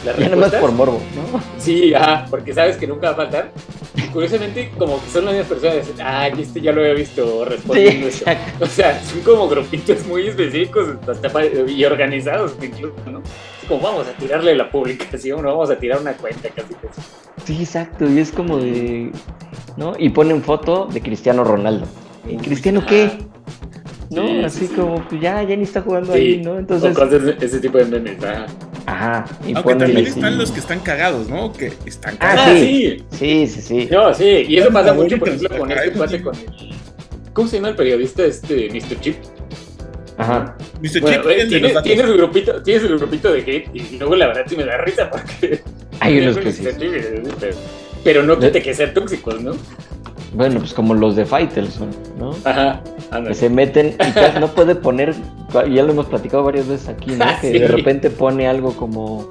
ya 0.04 0.30
nomás 0.30 0.54
por 0.56 0.72
morbo, 0.72 1.02
¿no? 1.16 1.42
Sí, 1.58 1.94
ajá, 1.94 2.26
porque 2.30 2.54
sabes 2.54 2.78
que 2.78 2.88
nunca 2.88 3.08
va 3.08 3.14
a 3.14 3.16
faltar. 3.16 3.52
Y 3.96 4.02
curiosamente, 4.10 4.72
como 4.78 5.04
que 5.04 5.10
son 5.10 5.26
las 5.26 5.34
mismas 5.34 5.50
personas, 5.50 5.88
ah, 6.00 6.28
este 6.28 6.62
ya 6.62 6.72
lo 6.72 6.82
había 6.82 6.94
visto 6.94 7.46
respondiendo 7.46 8.08
eso. 8.08 8.26
O 8.60 8.66
sea, 8.66 9.02
son 9.04 9.22
como 9.22 9.48
grupitos 9.48 10.06
muy 10.06 10.28
específicos 10.28 10.90
y 11.68 11.84
organizados 11.84 12.56
incluso, 12.62 12.96
¿no? 13.12 13.20
Es 13.20 13.68
como 13.68 13.82
vamos 13.82 14.08
a 14.08 14.12
tirarle 14.12 14.56
la 14.56 14.70
publicación, 14.70 15.42
¿no? 15.42 15.50
vamos 15.50 15.70
a 15.72 15.78
tirar 15.78 16.00
una 16.00 16.14
cuenta 16.14 16.50
casi 16.50 16.74
casi. 16.76 17.02
Sí, 17.46 17.58
exacto, 17.62 18.10
y 18.10 18.20
es 18.20 18.32
como 18.32 18.58
de, 18.58 19.12
¿no? 19.78 19.94
Y 19.98 20.10
ponen 20.10 20.44
foto 20.44 20.86
de 20.86 21.02
Cristiano 21.02 21.44
Ronaldo. 21.44 21.88
¿Y 22.30 22.38
Cristiano 22.38 22.86
qué? 22.86 23.18
¿no? 24.10 24.46
Así 24.46 24.68
como, 24.68 25.04
pues 25.08 25.22
ya, 25.22 25.44
ya 25.44 25.56
ni 25.56 25.64
está 25.64 25.82
jugando 25.82 26.14
ahí, 26.14 26.42
¿no? 26.44 26.58
Entonces. 26.58 26.96
ese 27.42 27.60
tipo 27.60 27.78
de 27.78 27.86
memes, 27.86 28.18
Ah, 28.24 28.46
Ajá. 28.88 29.26
Y 29.46 29.54
Aunque 29.54 29.76
también 29.76 30.08
están 30.08 30.38
los 30.38 30.50
que 30.50 30.62
están 30.62 30.80
cagados, 30.80 31.28
¿no? 31.28 31.52
Que 31.52 31.74
están 31.86 32.16
ah, 32.16 32.36
cagados. 32.36 32.56
Ah, 32.56 32.58
sí. 32.58 33.04
sí. 33.12 33.48
Sí, 33.48 33.62
sí, 33.62 33.90
No, 33.92 34.14
sí. 34.14 34.46
Y 34.48 34.58
eso 34.58 34.72
pasa 34.72 34.94
mucho, 34.94 35.20
por 35.20 35.28
ejemplo, 35.28 35.58
con 35.58 35.72
este 35.72 35.92
pase 35.92 36.22
con 36.22 36.34
el. 36.36 36.46
¿Cómo 37.34 37.48
se 37.50 37.58
llama 37.58 37.70
el 37.70 37.76
periodista 37.76 38.24
este 38.24 38.70
Mr. 38.70 39.00
Chip? 39.02 39.18
Ajá. 40.18 40.56
Mr. 40.82 40.90
Chip 40.90 41.22
tiene, 41.50 41.82
tiene, 41.84 42.04
su 42.08 42.14
grupito, 42.14 42.64
tiene 42.64 42.80
su 42.80 42.98
grupito 42.98 43.32
de 43.34 43.40
hate 43.42 43.70
y 43.74 43.98
luego 43.98 44.16
la 44.16 44.28
verdad 44.28 44.46
sí 44.48 44.56
me 44.56 44.64
da 44.64 44.78
risa 44.78 45.12
porque. 45.12 45.62
Hay 46.00 46.20
unos 46.22 46.38
que 46.38 46.52
sí. 46.54 46.64
Pero 48.06 48.24
no 48.24 48.40
quite 48.40 48.62
que 48.62 48.74
sean 48.74 48.94
tóxicos, 48.94 49.42
¿no? 49.42 49.52
Bueno, 50.34 50.60
pues 50.60 50.74
como 50.74 50.94
los 50.94 51.16
de 51.16 51.26
Faitelson, 51.26 51.90
¿no? 52.20 52.36
Ajá. 52.44 52.82
Que 53.26 53.34
se 53.34 53.50
meten 53.50 53.96
y 54.00 54.40
no 54.40 54.48
puede 54.50 54.76
poner, 54.76 55.16
ya 55.54 55.84
lo 55.84 55.92
hemos 55.92 56.08
platicado 56.08 56.44
varias 56.44 56.68
veces 56.68 56.90
aquí, 56.90 57.12
¿no? 57.12 57.26
Que 57.42 57.60
de 57.60 57.68
repente 57.68 58.10
pone 58.10 58.48
algo 58.48 58.74
como 58.74 59.30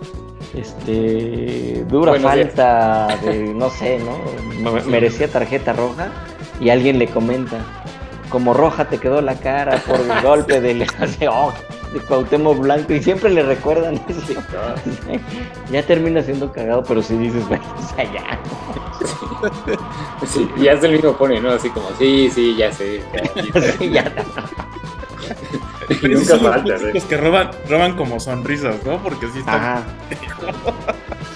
este 0.54 1.84
dura 1.88 2.14
falta 2.14 3.18
de 3.22 3.52
no 3.54 3.68
sé, 3.68 3.98
¿no? 3.98 4.80
Merecía 4.86 5.28
tarjeta 5.28 5.72
roja 5.72 6.08
y 6.60 6.70
alguien 6.70 6.98
le 6.98 7.08
comenta 7.08 7.58
como 8.30 8.54
roja 8.54 8.86
te 8.86 8.98
quedó 8.98 9.20
la 9.20 9.36
cara 9.36 9.82
por 9.86 10.00
el 10.00 10.22
golpe 10.22 10.60
del 10.60 10.82
oh, 11.30 11.52
de 11.92 12.00
Cuauhtémoc 12.00 12.58
Blanco 12.58 12.92
y 12.92 13.02
siempre 13.02 13.30
le 13.30 13.42
recuerdan 13.42 13.94
eso. 14.08 14.42
ya 15.70 15.82
termina 15.82 16.22
siendo 16.22 16.52
cagado, 16.52 16.82
pero 16.84 17.02
si 17.02 17.16
dices, 17.16 17.46
bueno, 17.48 17.64
o 17.78 17.94
sea, 17.94 18.04
ya. 18.12 18.40
Sí, 20.26 20.48
ya 20.58 20.72
es 20.72 20.82
el 20.82 20.92
mismo 20.92 21.16
pone, 21.16 21.40
¿no? 21.40 21.50
Así 21.50 21.70
como, 21.70 21.88
sí, 21.98 22.30
sí, 22.30 22.56
ya 22.56 22.72
sé. 22.72 23.02
Ya, 23.12 23.72
sí, 23.72 23.90
ya. 23.90 24.12
nunca 26.02 26.38
falta, 26.38 26.76
los 26.78 27.04
que 27.04 27.16
roban, 27.16 27.50
roban 27.68 27.96
como 27.96 28.18
sonrisas, 28.18 28.84
¿no? 28.84 29.02
Porque 29.02 29.28
sí 29.28 29.40
están... 29.40 29.84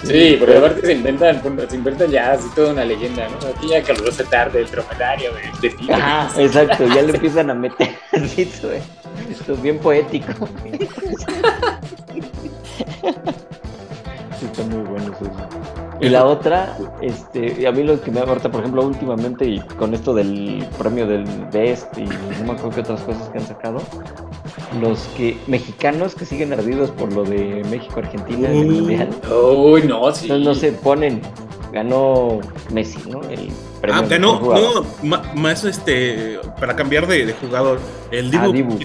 Sí, 0.03 0.37
pero 0.39 0.57
aparte 0.57 0.81
se 0.81 0.93
inventan, 0.93 1.41
se 1.69 1.75
inventan 1.75 2.09
ya 2.09 2.31
así 2.31 2.47
toda 2.55 2.73
una 2.73 2.83
leyenda, 2.83 3.27
¿no? 3.29 3.47
Aquí 3.47 3.67
ya 3.67 3.83
calurosa 3.83 4.23
tarde, 4.23 4.61
el 4.61 4.71
dromedario 4.71 5.31
de, 5.33 5.69
de 5.69 5.93
Ajá, 5.93 6.41
exacto, 6.41 6.87
ya 6.87 7.03
le 7.03 7.13
empiezan 7.13 7.49
a 7.49 7.53
meter 7.53 7.89
así, 8.11 8.41
esto 8.41 9.53
es 9.53 9.61
bien 9.61 9.77
poético. 9.79 10.47
Sí, 14.39 14.45
está 14.45 14.63
muy 14.63 14.83
bueno 14.83 15.13
eso. 15.13 15.31
Y 15.99 16.09
la 16.09 16.25
otra, 16.25 16.75
este, 17.01 17.67
a 17.67 17.71
mí 17.71 17.83
lo 17.83 18.01
que 18.01 18.09
me 18.09 18.21
aporta, 18.21 18.49
por 18.49 18.61
ejemplo, 18.61 18.83
últimamente, 18.83 19.45
y 19.45 19.59
con 19.77 19.93
esto 19.93 20.15
del 20.15 20.65
premio 20.79 21.05
del 21.05 21.25
Best 21.51 21.95
y 21.95 22.05
no 22.05 22.45
me 22.45 22.51
acuerdo 22.53 22.71
qué 22.71 22.81
otras 22.81 23.01
cosas 23.01 23.29
que 23.29 23.37
han 23.37 23.45
sacado, 23.45 23.81
los 24.79 24.99
que 25.17 25.37
mexicanos 25.47 26.15
que 26.15 26.25
siguen 26.25 26.53
ardidos 26.53 26.91
por 26.91 27.11
lo 27.13 27.23
de 27.23 27.63
México-Argentina 27.69 28.49
en 28.49 28.57
el 28.57 28.71
Mundial. 28.71 29.09
Uy, 29.29 29.83
no, 29.83 30.11
sí. 30.13 30.25
Entonces 30.25 30.45
no 30.45 30.55
se 30.55 30.71
ponen, 30.71 31.21
ganó 31.71 32.39
Messi, 32.71 32.99
¿no? 33.09 33.21
El 33.23 33.49
premio 33.81 34.01
ah, 34.01 34.07
ganó, 34.07 34.39
no, 35.03 35.23
más 35.35 35.63
este, 35.65 36.39
para 36.59 36.75
cambiar 36.75 37.07
de, 37.07 37.33
jugador, 37.33 37.79
el 38.11 38.31
Dibu, 38.31 38.43
ah, 38.43 38.51
Dibu. 38.51 38.79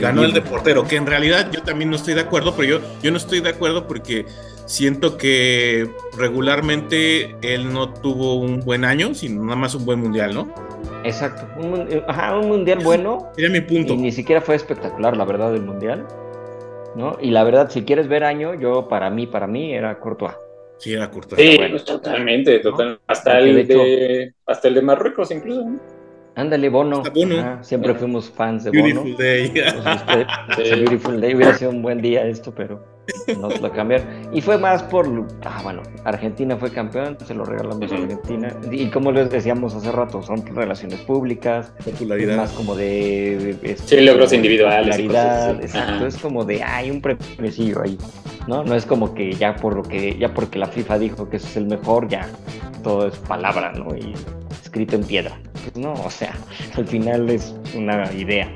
ganó 0.00 0.24
el 0.24 0.32
de 0.32 0.40
portero, 0.40 0.86
que 0.86 0.96
en 0.96 1.06
realidad 1.06 1.50
yo 1.52 1.62
también 1.62 1.90
no 1.90 1.96
estoy 1.96 2.14
de 2.14 2.20
acuerdo, 2.20 2.54
pero 2.56 2.78
yo, 2.78 2.86
yo 3.02 3.10
no 3.10 3.16
estoy 3.16 3.40
de 3.40 3.50
acuerdo 3.50 3.86
porque 3.86 4.26
siento 4.66 5.16
que 5.16 5.90
regularmente 6.16 7.36
él 7.42 7.72
no 7.72 7.90
tuvo 7.90 8.34
un 8.36 8.60
buen 8.60 8.84
año, 8.84 9.14
sino 9.14 9.42
nada 9.42 9.56
más 9.56 9.74
un 9.74 9.84
buen 9.84 10.00
mundial, 10.00 10.34
¿no? 10.34 10.71
Exacto, 11.04 11.46
un, 11.60 12.02
ajá, 12.06 12.38
un 12.38 12.48
mundial 12.48 12.80
bueno. 12.82 13.32
Era 13.36 13.48
mi 13.48 13.60
punto. 13.60 13.94
Y 13.94 13.96
ni 13.96 14.12
siquiera 14.12 14.40
fue 14.40 14.54
espectacular, 14.54 15.16
la 15.16 15.24
verdad, 15.24 15.54
el 15.54 15.62
mundial. 15.62 16.06
¿no? 16.94 17.16
Y 17.20 17.30
la 17.30 17.44
verdad, 17.44 17.70
si 17.70 17.84
quieres 17.84 18.08
ver 18.08 18.24
año, 18.24 18.54
yo 18.54 18.88
para 18.88 19.10
mí, 19.10 19.26
para 19.26 19.46
mí 19.46 19.74
era 19.74 19.98
Courtois. 19.98 20.34
Sí, 20.78 20.92
era 20.92 21.10
Courtois. 21.10 21.40
Sí, 21.40 21.58
pues, 21.70 21.84
totalmente, 21.84 22.58
totalmente. 22.58 23.02
Hasta, 23.06 23.38
el 23.38 23.66
de, 23.66 24.34
hasta 24.46 24.68
el 24.68 24.74
de 24.74 24.82
Marruecos 24.82 25.30
incluso. 25.30 25.64
¿no? 25.64 25.80
Ándale, 26.34 26.68
Bono. 26.68 27.02
siempre 27.62 27.94
fuimos 27.94 28.30
fans 28.30 28.64
de 28.64 28.70
Bono. 28.70 29.02
Beautiful 29.02 29.16
Day. 29.16 29.52
Pues, 30.56 30.70
Beautiful 30.80 31.20
Day. 31.20 31.34
Hubiera 31.34 31.54
sido 31.54 31.70
un 31.70 31.82
buen 31.82 32.00
día 32.00 32.26
esto, 32.26 32.54
pero 32.54 32.82
no 33.38 33.48
lo 33.48 33.72
cambiaron. 33.72 34.06
Y 34.32 34.40
fue 34.40 34.58
más 34.58 34.82
por. 34.82 35.08
Ah, 35.44 35.60
bueno, 35.62 35.82
Argentina 36.04 36.56
fue 36.56 36.70
campeón, 36.70 37.16
se 37.26 37.34
lo 37.34 37.44
regalamos 37.44 37.90
a 37.90 37.94
Argentina. 37.94 38.54
Y 38.70 38.88
como 38.90 39.12
les 39.12 39.30
decíamos 39.30 39.74
hace 39.74 39.90
rato, 39.92 40.22
son 40.22 40.44
relaciones 40.46 41.00
públicas. 41.00 41.72
Popularidad. 41.84 42.36
Más 42.36 42.52
como 42.52 42.74
de. 42.74 43.50
este, 43.62 43.76
sí, 43.76 44.00
logros 44.00 44.32
individuales. 44.32 44.96
Popularidad. 44.96 45.60
Exacto. 45.60 46.06
Es 46.06 46.16
como 46.16 46.44
de. 46.44 46.62
Hay 46.62 46.90
un 46.90 47.00
premio 47.00 47.82
ahí. 47.82 47.98
¿no? 48.46 48.64
No 48.64 48.74
es 48.74 48.86
como 48.86 49.14
que 49.14 49.32
ya 49.32 49.56
por 49.56 49.74
lo 49.74 49.82
que. 49.82 50.16
Ya 50.18 50.32
porque 50.32 50.58
la 50.58 50.66
FIFA 50.66 50.98
dijo 50.98 51.28
que 51.28 51.36
ese 51.36 51.48
es 51.48 51.56
el 51.56 51.66
mejor, 51.66 52.08
ya. 52.08 52.28
Todo 52.82 53.08
es 53.08 53.16
palabra, 53.18 53.72
¿no? 53.72 53.94
Y 53.96 54.14
escrito 54.62 54.96
en 54.96 55.04
piedra. 55.04 55.38
Pues 55.52 55.76
no, 55.76 55.92
o 55.92 56.10
sea, 56.10 56.34
al 56.76 56.86
final 56.86 57.30
es 57.30 57.54
una 57.74 58.10
idea. 58.12 58.50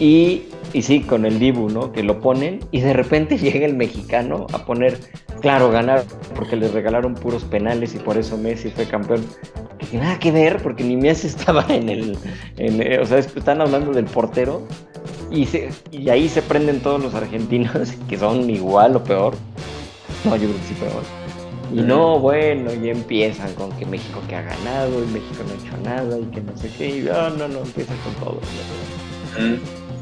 Y, 0.00 0.44
y 0.72 0.82
sí, 0.82 1.00
con 1.00 1.24
el 1.24 1.38
Dibu, 1.38 1.68
¿no? 1.68 1.92
Que 1.92 2.02
lo 2.02 2.20
ponen 2.20 2.60
y 2.70 2.80
de 2.80 2.92
repente 2.92 3.38
llega 3.38 3.66
el 3.66 3.74
mexicano 3.74 4.46
a 4.52 4.64
poner, 4.64 4.98
claro, 5.40 5.70
ganar, 5.70 6.04
porque 6.34 6.56
les 6.56 6.72
regalaron 6.72 7.14
puros 7.14 7.44
penales 7.44 7.94
y 7.94 7.98
por 7.98 8.16
eso 8.16 8.36
Messi 8.36 8.70
fue 8.70 8.86
campeón. 8.86 9.24
Que 9.90 9.96
nada 9.96 10.18
que 10.18 10.32
ver, 10.32 10.62
porque 10.62 10.84
ni 10.84 10.96
Messi 10.96 11.26
estaba 11.28 11.64
en 11.68 11.88
el. 11.88 12.18
En, 12.56 13.00
o 13.00 13.06
sea, 13.06 13.18
están 13.18 13.60
hablando 13.60 13.92
del 13.92 14.06
portero 14.06 14.66
y, 15.30 15.46
se, 15.46 15.70
y 15.90 16.08
ahí 16.08 16.28
se 16.28 16.42
prenden 16.42 16.80
todos 16.80 17.02
los 17.02 17.14
argentinos 17.14 17.92
que 18.08 18.18
son 18.18 18.48
igual 18.50 18.96
o 18.96 19.04
peor. 19.04 19.34
No, 20.24 20.36
yo 20.36 20.48
creo 20.48 20.60
que 20.60 20.66
sí 20.66 20.74
peor 20.74 21.02
y 21.72 21.82
no, 21.82 22.18
bueno, 22.18 22.72
ya 22.72 22.92
empiezan 22.92 23.52
con 23.54 23.70
que 23.72 23.84
México 23.84 24.22
que 24.26 24.36
ha 24.36 24.42
ganado 24.42 25.04
y 25.04 25.06
México 25.08 25.44
no 25.46 25.52
ha 25.52 25.66
hecho 25.66 25.76
nada 25.84 26.18
y 26.18 26.24
que 26.26 26.40
no 26.40 26.56
sé 26.56 26.70
qué. 26.78 26.98
Y 26.98 27.00
no, 27.02 27.30
no, 27.30 27.48
no, 27.48 27.60
empiezan 27.60 27.96
con 27.98 28.14
todo. 28.14 28.40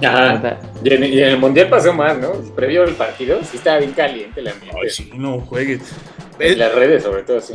Ajá. 0.04 0.58
Y 0.84 0.92
en, 0.92 1.02
el 1.02 1.38
Mundial 1.38 1.68
pasó 1.68 1.92
más, 1.92 2.18
¿no? 2.18 2.32
Previo 2.54 2.84
al 2.84 2.94
partido, 2.94 3.40
sí 3.42 3.56
estaba 3.56 3.78
bien 3.78 3.92
caliente 3.92 4.40
el 4.40 4.48
ambiente. 4.48 4.78
Ay, 4.82 4.90
sí, 4.90 5.10
no 5.14 5.40
juegues. 5.40 5.82
En 6.38 6.58
las 6.58 6.74
redes, 6.74 7.02
sobre 7.02 7.22
todo, 7.22 7.40
sí. 7.40 7.54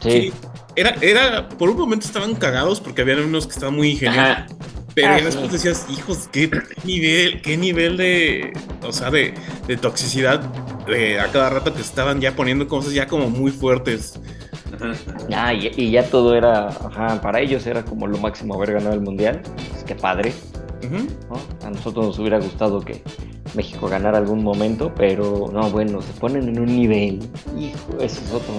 Sí. 0.00 0.32
Era, 0.76 0.94
era, 1.00 1.48
por 1.48 1.68
un 1.68 1.76
momento 1.76 2.06
estaban 2.06 2.34
cagados 2.34 2.80
porque 2.80 3.02
había 3.02 3.16
unos 3.16 3.46
que 3.46 3.54
estaban 3.54 3.74
muy 3.74 3.90
ingenuos. 3.90 4.38
Pero 4.94 5.08
ah, 5.08 5.20
después 5.20 5.52
decías, 5.52 5.86
hijos, 5.88 6.28
¿qué 6.32 6.50
nivel, 6.84 7.42
qué 7.42 7.56
nivel 7.56 7.96
de, 7.96 8.52
o 8.82 8.92
sea, 8.92 9.10
de, 9.10 9.34
de 9.66 9.76
toxicidad 9.76 10.42
a 11.20 11.32
cada 11.32 11.50
rato 11.50 11.72
que 11.74 11.80
estaban 11.80 12.20
ya 12.20 12.34
poniendo 12.34 12.66
cosas 12.66 12.92
ya 12.92 13.06
como 13.06 13.30
muy 13.30 13.50
fuertes. 13.50 14.18
Ya, 15.28 15.52
y, 15.52 15.90
ya 15.90 16.04
todo 16.04 16.34
era, 16.34 16.68
ajá, 16.68 17.20
para 17.20 17.40
ellos 17.40 17.66
era 17.66 17.84
como 17.84 18.06
lo 18.06 18.18
máximo 18.18 18.54
haber 18.54 18.74
ganado 18.74 18.94
el 18.94 19.00
mundial. 19.00 19.42
Es 19.76 19.84
que 19.84 19.94
padre. 19.94 20.32
A 21.62 21.70
nosotros 21.70 22.06
nos 22.06 22.18
hubiera 22.18 22.38
gustado 22.38 22.80
que 22.80 23.02
México 23.54 23.88
ganara 23.88 24.18
algún 24.18 24.42
momento, 24.42 24.92
pero 24.94 25.50
no, 25.52 25.70
bueno, 25.70 26.02
se 26.02 26.12
ponen 26.14 26.48
en 26.48 26.60
un 26.60 26.66
nivel. 26.66 27.20
Hijo, 27.58 27.98
eso 28.00 28.20
es 28.24 28.32
otro. 28.32 28.52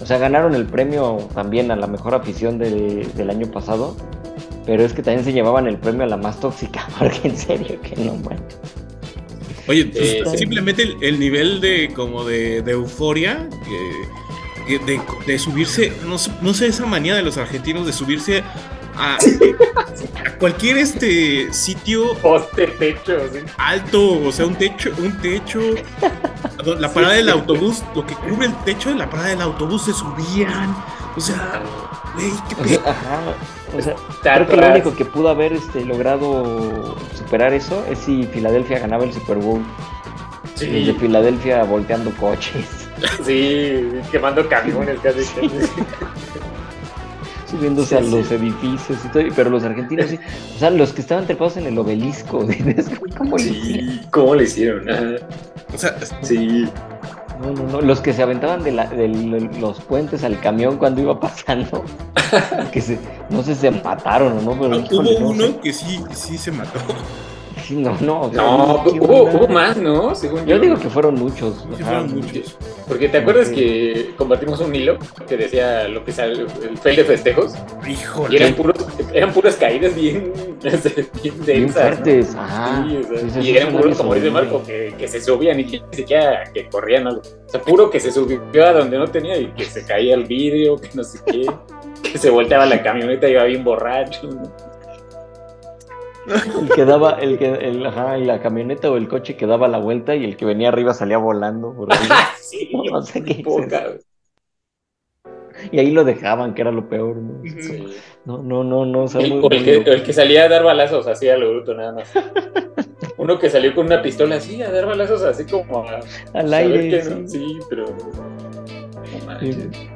O 0.00 0.06
sea, 0.06 0.18
ganaron 0.18 0.54
el 0.54 0.66
premio 0.66 1.28
también 1.34 1.70
a 1.70 1.76
la 1.76 1.86
mejor 1.86 2.14
afición 2.14 2.58
del 2.58 3.30
año 3.30 3.46
pasado, 3.50 3.96
pero 4.66 4.84
es 4.84 4.92
que 4.92 5.02
también 5.02 5.24
se 5.24 5.32
llevaban 5.32 5.66
el 5.66 5.78
premio 5.78 6.04
a 6.04 6.06
la 6.06 6.16
más 6.16 6.40
tóxica, 6.40 6.88
porque 6.98 7.28
en 7.28 7.36
serio 7.36 7.80
que 7.80 7.96
no, 7.96 8.12
bueno. 8.12 8.42
Oye, 9.66 9.86
pues, 9.86 10.38
simplemente 10.38 10.94
el, 11.00 11.18
nivel 11.18 11.60
de 11.60 11.90
como 11.94 12.24
de, 12.24 12.58
euforia, 12.58 13.48
de, 15.26 15.38
subirse, 15.38 15.90
no, 16.06 16.54
sé 16.54 16.66
esa 16.66 16.84
manía 16.84 17.14
de 17.14 17.22
los 17.22 17.38
argentinos 17.38 17.86
de 17.86 17.94
subirse 17.94 18.42
a, 18.96 19.18
cualquier 20.38 20.78
este 20.78 21.52
sitio 21.52 22.14
Poste, 22.18 22.66
techo, 22.66 23.16
alto, 23.58 24.22
o 24.26 24.32
sea, 24.32 24.46
un 24.46 24.54
techo, 24.54 24.90
un 24.98 25.16
techo, 25.20 25.60
la 26.78 26.92
parada 26.92 27.14
del 27.14 27.30
autobús, 27.30 27.82
lo 27.94 28.06
que 28.06 28.14
cubre 28.14 28.46
el 28.46 28.54
techo 28.64 28.90
de 28.90 28.96
la 28.96 29.08
parada 29.08 29.30
del 29.30 29.42
autobús 29.42 29.84
se 29.84 29.92
subían, 29.92 30.74
o 31.16 31.20
sea, 31.20 31.62
güey, 32.14 32.30
qué 32.48 32.80
o 33.76 33.82
sea, 33.82 33.96
creo 34.22 34.46
que 34.46 34.56
lo 34.56 34.68
único 34.68 34.94
que 34.94 35.04
pudo 35.04 35.28
haber 35.28 35.52
este, 35.52 35.84
logrado 35.84 36.96
superar 37.16 37.52
eso 37.52 37.84
es 37.90 37.98
si 37.98 38.24
Filadelfia 38.24 38.78
ganaba 38.78 39.04
el 39.04 39.12
Super 39.12 39.38
Bowl. 39.38 39.62
Sí. 40.54 40.66
Desde 40.66 40.94
Filadelfia 40.94 41.64
volteando 41.64 42.12
coches. 42.12 42.64
Sí, 43.24 43.90
quemando 44.12 44.48
camiones 44.48 45.00
casi. 45.02 45.24
Subiéndose 47.46 47.96
a 47.96 48.00
los 48.00 48.30
edificios 48.30 48.98
y 49.04 49.08
todo, 49.08 49.22
pero 49.36 49.50
los 49.50 49.64
argentinos 49.64 50.06
sí. 50.06 50.18
O 50.56 50.58
sea, 50.58 50.70
los 50.70 50.92
que 50.92 51.02
estaban 51.02 51.26
trepados 51.26 51.56
en 51.56 51.66
el 51.66 51.78
obelisco. 51.78 52.46
¿Cómo 53.18 53.36
le 53.36 53.44
hicieron? 53.44 54.00
¿Cómo 54.10 54.34
le 54.34 54.44
hicieron? 54.44 54.88
O 55.72 55.78
sea, 55.78 55.96
sí. 56.22 56.66
No, 57.40 57.52
no, 57.52 57.64
no. 57.64 57.80
Los 57.80 58.00
que 58.00 58.12
se 58.12 58.22
aventaban 58.22 58.62
de, 58.62 59.48
los 59.60 59.80
puentes 59.80 60.24
al 60.24 60.40
camión 60.40 60.78
cuando 60.78 61.02
iba 61.02 61.18
pasando. 61.20 61.84
que 62.72 62.80
se, 62.80 62.98
no 63.30 63.42
sé 63.42 63.54
si 63.54 63.62
se 63.62 63.70
mataron 63.70 64.38
o 64.38 64.42
no, 64.42 64.60
pero. 64.60 64.78
hubo 64.78 65.28
uno 65.30 65.60
que 65.60 65.72
sí, 65.72 66.02
sí 66.12 66.38
se 66.38 66.50
mató. 66.50 66.78
Sí, 67.66 67.76
no, 67.76 67.96
no. 68.00 68.30
no, 68.30 68.82
hubo, 68.84 69.48
más, 69.48 69.76
¿no? 69.76 70.14
Según 70.14 70.44
yo, 70.44 70.58
digo 70.58 70.76
que 70.76 70.90
fueron 70.90 71.14
muchos. 71.14 71.66
Sí, 71.76 71.82
fueron 71.82 72.14
muchos. 72.14 72.56
Porque 72.86 73.08
te 73.08 73.18
acuerdas 73.18 73.48
que 73.48 74.14
compartimos 74.16 74.60
un 74.60 74.74
hilo 74.74 74.98
que 75.26 75.36
decía 75.36 75.88
lo 75.88 76.04
que 76.04 76.12
sale, 76.12 76.42
el 76.42 76.76
fail 76.78 76.96
de 76.96 77.04
festejos. 77.04 77.54
Híjole. 77.86 78.34
Y 78.34 78.36
eran, 78.36 78.54
puros, 78.54 78.76
eran 79.12 79.32
puras 79.32 79.56
caídas 79.56 79.94
bien, 79.94 80.32
bien 81.22 81.44
densas. 81.44 81.46
Bien 81.46 81.68
fuertes. 81.70 82.36
y 83.40 83.56
eran 83.56 83.72
puros, 83.72 83.96
como 83.96 84.14
dice 84.14 84.30
Marco, 84.30 84.62
que, 84.64 84.94
que 84.98 85.08
se 85.08 85.20
subían 85.20 85.60
y 85.60 85.64
que 85.64 85.80
ni 85.80 85.96
siquiera 85.96 86.44
que 86.52 86.68
corrían 86.68 87.06
algo. 87.06 87.20
O 87.20 87.48
sea, 87.48 87.62
puro 87.62 87.90
que 87.90 88.00
se 88.00 88.12
subió 88.12 88.66
a 88.66 88.72
donde 88.72 88.98
no 88.98 89.06
tenía 89.06 89.38
y 89.38 89.46
que 89.48 89.64
se 89.64 89.84
caía 89.86 90.14
el 90.14 90.24
vidrio, 90.24 90.76
que 90.76 90.90
no 90.94 91.04
sé 91.04 91.20
qué. 91.26 91.46
que 92.02 92.18
se 92.18 92.30
volteaba 92.30 92.66
la 92.66 92.82
camioneta 92.82 93.28
y 93.28 93.32
iba 93.32 93.44
bien 93.44 93.64
borracho. 93.64 94.28
El 96.26 96.68
que 96.74 96.84
daba, 96.84 97.12
el 97.20 97.38
que, 97.38 97.46
el, 97.46 97.84
ajá, 97.84 98.18
y 98.18 98.24
la 98.24 98.40
camioneta 98.40 98.90
o 98.90 98.96
el 98.96 99.08
coche 99.08 99.36
que 99.36 99.46
daba 99.46 99.68
la 99.68 99.78
vuelta 99.78 100.14
y 100.14 100.24
el 100.24 100.36
que 100.36 100.44
venía 100.44 100.68
arriba 100.68 100.94
salía 100.94 101.18
volando. 101.18 101.74
Por 101.74 101.88
sí, 102.40 102.70
no, 102.90 103.02
sé 103.02 103.22
qué 103.22 103.42
Y 105.70 105.78
ahí 105.78 105.90
lo 105.90 106.04
dejaban, 106.04 106.54
que 106.54 106.62
era 106.62 106.72
lo 106.72 106.88
peor, 106.88 107.16
¿no? 107.16 107.42
No, 108.24 108.42
no, 108.42 108.64
no, 108.64 108.86
no. 108.86 109.20
el, 109.20 109.86
el, 109.86 110.02
que, 110.02 110.12
salía 110.12 110.44
a 110.44 110.48
dar 110.48 110.64
balazos 110.64 111.06
así 111.06 111.28
a 111.28 111.36
lo 111.36 111.50
bruto, 111.50 111.74
nada 111.74 111.92
más. 111.92 112.12
Uno 113.16 113.38
que 113.38 113.48
salió 113.48 113.74
con 113.74 113.86
una 113.86 114.02
pistola 114.02 114.36
así 114.36 114.62
a 114.62 114.70
dar 114.70 114.86
balazos 114.86 115.22
así 115.22 115.44
como 115.44 115.84
al 116.32 116.54
aire. 116.54 117.28
sí, 117.28 117.58
pero 117.68 117.84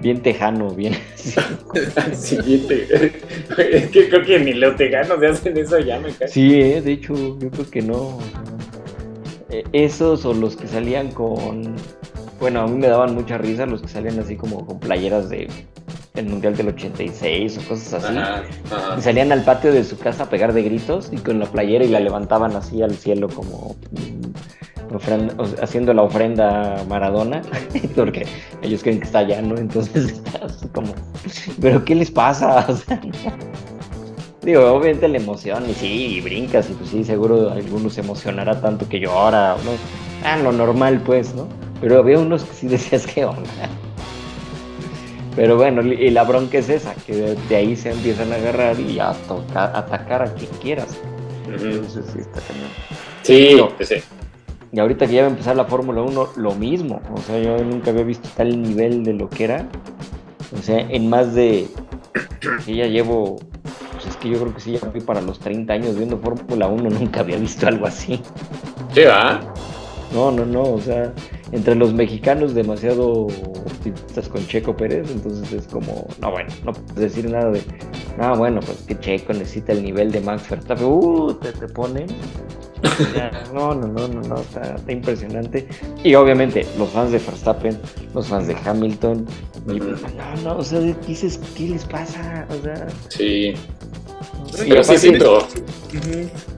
Bien, 0.00 0.22
tejano, 0.22 0.70
bien. 0.70 0.94
sí, 1.16 2.66
Es 3.58 3.90
que 3.90 4.08
creo 4.08 4.24
que 4.24 4.38
ni 4.40 4.52
los 4.54 4.76
tejanos 4.76 5.18
se 5.20 5.26
hacen 5.26 5.56
eso 5.56 5.78
ya, 5.78 5.98
me 5.98 6.10
cae. 6.12 6.28
Sí, 6.28 6.60
eh, 6.60 6.80
de 6.80 6.92
hecho, 6.92 7.14
yo 7.38 7.50
creo 7.50 7.70
que 7.70 7.82
no. 7.82 8.18
Eh, 9.50 9.64
esos 9.72 10.24
o 10.24 10.34
los 10.34 10.56
que 10.56 10.66
salían 10.66 11.10
con. 11.12 11.74
Bueno, 12.40 12.60
a 12.60 12.66
mí 12.66 12.76
me 12.78 12.86
daban 12.86 13.14
mucha 13.14 13.38
risa 13.38 13.66
los 13.66 13.82
que 13.82 13.88
salían 13.88 14.18
así 14.20 14.36
como 14.36 14.64
con 14.64 14.78
playeras 14.78 15.28
de 15.28 15.48
el 16.14 16.26
Mundial 16.26 16.56
del 16.56 16.68
86 16.68 17.58
o 17.58 17.68
cosas 17.68 18.04
así. 18.04 18.18
Y 18.98 19.02
salían 19.02 19.32
al 19.32 19.44
patio 19.44 19.72
de 19.72 19.84
su 19.84 19.98
casa 19.98 20.24
a 20.24 20.30
pegar 20.30 20.52
de 20.52 20.62
gritos 20.62 21.10
y 21.12 21.16
con 21.18 21.38
la 21.38 21.46
playera 21.46 21.84
y 21.84 21.88
la 21.88 22.00
levantaban 22.00 22.54
así 22.56 22.82
al 22.82 22.94
cielo 22.96 23.28
como 23.28 23.76
haciendo 25.60 25.92
la 25.94 26.02
ofrenda 26.02 26.80
a 26.80 26.84
Maradona, 26.84 27.42
porque 27.96 28.26
ellos 28.62 28.82
creen 28.82 29.00
que 29.00 29.06
está 29.06 29.20
allá, 29.20 29.42
¿no? 29.42 29.56
Entonces 29.56 30.12
estás 30.26 30.66
como, 30.72 30.94
¿pero 31.60 31.84
qué 31.84 31.94
les 31.94 32.10
pasa? 32.10 32.66
digo, 34.42 34.64
obviamente 34.72 35.08
la 35.08 35.18
emoción, 35.18 35.68
y 35.68 35.74
sí, 35.74 36.16
y 36.16 36.20
brincas, 36.20 36.70
y 36.70 36.74
pues 36.74 36.90
sí, 36.90 37.04
seguro 37.04 37.50
algunos 37.50 37.94
se 37.94 38.00
emocionará 38.00 38.60
tanto 38.60 38.88
que 38.88 39.00
llora, 39.00 39.56
¿no? 39.64 39.72
Ah, 40.24 40.36
lo 40.36 40.52
normal, 40.52 41.02
pues, 41.04 41.34
¿no? 41.34 41.46
Pero 41.80 41.98
había 41.98 42.18
unos 42.18 42.44
que 42.44 42.54
sí 42.54 42.66
decías, 42.66 43.06
¿qué 43.06 43.24
onda? 43.24 43.68
Pero 45.36 45.56
bueno, 45.56 45.82
y 45.82 46.10
la 46.10 46.24
bronca 46.24 46.58
es 46.58 46.68
esa, 46.68 46.94
que 46.94 47.36
de, 47.48 47.56
ahí 47.56 47.76
se 47.76 47.92
empiezan 47.92 48.32
a 48.32 48.36
agarrar 48.36 48.80
y 48.80 48.98
a, 48.98 49.12
tocar, 49.28 49.70
atacar 49.76 50.22
a 50.22 50.34
quien 50.34 50.50
quieras. 50.60 50.98
Entonces 51.46 52.04
sí 52.12 52.18
está 52.18 52.40
Sí, 53.22 53.60
sí. 53.80 54.02
Y 54.72 54.80
ahorita 54.80 55.06
que 55.06 55.14
ya 55.14 55.22
va 55.22 55.28
a 55.28 55.30
empezar 55.30 55.56
la 55.56 55.64
Fórmula 55.64 56.02
1, 56.02 56.28
lo 56.36 56.54
mismo. 56.54 57.00
O 57.14 57.20
sea, 57.20 57.38
yo 57.38 57.62
nunca 57.64 57.90
había 57.90 58.04
visto 58.04 58.28
tal 58.36 58.60
nivel 58.60 59.02
de 59.02 59.14
lo 59.14 59.28
que 59.28 59.44
era. 59.44 59.68
O 60.56 60.62
sea, 60.62 60.80
en 60.80 61.08
más 61.08 61.34
de. 61.34 61.68
Que 62.64 62.76
ya 62.76 62.86
llevo. 62.86 63.36
Pues 63.92 64.06
es 64.06 64.16
que 64.16 64.28
yo 64.28 64.38
creo 64.40 64.54
que 64.54 64.60
sí, 64.60 64.72
ya 64.72 64.90
fui 64.90 65.00
para 65.00 65.20
los 65.20 65.40
30 65.40 65.72
años 65.72 65.96
viendo 65.96 66.18
Fórmula 66.18 66.68
1, 66.68 66.90
nunca 67.00 67.20
había 67.20 67.36
visto 67.36 67.66
algo 67.66 67.86
así. 67.86 68.20
Sí, 68.92 69.02
va. 69.02 69.40
No, 70.12 70.30
no, 70.30 70.44
no. 70.44 70.62
O 70.62 70.80
sea, 70.80 71.12
entre 71.52 71.74
los 71.74 71.92
mexicanos, 71.94 72.54
demasiado 72.54 73.22
optimistas 73.22 74.28
con 74.28 74.46
Checo 74.46 74.76
Pérez. 74.76 75.10
Entonces 75.10 75.52
es 75.52 75.66
como. 75.66 76.06
No, 76.20 76.30
bueno, 76.30 76.50
no 76.64 76.72
puedes 76.72 77.14
decir 77.14 77.30
nada 77.30 77.50
de. 77.50 77.62
No, 78.18 78.36
bueno, 78.36 78.60
pues 78.60 78.82
que 78.82 78.98
Checo 78.98 79.32
necesita 79.32 79.72
el 79.72 79.82
nivel 79.82 80.12
de 80.12 80.20
Max 80.20 80.48
Verstappen. 80.48 80.86
Uh, 80.86 81.34
te, 81.34 81.52
te 81.52 81.68
ponen 81.68 82.06
no, 83.54 83.74
no, 83.74 83.86
no, 83.86 84.08
no, 84.08 84.20
no, 84.22 84.40
está, 84.40 84.76
impresionante. 84.88 85.68
Y 86.04 86.14
obviamente 86.14 86.66
los 86.78 86.90
fans 86.90 87.12
de 87.12 87.18
Verstappen, 87.18 87.78
los 88.14 88.28
fans 88.28 88.46
de 88.46 88.56
Hamilton, 88.64 89.26
no, 89.66 90.42
no, 90.42 90.56
o 90.56 90.64
sea, 90.64 90.80
dices, 90.80 91.40
¿qué 91.56 91.68
les 91.68 91.84
pasa? 91.84 92.46
O 92.50 92.62
sea, 92.62 92.86
sí. 93.08 93.54
Pero 94.56 94.82
sí 94.82 94.96
siento. 94.98 95.46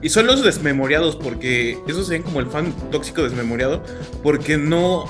Y 0.01 0.09
son 0.09 0.27
los 0.27 0.43
desmemoriados, 0.43 1.15
porque 1.15 1.77
esos 1.87 2.07
se 2.07 2.13
ven 2.13 2.23
como 2.23 2.39
el 2.39 2.47
fan 2.47 2.73
tóxico 2.91 3.23
desmemoriado, 3.23 3.83
porque 4.23 4.57
no, 4.57 5.05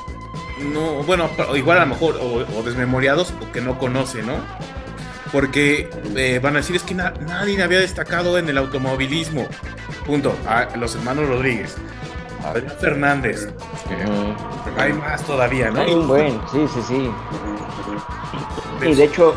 no, 0.74 1.04
bueno, 1.04 1.30
igual 1.56 1.78
a 1.78 1.82
lo 1.82 1.88
mejor, 1.88 2.20
o, 2.22 2.64
desmemoriados, 2.64 3.34
o 3.42 3.52
que 3.52 3.62
no 3.62 3.78
conoce, 3.78 4.24
¿no? 4.24 4.36
Porque 5.32 5.90
eh, 6.16 6.40
van 6.42 6.56
a 6.56 6.60
decir, 6.60 6.76
es 6.76 6.84
que 6.84 6.94
nadie 6.94 7.62
había 7.62 7.80
destacado 7.80 8.38
en 8.38 8.50
el 8.50 8.58
automovilismo. 8.58 9.48
Punto. 10.06 10.34
A 10.48 10.66
los 10.76 10.96
hermanos 10.96 11.28
Rodríguez. 11.28 11.78
Adrián 12.46 12.76
Fernández. 12.80 13.48
Hay 14.78 14.94
más 14.94 15.24
todavía, 15.24 15.70
¿no? 15.70 15.82
Hay 15.82 15.94
buen, 15.96 16.40
sí, 16.52 16.66
sí, 16.74 16.82
sí. 16.88 17.12
Y 18.84 18.96
de 18.96 19.04
hecho, 19.04 19.36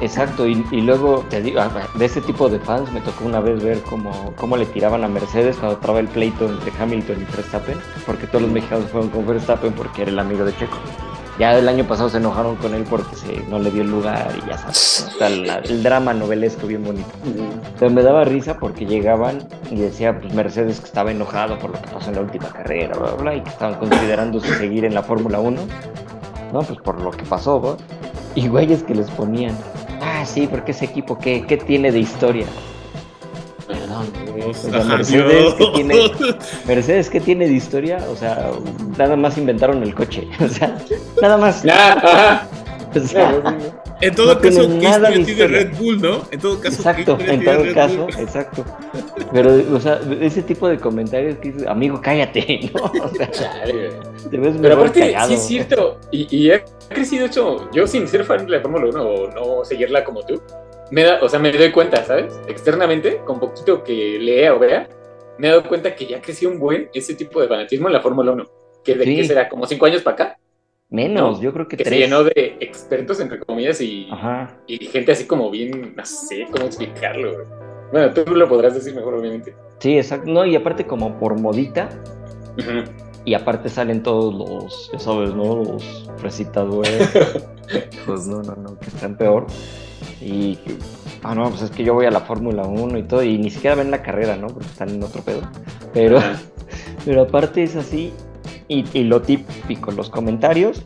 exacto, 0.00 0.46
y, 0.46 0.54
luego 0.80 1.24
te 1.30 1.42
digo, 1.42 1.60
ah, 1.60 1.70
de 1.94 2.04
ese 2.04 2.20
tipo 2.20 2.48
de 2.48 2.60
fans 2.60 2.92
me 2.92 3.00
tocó 3.00 3.24
una 3.24 3.40
vez 3.40 3.62
ver 3.62 3.80
cómo, 3.82 4.32
cómo 4.36 4.56
le 4.56 4.66
tiraban 4.66 5.02
a 5.02 5.08
Mercedes 5.08 5.56
cuando 5.56 5.78
traba 5.78 6.00
el 6.00 6.08
pleito 6.08 6.46
entre 6.46 6.72
Hamilton 6.78 7.22
y 7.22 7.36
Verstappen, 7.36 7.78
porque 8.06 8.26
todos 8.26 8.42
los 8.42 8.52
mexicanos 8.52 8.90
fueron 8.90 9.10
con 9.10 9.26
Verstappen 9.26 9.72
porque 9.72 10.02
era 10.02 10.12
el 10.12 10.18
amigo 10.18 10.44
de 10.44 10.56
Checo. 10.56 10.78
Ya 11.38 11.58
el 11.58 11.68
año 11.68 11.84
pasado 11.84 12.08
se 12.08 12.18
enojaron 12.18 12.54
con 12.56 12.74
él 12.74 12.84
porque 12.88 13.16
se, 13.16 13.40
no 13.48 13.58
le 13.58 13.70
dio 13.72 13.82
el 13.82 13.90
lugar 13.90 14.32
y 14.40 14.48
ya 14.48 14.56
sabes, 14.56 15.10
el, 15.20 15.82
drama 15.82 16.14
novelesco 16.14 16.68
bien 16.68 16.84
bonito. 16.84 17.08
Pero 17.78 17.90
me 17.90 18.02
daba 18.02 18.24
risa 18.24 18.56
porque 18.58 18.86
llegaban 18.86 19.46
y 19.68 19.76
decía 19.76 20.16
pues, 20.20 20.32
Mercedes 20.32 20.78
que 20.78 20.86
estaba 20.86 21.10
enojado 21.10 21.58
por 21.58 21.70
lo 21.70 21.82
que 21.82 21.88
pasó 21.88 22.10
en 22.10 22.16
la 22.16 22.22
última 22.22 22.48
carrera, 22.50 22.96
bla, 22.96 23.12
bla, 23.14 23.34
y 23.34 23.40
que 23.40 23.50
estaban 23.50 23.74
considerando 23.80 24.38
seguir 24.38 24.84
en 24.84 24.94
la 24.94 25.02
Fórmula 25.02 25.40
1, 25.40 25.60
¿no? 26.52 26.60
Pues 26.60 26.78
por 26.78 27.02
lo 27.02 27.10
que 27.10 27.24
pasó, 27.24 27.60
¿no? 27.60 27.76
Y 28.36 28.46
güeyes 28.46 28.84
que 28.84 28.94
les 28.94 29.10
ponían, 29.10 29.56
ah, 30.02 30.24
sí, 30.24 30.46
porque 30.46 30.70
ese 30.70 30.84
equipo, 30.84 31.18
¿qué, 31.18 31.44
qué 31.46 31.56
tiene 31.56 31.90
de 31.90 31.98
historia? 31.98 32.46
Perdón. 33.94 34.88
Mercedes, 34.88 35.54
que 35.54 35.66
tiene, 35.74 36.12
Mercedes, 36.66 37.10
¿qué 37.10 37.20
tiene 37.20 37.46
de 37.46 37.54
historia? 37.54 37.98
O 38.10 38.16
sea, 38.16 38.50
nada 38.98 39.16
más 39.16 39.38
inventaron 39.38 39.82
el 39.82 39.94
coche. 39.94 40.28
O 40.44 40.48
sea, 40.48 40.76
nada 41.20 41.38
más. 41.38 41.64
en 44.00 44.14
todo 44.14 44.40
caso, 44.40 44.68
nada 44.68 45.10
de 45.10 45.46
Red 45.48 45.76
Bull, 45.78 46.00
¿no? 46.00 46.22
En 46.30 46.38
todo 46.38 46.60
caso, 46.60 46.76
exacto, 46.76 47.18
en 47.20 47.44
todo 47.44 47.74
caso, 47.74 48.06
exacto. 48.18 48.64
Pero, 49.32 49.52
o 49.74 49.80
sea, 49.80 50.00
ese 50.20 50.42
tipo 50.42 50.68
de 50.68 50.78
comentarios 50.78 51.38
que 51.38 51.50
dices, 51.50 51.66
amigo, 51.66 52.00
cállate, 52.00 52.70
¿no? 52.74 52.84
O 52.84 53.08
sea, 53.14 53.64
te 53.64 54.36
ves 54.36 54.54
Pero 54.60 54.74
aparte, 54.74 55.16
sí 55.26 55.34
es 55.34 55.42
cierto, 55.46 55.98
y, 56.10 56.36
y 56.36 56.50
he 56.50 56.62
crecido 56.88 57.26
hecho, 57.26 57.68
yo 57.72 57.86
sin 57.86 58.06
ser 58.06 58.24
fan 58.24 58.44
de 58.46 58.52
la 58.52 58.60
Fórmula 58.60 58.86
1 58.90 59.02
o 59.02 59.30
no 59.30 59.64
seguirla 59.64 60.04
como 60.04 60.22
tú, 60.22 60.40
me 60.90 61.02
da, 61.02 61.18
o 61.22 61.28
sea, 61.28 61.38
me 61.38 61.52
doy 61.52 61.72
cuenta, 61.72 62.04
¿sabes? 62.04 62.40
Externamente, 62.46 63.18
con 63.24 63.40
poquito 63.40 63.82
que 63.82 64.18
lea 64.18 64.54
o 64.54 64.58
vea, 64.58 64.88
me 65.38 65.48
he 65.48 65.50
dado 65.50 65.66
cuenta 65.68 65.94
que 65.94 66.06
ya 66.06 66.20
creció 66.20 66.48
un 66.50 66.58
buen 66.58 66.88
ese 66.94 67.14
tipo 67.14 67.40
de 67.40 67.48
fanatismo 67.48 67.88
en 67.88 67.94
la 67.94 68.00
Fórmula 68.00 68.32
1. 68.32 68.44
Que 68.84 68.94
de 68.94 69.04
qué 69.04 69.24
será, 69.24 69.48
como 69.48 69.66
cinco 69.66 69.86
años 69.86 70.02
para 70.02 70.14
acá. 70.14 70.38
Menos, 70.90 71.40
yo 71.40 71.52
creo 71.52 71.66
que, 71.66 71.76
que 71.76 71.84
se 71.84 71.98
llenó 71.98 72.22
de 72.22 72.56
expertos, 72.60 73.18
entre 73.18 73.40
comillas, 73.40 73.80
y, 73.80 74.08
y 74.66 74.86
gente 74.86 75.12
así 75.12 75.26
como 75.26 75.50
bien, 75.50 75.94
no 75.96 76.04
sé 76.04 76.46
cómo 76.52 76.66
explicarlo. 76.66 77.44
Bueno, 77.90 78.12
tú 78.12 78.24
lo 78.34 78.48
podrás 78.48 78.74
decir 78.74 78.94
mejor, 78.94 79.14
obviamente. 79.14 79.54
Sí, 79.78 79.96
exacto. 79.96 80.30
No, 80.30 80.44
y 80.44 80.54
aparte 80.54 80.86
como 80.86 81.18
por 81.18 81.40
modita. 81.40 81.88
Y 83.24 83.34
aparte 83.34 83.68
salen 83.68 84.02
todos 84.02 84.34
los, 84.34 84.90
ya 84.92 84.98
sabes, 84.98 85.34
¿no? 85.34 85.56
Los 85.56 86.10
recitadores. 86.20 87.10
pues 88.06 88.26
no, 88.26 88.42
no, 88.42 88.54
no, 88.54 88.78
que 88.78 88.86
están 88.86 89.16
peor. 89.16 89.46
Y, 90.20 90.58
ah, 91.22 91.34
no, 91.34 91.48
pues 91.50 91.62
es 91.62 91.70
que 91.70 91.84
yo 91.84 91.94
voy 91.94 92.06
a 92.06 92.10
la 92.10 92.20
Fórmula 92.20 92.64
1 92.64 92.98
y 92.98 93.02
todo, 93.04 93.22
y 93.22 93.38
ni 93.38 93.50
siquiera 93.50 93.76
ven 93.76 93.90
la 93.90 94.02
carrera, 94.02 94.36
¿no? 94.36 94.48
Porque 94.48 94.66
están 94.66 94.90
en 94.90 95.02
otro 95.02 95.22
pedo. 95.22 95.42
Pero, 95.92 96.18
pero 97.04 97.22
aparte 97.22 97.62
es 97.62 97.76
así, 97.76 98.12
y, 98.68 98.82
lo 99.04 99.22
típico, 99.22 99.90
los 99.90 100.10
comentarios, 100.10 100.84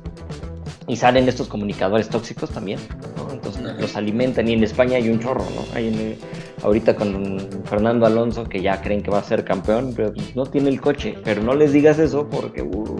y 0.87 0.97
salen 0.97 1.29
estos 1.29 1.49
comunicadores 1.49 2.09
tóxicos 2.09 2.51
también, 2.51 2.81
¿no? 3.17 3.33
Entonces 3.33 3.63
los 3.63 3.97
alimentan, 3.97 4.49
y 4.49 4.55
en 4.55 4.65
España 4.65 4.97
hay 4.97 5.09
un 5.09 5.21
chorro, 5.21 5.45
¿no? 5.55 5.65
Hay 5.75 6.19
ahorita 6.63 6.97
con 6.97 7.39
Fernando 7.65 8.07
Alonso, 8.07 8.45
que 8.45 8.61
ya 8.61 8.81
creen 8.81 9.03
que 9.03 9.11
va 9.11 9.19
a 9.19 9.25
ser 9.25 9.45
campeón, 9.45 9.93
pero 9.95 10.13
pues, 10.13 10.35
no 10.35 10.47
tiene 10.47 10.71
el 10.71 10.81
coche, 10.81 11.15
pero 11.25 11.43
no 11.43 11.55
les 11.55 11.73
digas 11.73 11.99
eso 11.99 12.29
porque... 12.29 12.63
Uh, 12.63 12.97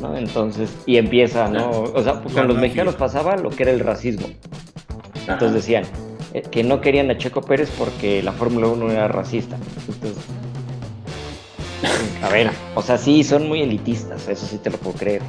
¿no? 0.00 0.16
Entonces, 0.16 0.76
y 0.86 0.96
empieza, 0.96 1.48
¿no? 1.48 1.70
O 1.70 2.02
sea, 2.02 2.22
con 2.22 2.48
los 2.48 2.56
mexicanos 2.56 2.94
pasaba 2.94 3.36
lo 3.36 3.50
que 3.50 3.64
era 3.64 3.72
el 3.72 3.80
racismo. 3.80 4.28
Entonces 5.28 5.54
decían, 5.54 5.84
eh, 6.34 6.42
que 6.42 6.62
no 6.64 6.80
querían 6.80 7.10
a 7.10 7.18
Checo 7.18 7.42
Pérez 7.42 7.70
porque 7.78 8.22
la 8.22 8.32
Fórmula 8.32 8.68
1 8.68 8.90
era 8.90 9.08
racista. 9.08 9.56
Entonces, 9.86 10.24
a 12.22 12.28
ver, 12.28 12.50
o 12.74 12.82
sea, 12.82 12.98
sí, 12.98 13.22
son 13.22 13.48
muy 13.48 13.62
elitistas, 13.62 14.28
eso 14.28 14.46
sí 14.46 14.58
te 14.58 14.70
lo 14.70 14.78
puedo 14.78 14.96
creer. 14.96 15.22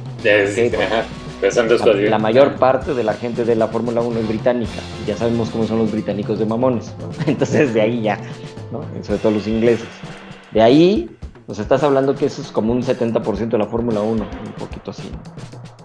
la, 2.08 2.18
mayor 2.18 2.56
parte 2.56 2.94
de 2.94 3.04
la 3.04 3.14
gente 3.14 3.44
de 3.44 3.54
la 3.54 3.68
Fórmula 3.68 4.00
1 4.00 4.20
es 4.20 4.28
británica, 4.28 4.80
ya 5.06 5.16
sabemos 5.16 5.50
cómo 5.50 5.64
son 5.66 5.78
los 5.78 5.92
británicos 5.92 6.38
de 6.38 6.46
mamones, 6.46 6.92
entonces 7.26 7.72
de 7.72 7.80
ahí 7.80 8.02
ya, 8.02 8.18
¿no? 8.72 8.82
sobre 9.02 9.18
todo 9.18 9.32
los 9.32 9.46
ingleses. 9.46 9.88
De 10.52 10.60
ahí, 10.60 11.08
pues 11.46 11.60
estás 11.60 11.82
hablando 11.84 12.16
que 12.16 12.26
eso 12.26 12.42
es 12.42 12.50
como 12.50 12.72
un 12.72 12.82
70% 12.82 13.48
de 13.48 13.58
la 13.58 13.66
Fórmula 13.66 14.00
1, 14.00 14.22
un 14.22 14.52
poquito 14.54 14.90
así. 14.90 15.08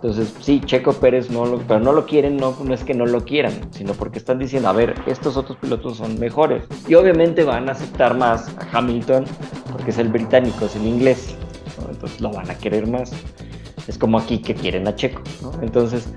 Entonces, 0.05 0.35
sí, 0.39 0.61
Checo 0.63 0.93
Pérez 0.93 1.31
no 1.31 1.47
lo, 1.47 1.57
pero 1.57 1.79
no 1.79 1.91
lo 1.91 2.05
quieren, 2.05 2.37
no, 2.37 2.55
no 2.63 2.75
es 2.75 2.83
que 2.83 2.93
no 2.93 3.07
lo 3.07 3.25
quieran, 3.25 3.53
sino 3.71 3.93
porque 3.93 4.19
están 4.19 4.37
diciendo, 4.37 4.69
a 4.69 4.71
ver, 4.71 4.93
estos 5.07 5.35
otros 5.35 5.57
pilotos 5.57 5.97
son 5.97 6.19
mejores. 6.19 6.63
Y 6.87 6.93
obviamente 6.93 7.43
van 7.43 7.69
a 7.69 7.71
aceptar 7.71 8.15
más 8.15 8.55
a 8.59 8.77
Hamilton, 8.77 9.25
porque 9.71 9.89
es 9.89 9.97
el 9.97 10.09
británico, 10.09 10.65
es 10.65 10.75
el 10.75 10.85
inglés, 10.85 11.35
entonces 11.89 12.21
lo 12.21 12.29
van 12.29 12.51
a 12.51 12.55
querer 12.55 12.85
más. 12.85 13.13
Es 13.87 13.97
como 13.97 14.19
aquí 14.19 14.37
que 14.37 14.53
quieren 14.53 14.87
a 14.87 14.95
Checo. 14.95 15.23
Entonces, 15.63 16.07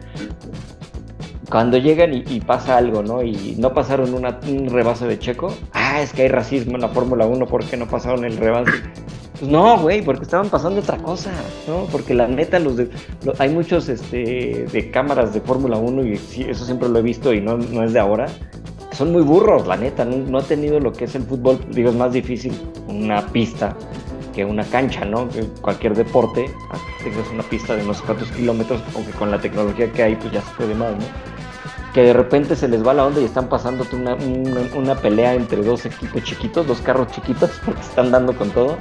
cuando 1.49 1.79
llegan 1.79 2.13
y, 2.13 2.41
pasa 2.41 2.77
algo, 2.77 3.03
¿no? 3.03 3.23
Y 3.23 3.57
no 3.59 3.73
pasaron 3.73 4.13
un 4.13 4.69
rebase 4.69 5.07
de 5.07 5.19
Checo, 5.19 5.57
ah, 5.73 6.03
es 6.03 6.13
que 6.13 6.25
hay 6.25 6.29
racismo 6.29 6.75
en 6.75 6.83
la 6.83 6.89
Fórmula 6.89 7.25
1, 7.25 7.47
¿por 7.47 7.65
qué 7.65 7.79
no 7.79 7.89
pasaron 7.89 8.27
el 8.27 8.37
rebase? 8.37 8.71
Pues 9.39 9.51
no, 9.51 9.79
güey, 9.79 10.03
porque 10.03 10.25
estaban 10.25 10.49
pasando 10.49 10.81
otra 10.81 10.99
cosa, 10.99 11.31
¿no? 11.69 11.85
Porque 11.93 12.13
la 12.13 12.27
neta, 12.27 12.59
los 12.59 12.77
de, 12.77 12.91
hay 13.39 13.51
muchos 13.51 13.89
este, 13.89 14.67
de 14.73 14.91
cámaras 14.91 15.33
de 15.33 15.41
Fórmula 15.41 15.77
1 15.77 16.07
y 16.07 16.13
eso 16.49 16.65
siempre 16.65 16.89
lo 16.89 16.99
he 16.99 17.03
visto 17.03 17.33
y 17.33 17.41
no, 17.41 17.57
no 17.57 17.85
es 17.85 17.93
de 17.93 18.01
ahora. 18.01 18.27
Son 18.93 19.13
muy 19.13 19.23
burros, 19.23 19.67
la 19.69 19.77
neta, 19.77 20.05
no, 20.05 20.39
ha 20.39 20.43
tenido 20.43 20.81
lo 20.81 20.93
que 20.93 21.05
es 21.05 21.15
el 21.15 21.23
fútbol, 21.23 21.61
digo, 21.71 21.91
es 21.91 21.95
más 21.95 22.13
difícil 22.13 22.53
una 22.89 23.25
pista 23.29 23.77
que 24.35 24.45
una 24.45 24.65
cancha, 24.65 25.05
¿no? 25.05 25.29
Que 25.29 25.45
cualquier 25.61 25.95
deporte, 25.95 26.51
tengas 27.05 27.31
una 27.33 27.45
pista 27.45 27.77
de 27.77 27.85
unos 27.85 28.03
cuantos 28.03 28.29
kilómetros, 28.33 28.83
aunque 28.97 29.13
con 29.13 29.31
la 29.31 29.41
tecnología 29.41 29.93
que 29.93 30.03
hay, 30.03 30.17
pues 30.17 30.33
ya 30.33 30.43
se 30.43 30.53
puede 30.57 30.75
más, 30.75 30.93
¿no? 30.93 31.39
que 31.93 32.03
de 32.03 32.13
repente 32.13 32.55
se 32.55 32.69
les 32.69 32.87
va 32.87 32.95
la 32.95 33.07
onda 33.07 33.21
y 33.21 33.25
están 33.25 33.49
pasando 33.49 33.85
una, 33.93 34.17
una, 34.77 34.95
pelea 34.95 35.35
entre 35.35 35.63
dos 35.63 35.87
equipos 35.87 36.23
chiquitos, 36.23 36.67
dos 36.67 36.81
carros 36.81 37.09
chiquitos, 37.09 37.51
porque 37.65 37.81
están 37.81 38.11
dando 38.11 38.37
con 38.37 38.51
todo, 38.51 38.77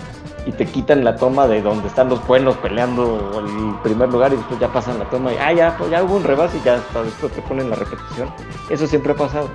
y 0.48 0.54
te 0.54 0.66
quitan 0.66 1.04
la 1.04 1.18
toma 1.18 1.46
de 1.46 1.62
donde 1.62 1.90
están 1.90 2.08
los 2.08 2.26
buenos 2.26 2.56
peleando 2.58 3.44
el 3.46 3.76
primer 3.84 4.10
lugar 4.10 4.32
y 4.32 4.38
después 4.38 4.58
ya 4.60 4.72
pasan 4.72 4.98
la 4.98 5.10
toma 5.10 5.34
y, 5.34 5.38
ah, 5.38 5.52
ya, 5.52 5.78
pues 5.78 5.92
ya 5.92 6.02
hubo 6.02 6.16
un 6.16 6.24
rebase 6.24 6.58
y 6.58 6.62
ya 6.64 6.76
hasta 6.76 7.04
después 7.04 7.34
te 7.34 7.42
ponen 7.42 7.70
la 7.70 7.76
repetición. 7.76 8.30
Eso 8.70 8.88
siempre 8.88 9.12
ha 9.12 9.16
pasado. 9.16 9.50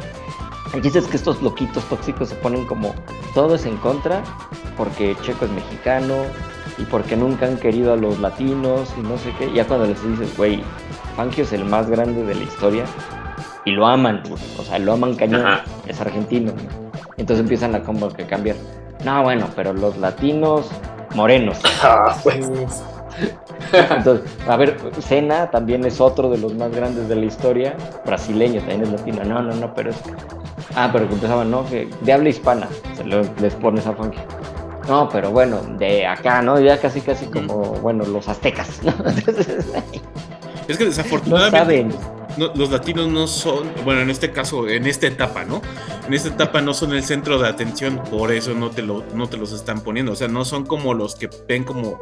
El 0.75 0.83
chiste 0.83 0.99
es 0.99 1.07
que 1.07 1.17
estos 1.17 1.41
loquitos 1.41 1.83
tóxicos 1.85 2.29
se 2.29 2.35
ponen 2.37 2.67
como 2.67 2.95
todo 3.35 3.55
es 3.55 3.65
en 3.65 3.79
contra, 3.79 4.23
porque 4.77 5.17
Checo 5.23 5.47
es 5.47 5.51
mexicano 5.51 6.15
y 6.77 6.85
porque 6.85 7.17
nunca 7.17 7.47
han 7.47 7.57
querido 7.57 7.95
a 7.95 7.97
los 7.97 8.19
latinos 8.21 8.93
y 8.99 9.01
no 9.01 9.17
sé 9.17 9.33
qué. 9.39 9.51
Ya 9.51 9.67
cuando 9.67 9.87
les 9.87 10.03
dices, 10.03 10.37
güey, 10.37 10.63
Fangio 11.17 11.45
es 11.45 11.55
el 11.55 11.65
más 11.65 11.89
grande 11.89 12.23
de 12.23 12.35
la 12.35 12.43
historia, 12.43 12.85
y 13.65 13.71
lo 13.71 13.87
aman, 13.87 14.23
o 14.59 14.63
sea, 14.63 14.79
lo 14.79 14.93
aman 14.93 15.15
cañón, 15.15 15.45
es 15.87 16.01
argentino. 16.01 16.53
Entonces 17.17 17.45
empiezan 17.45 17.75
a 17.75 17.83
como 17.83 18.13
que 18.13 18.27
cambiar. 18.27 18.57
No, 19.05 19.23
bueno, 19.23 19.49
pero 19.55 19.73
los 19.73 19.97
latinos 19.99 20.69
morenos. 21.15 21.59
Ah, 21.83 22.17
pues. 22.23 22.49
Entonces, 23.73 24.31
a 24.49 24.57
ver, 24.57 24.79
Cena 25.01 25.51
también 25.51 25.85
es 25.85 26.01
otro 26.01 26.31
de 26.31 26.39
los 26.39 26.55
más 26.55 26.71
grandes 26.71 27.09
de 27.09 27.17
la 27.17 27.25
historia, 27.27 27.77
brasileño, 28.07 28.61
también 28.61 28.83
es 28.83 28.91
latino. 28.91 29.25
No, 29.25 29.43
no, 29.43 29.55
no, 29.55 29.75
pero 29.75 29.91
es. 29.91 29.97
Ah, 30.77 30.89
pero 30.93 31.09
que 31.09 31.15
empezaban, 31.15 31.51
¿no? 31.51 31.67
Que 31.69 31.89
de 32.01 32.13
habla 32.13 32.29
hispana, 32.29 32.69
se 32.95 33.05
les 33.05 33.55
pones 33.57 33.87
a 33.87 33.93
funky. 33.93 34.19
No, 34.89 35.09
pero 35.09 35.31
bueno, 35.31 35.61
de 35.79 36.07
acá, 36.07 36.43
¿no? 36.43 36.59
Ya 36.61 36.79
casi, 36.81 37.01
casi 37.01 37.27
como, 37.27 37.61
bueno, 37.81 38.05
los 38.05 38.29
aztecas, 38.29 38.81
¿no? 38.83 38.93
es 40.69 40.79
que 40.79 40.85
desafortunadamente. 40.85 41.85
No 41.85 41.93
saben 41.93 42.22
los 42.37 42.71
latinos 42.71 43.09
no 43.09 43.27
son, 43.27 43.71
bueno, 43.85 44.01
en 44.01 44.11
este 44.11 44.31
caso, 44.31 44.69
en 44.69 44.87
esta 44.87 45.07
etapa, 45.07 45.45
¿no? 45.45 45.61
En 46.07 46.15
esta 46.15 46.29
etapa 46.29 46.61
no 46.61 46.75
son 46.75 46.93
el 46.95 47.03
centro 47.03 47.39
de 47.39 47.49
atención, 47.49 48.03
por 48.11 48.33
eso 48.33 48.55
no 48.55 48.71
te, 48.71 48.83
lo, 48.83 49.05
no 49.15 49.29
te 49.29 49.37
los 49.37 49.53
están 49.53 49.83
poniendo. 49.83 50.13
O 50.13 50.17
sea, 50.17 50.29
no 50.29 50.45
son 50.45 50.65
como 50.65 50.95
los 50.95 51.15
que 51.15 51.29
ven 51.49 51.65
como, 51.65 52.01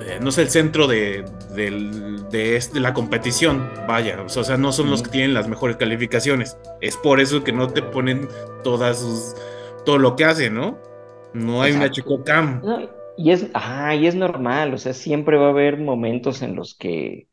eh, 0.00 0.18
no 0.20 0.30
sé, 0.30 0.42
el 0.42 0.50
centro 0.50 0.86
de, 0.86 1.24
de, 1.54 2.60
la 2.74 2.94
competición, 2.94 3.68
vaya. 3.86 4.20
O 4.22 4.28
sea, 4.28 4.56
no 4.56 4.72
son 4.72 4.90
los 4.90 5.02
que 5.02 5.10
tienen 5.10 5.34
las 5.34 5.48
mejores 5.48 5.76
calificaciones. 5.76 6.56
Es 6.80 6.96
por 6.96 7.20
eso 7.20 7.44
que 7.44 7.52
no 7.52 7.68
te 7.68 7.82
ponen 7.82 8.28
todas 8.62 9.00
sus, 9.00 9.34
todo 9.84 9.98
lo 9.98 10.16
que 10.16 10.24
hacen, 10.24 10.54
¿no? 10.54 10.78
No 11.32 11.62
hay 11.62 11.72
una 11.72 11.90
chico 11.90 12.24
cam. 12.24 12.62
y 13.16 13.30
es, 13.30 13.48
ajá, 13.52 13.94
y 13.94 14.06
es 14.06 14.14
normal, 14.14 14.72
o 14.72 14.78
sea, 14.78 14.94
siempre 14.94 15.36
va 15.36 15.46
a 15.46 15.50
haber 15.50 15.78
momentos 15.78 16.42
en 16.42 16.56
los 16.56 16.74
que 16.74 17.28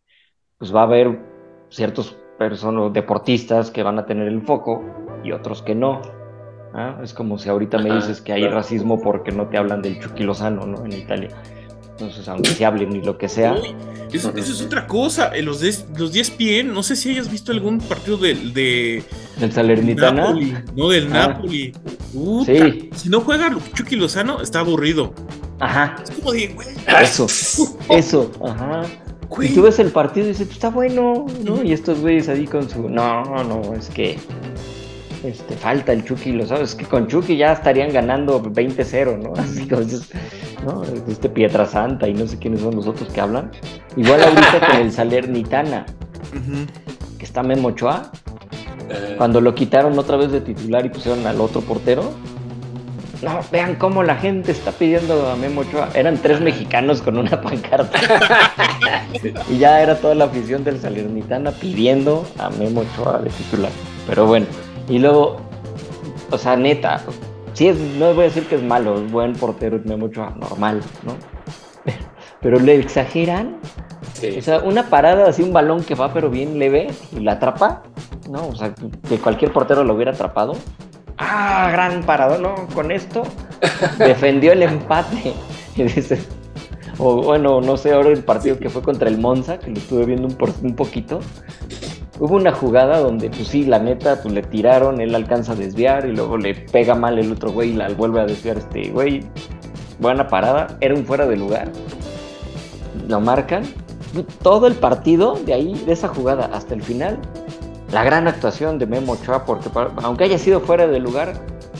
pues 0.57 0.73
va 0.73 0.81
a 0.81 0.83
haber 0.83 1.32
ciertos 1.73 2.15
personas, 2.37 2.93
deportistas 2.93 3.71
que 3.71 3.83
van 3.83 3.99
a 3.99 4.05
tener 4.05 4.27
el 4.27 4.41
foco 4.41 4.83
y 5.23 5.31
otros 5.31 5.61
que 5.61 5.75
no. 5.75 6.01
¿ah? 6.73 6.99
Es 7.03 7.13
como 7.13 7.37
si 7.37 7.49
ahorita 7.49 7.79
me 7.79 7.93
dices 7.93 8.21
que 8.21 8.33
hay 8.33 8.47
racismo 8.47 9.01
porque 9.01 9.31
no 9.31 9.47
te 9.47 9.57
hablan 9.57 9.81
del 9.81 9.99
Chucky 9.99 10.23
Lozano, 10.23 10.65
¿no? 10.65 10.85
En 10.85 10.93
Italia. 10.93 11.29
Entonces, 11.91 12.27
aunque 12.27 12.49
se 12.49 12.65
hablen 12.65 12.89
ni 12.89 13.01
lo 13.01 13.17
que 13.17 13.29
sea. 13.29 13.55
eso, 14.11 14.33
es 14.35 14.61
otra 14.61 14.87
cosa. 14.87 15.35
Eh, 15.35 15.43
los, 15.43 15.61
los 15.97 16.11
10 16.11 16.31
pie, 16.31 16.63
no 16.63 16.81
sé 16.81 16.95
si 16.95 17.11
hayas 17.11 17.31
visto 17.31 17.51
algún 17.51 17.79
partido 17.79 18.17
del 18.17 18.53
de, 18.53 19.03
¿Del 19.39 19.51
Salernitana? 19.51 20.35
no, 20.75 20.89
del 20.89 21.07
ah. 21.13 21.27
Napoli. 21.27 21.73
sí. 22.45 22.89
Si 22.95 23.09
no 23.09 23.21
juega 23.21 23.55
Chucky 23.73 23.95
Lozano, 23.95 24.41
está 24.41 24.59
aburrido. 24.59 25.13
Ajá. 25.59 25.95
Es 26.03 26.11
como 26.11 26.31
de, 26.31 26.47
güey. 26.47 26.67
Eso, 27.01 27.27
eso, 27.89 28.31
ajá. 28.43 28.83
Y 29.41 29.49
tú 29.49 29.63
ves 29.63 29.79
el 29.79 29.91
partido 29.91 30.27
y 30.27 30.29
dices, 30.29 30.47
pues 30.47 30.57
está 30.57 30.69
bueno, 30.69 31.25
¿no? 31.43 31.63
Y 31.63 31.73
estos 31.73 31.99
güeyes 32.01 32.29
ahí 32.29 32.45
con 32.45 32.69
su. 32.69 32.89
No, 32.89 33.23
no, 33.43 33.73
es 33.73 33.89
que. 33.89 34.17
Este, 35.23 35.55
falta 35.55 35.93
el 35.93 36.03
Chucky, 36.03 36.33
lo 36.33 36.45
sabes, 36.45 36.71
es 36.71 36.75
que 36.75 36.83
con 36.83 37.07
Chucky 37.07 37.37
ya 37.37 37.53
estarían 37.53 37.93
ganando 37.93 38.43
20-0, 38.43 39.19
¿no? 39.19 39.33
Así 39.41 39.67
como 39.67 39.83
¿no? 40.65 40.83
Este 41.07 41.29
Pietra 41.29 41.65
Santa 41.65 42.09
y 42.09 42.13
no 42.13 42.27
sé 42.27 42.37
quiénes 42.37 42.59
son 42.59 42.75
los 42.75 42.87
otros 42.87 43.11
que 43.11 43.21
hablan. 43.21 43.49
Igual 43.95 44.21
ahorita 44.21 44.67
con 44.67 44.75
el 44.81 44.91
Salernitana, 44.91 45.85
que 47.17 47.25
está 47.25 47.41
Memo 47.41 47.69
Ochoa, 47.69 48.11
eh. 48.89 49.15
cuando 49.17 49.39
lo 49.39 49.55
quitaron 49.55 49.97
otra 49.97 50.17
vez 50.17 50.31
de 50.31 50.41
titular 50.41 50.85
y 50.85 50.89
pusieron 50.89 51.25
al 51.25 51.39
otro 51.39 51.61
portero, 51.61 52.11
no, 53.23 53.39
vean 53.51 53.75
cómo 53.75 54.03
la 54.03 54.15
gente 54.15 54.51
está 54.51 54.71
pidiendo 54.71 55.29
a 55.29 55.35
Memo 55.35 55.61
Ochoa. 55.61 55.89
Eran 55.93 56.17
tres 56.17 56.41
mexicanos 56.41 57.01
con 57.01 57.17
una 57.17 57.41
pancarta. 57.41 57.99
y 59.49 59.57
ya 59.57 59.81
era 59.81 59.95
toda 59.95 60.13
la 60.13 60.25
afición 60.25 60.63
del 60.63 60.79
Salernitana 60.79 61.51
pidiendo 61.51 62.25
a 62.37 62.49
Memo 62.49 62.81
Ochoa 62.81 63.19
de 63.19 63.29
titular. 63.29 63.71
Pero 64.07 64.25
bueno, 64.25 64.45
y 64.89 64.99
luego, 64.99 65.37
o 66.31 66.37
sea, 66.37 66.55
neta, 66.55 67.01
sí 67.53 67.69
es, 67.69 67.77
no 67.77 68.13
voy 68.13 68.25
a 68.25 68.27
decir 68.27 68.45
que 68.47 68.55
es 68.55 68.63
malo, 68.63 69.03
es 69.03 69.11
buen 69.11 69.33
portero 69.33 69.79
Memo 69.85 70.07
Ochoa, 70.07 70.35
normal, 70.37 70.81
¿no? 71.03 71.15
Pero 72.41 72.59
le 72.59 72.75
exageran. 72.75 73.57
O 74.37 74.41
sea, 74.41 74.59
una 74.59 74.83
parada 74.89 75.29
así, 75.29 75.43
un 75.43 75.51
balón 75.51 75.83
que 75.83 75.95
va 75.95 76.13
pero 76.13 76.29
bien 76.29 76.57
leve 76.57 76.87
y 77.11 77.19
la 77.19 77.33
atrapa, 77.33 77.83
¿no? 78.29 78.47
O 78.47 78.55
sea, 78.55 78.73
que 79.09 79.17
cualquier 79.17 79.51
portero 79.51 79.83
lo 79.83 79.93
hubiera 79.93 80.11
atrapado 80.11 80.53
ah, 81.17 81.69
gran 81.71 82.03
parado, 82.03 82.37
¿no? 82.37 82.67
Con 82.73 82.91
esto 82.91 83.23
defendió 83.97 84.53
el 84.53 84.63
empate. 84.63 85.33
Y 85.75 85.81
dice, 85.81 86.19
o 86.99 87.23
bueno, 87.23 87.59
no 87.59 87.77
sé, 87.77 87.93
ahora 87.93 88.09
el 88.09 88.23
partido 88.23 88.59
que 88.59 88.69
fue 88.69 88.83
contra 88.83 89.09
el 89.09 89.17
Monza, 89.17 89.57
que 89.57 89.71
lo 89.71 89.77
estuve 89.77 90.05
viendo 90.05 90.27
un, 90.27 90.37
un 90.61 90.75
poquito, 90.75 91.19
hubo 92.19 92.35
una 92.35 92.51
jugada 92.51 92.99
donde, 92.99 93.29
pues 93.29 93.47
sí, 93.47 93.65
la 93.65 93.79
neta, 93.79 94.21
pues 94.21 94.33
le 94.33 94.43
tiraron, 94.43 95.01
él 95.01 95.15
alcanza 95.15 95.53
a 95.53 95.55
desviar 95.55 96.05
y 96.05 96.15
luego 96.15 96.37
le 96.37 96.53
pega 96.53 96.93
mal 96.95 97.17
el 97.17 97.31
otro 97.31 97.51
güey 97.51 97.71
y 97.71 97.73
la 97.73 97.89
vuelve 97.89 98.21
a 98.21 98.25
desviar 98.25 98.57
este 98.57 98.89
güey. 98.91 99.25
Buena 99.99 100.27
parada, 100.27 100.77
era 100.79 100.93
un 100.93 101.05
fuera 101.05 101.25
de 101.25 101.37
lugar. 101.37 101.71
Lo 103.07 103.19
marcan. 103.19 103.63
Todo 104.43 104.67
el 104.67 104.75
partido 104.75 105.39
de 105.43 105.55
ahí, 105.55 105.73
de 105.87 105.93
esa 105.93 106.07
jugada 106.07 106.51
hasta 106.53 106.75
el 106.75 106.83
final, 106.83 107.19
la 107.93 108.03
gran 108.03 108.27
actuación 108.27 108.79
de 108.79 108.87
Memo 108.87 109.13
Ochoa, 109.13 109.45
porque 109.45 109.69
aunque 110.01 110.23
haya 110.23 110.39
sido 110.39 110.59
fuera 110.61 110.87
de 110.87 110.99
lugar, 110.99 111.33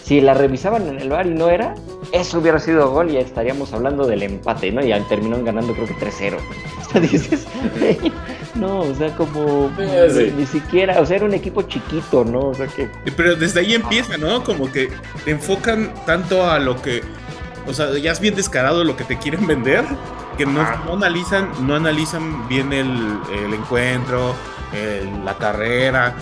si 0.04 0.22
la 0.22 0.36
revisaban 0.36 0.88
en 0.88 1.00
el 1.00 1.10
bar 1.10 1.26
y 1.26 1.32
no 1.32 1.50
era, 1.50 1.74
eso 2.12 2.38
hubiera 2.38 2.60
sido 2.60 2.92
gol 2.92 3.10
y 3.10 3.14
ya 3.14 3.22
estaríamos 3.22 3.74
hablando 3.74 4.06
del 4.06 4.22
empate, 4.22 4.72
¿no? 4.72 4.86
Y 4.86 4.90
ya 4.90 5.00
terminó 5.08 5.44
ganando 5.44 5.74
creo 5.74 5.88
que 5.88 5.96
3-0. 5.96 6.38
O 6.84 6.94
sea, 6.94 7.02
dices, 7.02 7.48
no, 8.54 8.82
o 8.82 8.94
sea, 8.94 9.10
como 9.16 9.72
ni 10.38 10.46
siquiera, 10.46 11.02
o 11.02 11.06
sea, 11.08 11.16
era 11.16 11.26
un 11.26 11.34
equipo 11.34 11.64
chiquito, 11.64 12.24
¿no? 12.24 12.50
O 12.50 12.54
sea 12.54 12.68
que... 12.68 12.88
Pero 13.18 13.36
desde 13.36 13.62
ahí 13.62 13.74
empieza, 13.74 14.16
¿no? 14.18 14.44
Como 14.44 14.72
que 14.72 14.90
enfocan 15.26 15.92
tanto 16.06 16.46
a 16.46 16.60
lo 16.60 16.80
que, 16.80 17.02
o 17.66 17.74
sea, 17.74 17.98
ya 17.98 18.12
es 18.12 18.20
bien 18.20 18.36
descarado 18.36 18.84
lo 18.84 18.96
que 18.96 19.04
te 19.04 19.18
quieren 19.18 19.48
vender, 19.48 19.86
que 20.38 20.46
no, 20.46 20.62
analizan, 20.92 21.52
no 21.66 21.76
analizan 21.76 22.48
bien 22.48 22.74
el, 22.74 23.20
el 23.46 23.54
encuentro, 23.54 24.36
la 25.24 25.38
carrera. 25.38 26.16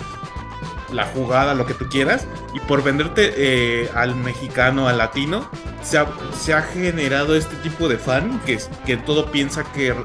la 0.92 1.06
jugada, 1.06 1.54
lo 1.54 1.66
que 1.66 1.74
tú 1.74 1.88
quieras, 1.88 2.28
y 2.54 2.60
por 2.60 2.84
venderte 2.84 3.34
eh, 3.38 3.90
al 3.96 4.14
mexicano, 4.16 4.90
al 4.90 4.98
latino, 4.98 5.50
se 5.82 5.98
ha, 5.98 6.08
se 6.38 6.54
ha, 6.54 6.62
generado 6.62 7.36
este 7.36 7.56
tipo 7.58 7.88
de 7.88 7.98
fan 7.98 8.42
que, 8.46 8.60
que 8.86 8.98
todo 8.98 9.32
piensa 9.32 9.64
que, 9.72 9.96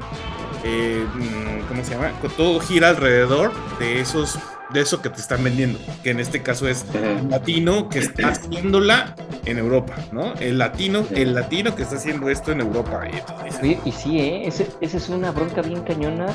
eh, 0.63 1.05
mm, 1.13 1.67
¿cómo 1.67 1.83
se 1.83 1.91
llama? 1.91 2.13
Que 2.21 2.29
todo 2.29 2.59
gira 2.61 2.87
alrededor 2.87 3.51
de 3.79 3.99
esos 3.99 4.39
de 4.73 4.81
eso 4.81 5.01
que 5.01 5.09
te 5.09 5.21
están 5.21 5.43
vendiendo, 5.43 5.79
que 6.03 6.11
en 6.11 6.19
este 6.19 6.43
caso 6.43 6.67
es 6.67 6.85
el 6.93 7.29
latino 7.29 7.89
que 7.89 7.99
está 7.99 8.29
haciéndola 8.29 9.15
en 9.45 9.57
Europa, 9.57 9.95
¿no? 10.11 10.33
El 10.35 10.57
latino, 10.57 11.05
el 11.15 11.33
latino 11.33 11.75
que 11.75 11.83
está 11.83 11.95
haciendo 11.95 12.29
esto 12.29 12.51
en 12.51 12.61
Europa. 12.61 13.07
Y, 13.63 13.77
y 13.85 13.91
sí, 13.91 14.19
¿eh? 14.19 14.47
Ese, 14.47 14.67
esa 14.81 14.97
es 14.97 15.09
una 15.09 15.31
bronca 15.31 15.61
bien 15.61 15.81
cañona 15.83 16.27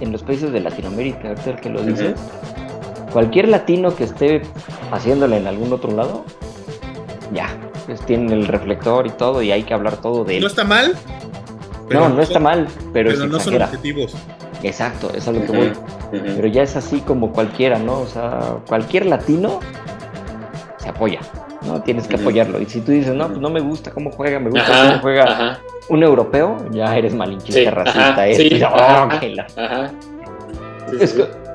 en 0.00 0.12
los 0.12 0.22
países 0.22 0.50
de 0.52 0.60
Latinoamérica, 0.60 1.32
el 1.32 1.60
que 1.60 1.68
lo 1.68 1.82
dices. 1.82 2.14
Cualquier 3.12 3.48
latino 3.48 3.94
que 3.94 4.04
esté 4.04 4.42
haciéndola 4.90 5.36
en 5.36 5.46
algún 5.46 5.72
otro 5.72 5.94
lado, 5.94 6.24
ya, 7.32 7.48
pues 7.86 8.04
tiene 8.06 8.34
el 8.34 8.46
reflector 8.46 9.06
y 9.06 9.10
todo 9.10 9.42
y 9.42 9.50
hay 9.50 9.62
que 9.62 9.74
hablar 9.74 9.96
todo 9.98 10.24
de 10.24 10.36
él. 10.36 10.42
¿No 10.42 10.48
está 10.48 10.64
mal? 10.64 10.96
no, 11.90 12.08
no 12.08 12.20
está 12.20 12.38
mal, 12.38 12.68
pero, 12.92 13.10
pero 13.10 13.26
no 13.26 13.40
son 13.40 13.62
objetivos. 13.62 14.14
Exacto, 14.62 15.10
eso 15.14 15.30
es 15.30 15.38
lo 15.38 15.46
que 15.46 15.56
voy. 15.56 15.72
Pero 16.10 16.48
ya 16.48 16.62
es 16.62 16.76
así 16.76 17.00
como 17.00 17.32
cualquiera, 17.32 17.78
¿no? 17.78 18.00
O 18.00 18.06
sea, 18.06 18.56
cualquier 18.66 19.06
latino 19.06 19.60
se 20.78 20.88
apoya, 20.88 21.20
¿no? 21.66 21.80
Tienes 21.82 22.08
que 22.08 22.16
apoyarlo. 22.16 22.60
Y 22.60 22.66
si 22.66 22.80
tú 22.80 22.92
dices, 22.92 23.14
no, 23.14 23.28
pues 23.28 23.40
no 23.40 23.50
me 23.50 23.60
gusta 23.60 23.90
cómo 23.90 24.10
juega, 24.10 24.40
me 24.40 24.50
gusta 24.50 24.88
cómo 24.88 25.00
juega 25.00 25.60
un 25.88 26.02
europeo, 26.02 26.56
ya 26.70 26.96
eres 26.96 27.14
malinchista, 27.14 27.70
racista, 27.70 28.26
es, 28.26 28.38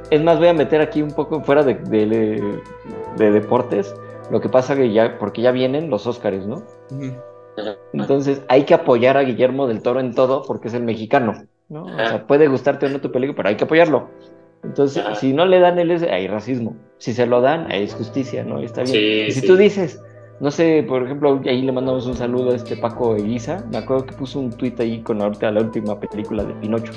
es, 0.10 0.24
más, 0.24 0.38
voy 0.38 0.48
a 0.48 0.54
meter 0.54 0.82
aquí 0.82 1.02
un 1.02 1.12
poco 1.12 1.42
fuera 1.42 1.64
de, 1.64 1.76
de, 1.76 3.32
deportes, 3.32 3.96
lo 4.32 4.42
que 4.42 4.50
pasa 4.50 4.76
que 4.76 4.92
ya, 4.92 5.18
porque 5.18 5.42
ya 5.42 5.52
vienen 5.52 5.90
los 5.90 6.08
Óscares, 6.08 6.46
¿no? 6.46 6.64
Entonces 7.94 8.42
hay 8.48 8.64
que 8.64 8.74
apoyar 8.74 9.18
a 9.18 9.24
Guillermo 9.24 9.68
del 9.68 9.82
Toro 9.82 10.00
en 10.00 10.14
todo 10.14 10.44
porque 10.44 10.70
es 10.70 10.74
el 10.74 10.84
mexicano. 10.84 11.46
¿No? 11.70 11.86
O 11.86 11.96
sea, 11.96 12.26
puede 12.28 12.48
gustarte 12.48 12.86
o 12.86 12.90
no 12.90 13.02
tu 13.02 13.12
película, 13.12 13.38
pero 13.38 13.50
hay 13.50 13.56
que 13.56 13.64
apoyarlo. 13.64 14.10
Entonces, 14.64 15.04
si 15.20 15.34
no 15.34 15.46
le 15.46 15.60
dan 15.60 15.78
el 15.78 15.92
ese, 15.92 16.10
hay 16.10 16.28
racismo. 16.28 16.76
Si 16.98 17.14
se 17.14 17.26
lo 17.26 17.42
dan, 17.42 17.70
hay 17.72 17.88
justicia, 17.90 18.44
¿no? 18.44 18.60
Está 18.60 18.84
bien. 18.84 19.28
y 19.28 19.32
si 19.32 19.46
tú 19.46 19.58
dices, 19.58 20.02
no 20.40 20.52
sé, 20.52 20.84
por 20.88 21.04
ejemplo, 21.04 21.42
ahí 21.46 21.62
le 21.62 21.72
mandamos 21.72 22.06
un 22.08 22.16
saludo 22.16 22.52
a 22.52 22.56
este 22.56 22.78
Paco 22.78 23.16
Eguiza. 23.16 23.64
Me 23.72 23.78
acuerdo 23.78 24.06
que 24.06 24.14
puso 24.14 24.40
un 24.40 24.52
tuit 24.52 24.80
ahí 24.80 25.02
con 25.02 25.22
ahorita 25.22 25.52
la 25.52 25.62
última 25.62 26.00
película 26.00 26.44
de 26.44 26.54
Pinocho. 26.56 26.94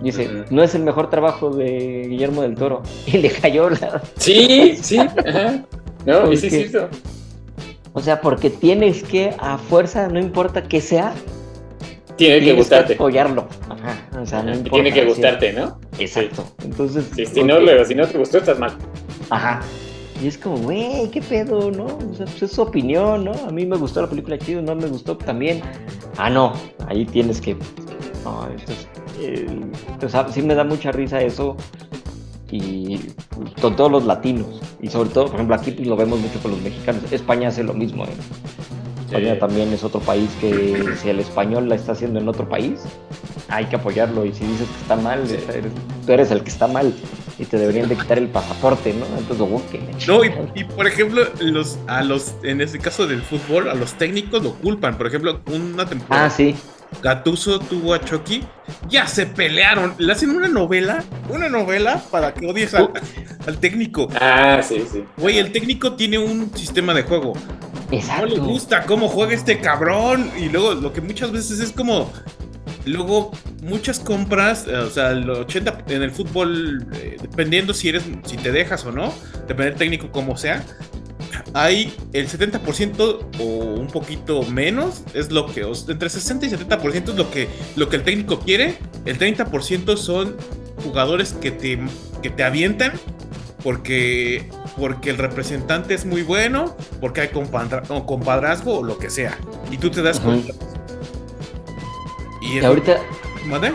Dice, 0.00 0.44
no 0.50 0.62
es 0.62 0.74
el 0.74 0.82
mejor 0.82 1.10
trabajo 1.10 1.50
de 1.50 2.06
Guillermo 2.08 2.42
del 2.42 2.54
Toro. 2.54 2.82
Y 3.06 3.18
le 3.18 3.30
cayó 3.30 3.70
la. 3.70 4.02
Sí, 4.16 4.76
sí. 4.76 4.98
No, 6.04 6.32
y 6.32 6.36
sí, 6.38 6.50
sí, 6.50 6.76
O 7.92 8.00
sea, 8.00 8.20
porque 8.20 8.50
tienes 8.50 9.02
que, 9.02 9.34
a 9.38 9.58
fuerza, 9.58 10.08
no 10.08 10.20
importa 10.20 10.62
que 10.62 10.80
sea, 10.80 11.14
tiene 12.16 12.44
que 12.44 12.52
gustarte. 12.52 12.94
apoyarlo. 12.94 13.46
O 14.16 14.24
sea, 14.24 14.42
no 14.42 14.56
tiene 14.70 14.92
que 14.92 15.04
gustarte, 15.04 15.52
¿no? 15.52 15.78
Exacto. 15.98 16.44
Entonces. 16.64 17.10
si, 17.14 17.42
no, 17.42 17.60
luego, 17.60 17.84
si 17.84 17.94
no 17.94 18.06
te 18.06 18.16
gustó, 18.16 18.38
estás 18.38 18.58
mal. 18.58 18.72
Ajá. 19.30 19.60
Y 20.22 20.28
es 20.28 20.38
como, 20.38 20.56
güey, 20.56 21.10
qué 21.10 21.20
pedo, 21.20 21.70
¿no? 21.70 21.84
O 21.84 22.14
sea, 22.14 22.24
pues 22.24 22.42
es 22.42 22.52
su 22.52 22.62
opinión, 22.62 23.26
¿no? 23.26 23.32
A 23.32 23.50
mí 23.50 23.66
me 23.66 23.76
gustó 23.76 24.00
la 24.00 24.08
película 24.08 24.38
chido, 24.38 24.62
no 24.62 24.74
me 24.74 24.86
gustó 24.86 25.18
también. 25.18 25.60
Ah, 26.16 26.30
no, 26.30 26.54
ahí 26.88 27.04
tienes 27.04 27.40
que. 27.40 27.54
No, 28.24 28.48
entonces, 28.50 28.88
eh, 29.20 29.46
o 30.02 30.08
sea, 30.08 30.26
sí 30.28 30.40
me 30.40 30.54
da 30.54 30.64
mucha 30.64 30.90
risa 30.92 31.20
eso. 31.20 31.56
Y 32.50 33.00
con 33.60 33.76
todos 33.76 33.90
los 33.90 34.06
latinos. 34.06 34.62
Y 34.80 34.88
sobre 34.88 35.10
todo, 35.10 35.26
por 35.26 35.34
ejemplo, 35.34 35.56
aquí 35.56 35.72
lo 35.72 35.96
vemos 35.96 36.20
mucho 36.20 36.38
con 36.40 36.52
los 36.52 36.62
mexicanos. 36.62 37.02
España 37.12 37.48
hace 37.48 37.64
lo 37.64 37.74
mismo, 37.74 38.04
¿eh? 38.04 38.08
España 39.06 39.38
también 39.38 39.72
es 39.72 39.84
otro 39.84 40.00
país 40.00 40.28
que 40.40 40.94
si 41.00 41.08
el 41.08 41.20
español 41.20 41.68
la 41.68 41.76
está 41.76 41.92
haciendo 41.92 42.20
en 42.20 42.28
otro 42.28 42.48
país, 42.48 42.80
hay 43.48 43.66
que 43.66 43.76
apoyarlo. 43.76 44.24
Y 44.26 44.32
si 44.32 44.44
dices 44.44 44.68
que 44.68 44.80
está 44.82 44.96
mal, 44.96 45.22
tú 46.04 46.12
eres 46.12 46.30
el 46.30 46.42
que 46.42 46.50
está 46.50 46.66
mal 46.66 46.92
y 47.38 47.44
te 47.44 47.58
deberían 47.58 47.88
de 47.88 47.96
quitar 47.96 48.18
el 48.18 48.28
pasaporte, 48.28 48.94
¿no? 48.94 49.06
Entonces, 49.18 49.40
oh, 49.40 49.62
No, 50.06 50.24
y, 50.54 50.64
por 50.64 50.86
ejemplo, 50.86 51.22
los, 51.40 51.78
a 51.86 52.02
los, 52.02 52.34
en 52.42 52.60
este 52.60 52.78
caso 52.78 53.06
del 53.06 53.22
fútbol, 53.22 53.68
a 53.68 53.74
los 53.74 53.94
técnicos 53.94 54.42
lo 54.42 54.54
culpan. 54.54 54.96
Por 54.96 55.06
ejemplo, 55.06 55.40
una 55.46 55.86
temporada. 55.86 56.26
Ah, 56.26 56.30
sí. 56.30 56.56
Gatuso 57.02 57.58
tuvo 57.58 57.94
a 57.94 58.04
Chucky, 58.04 58.42
ya 58.88 59.06
se 59.06 59.26
pelearon. 59.26 59.94
Le 59.98 60.12
hacen 60.12 60.30
una 60.30 60.48
novela, 60.48 61.04
una 61.28 61.48
novela 61.48 62.02
para 62.10 62.32
que 62.32 62.46
odies 62.46 62.74
al, 62.74 62.90
al 63.46 63.58
técnico. 63.58 64.08
Ah, 64.20 64.60
sí, 64.62 64.84
sí. 64.90 65.04
Güey, 65.16 65.38
el 65.38 65.52
técnico 65.52 65.94
tiene 65.94 66.18
un 66.18 66.54
sistema 66.56 66.94
de 66.94 67.02
juego. 67.02 67.34
Exacto. 67.90 68.26
No 68.26 68.34
le 68.34 68.40
gusta 68.40 68.84
cómo 68.84 69.08
juega 69.08 69.34
este 69.34 69.60
cabrón. 69.60 70.30
Y 70.38 70.48
luego 70.48 70.74
lo 70.74 70.92
que 70.92 71.00
muchas 71.00 71.30
veces 71.32 71.60
es 71.60 71.72
como. 71.72 72.12
Luego, 72.84 73.32
muchas 73.62 73.98
compras, 73.98 74.66
eh, 74.68 74.76
o 74.76 74.90
sea, 74.90 75.10
el 75.10 75.28
80 75.28 75.84
en 75.88 76.02
el 76.02 76.12
fútbol, 76.12 76.86
eh, 76.94 77.16
dependiendo 77.20 77.74
si 77.74 77.88
eres, 77.88 78.04
si 78.24 78.36
te 78.36 78.52
dejas 78.52 78.84
o 78.84 78.92
no, 78.92 79.12
depende 79.48 79.70
del 79.70 79.74
técnico 79.74 80.12
como 80.12 80.36
sea, 80.36 80.64
hay 81.54 81.94
el 82.12 82.28
70% 82.28 83.18
o 83.38 83.44
un 83.44 83.88
poquito 83.88 84.42
menos, 84.42 85.02
es 85.14 85.30
lo 85.30 85.46
que, 85.46 85.66
entre 85.88 86.08
60 86.08 86.46
y 86.46 86.50
70% 86.50 87.10
es 87.10 87.14
lo 87.16 87.30
que, 87.30 87.48
lo 87.76 87.88
que 87.88 87.96
el 87.96 88.02
técnico 88.02 88.40
quiere, 88.40 88.78
el 89.04 89.18
30% 89.18 89.96
son 89.96 90.36
jugadores 90.82 91.32
que 91.32 91.50
te, 91.50 91.78
que 92.22 92.30
te 92.30 92.44
avientan 92.44 92.92
porque, 93.62 94.48
porque 94.78 95.10
el 95.10 95.18
representante 95.18 95.94
es 95.94 96.06
muy 96.06 96.22
bueno, 96.22 96.76
porque 97.00 97.22
hay 97.22 97.28
compadrazgo 97.28 98.78
o 98.78 98.84
lo 98.84 98.98
que 98.98 99.10
sea. 99.10 99.36
Y 99.70 99.78
tú 99.78 99.90
te 99.90 100.02
das 100.02 100.20
cuenta. 100.20 100.52
Y, 102.40 102.64
ahorita. 102.64 102.98
¿Madre? 103.46 103.72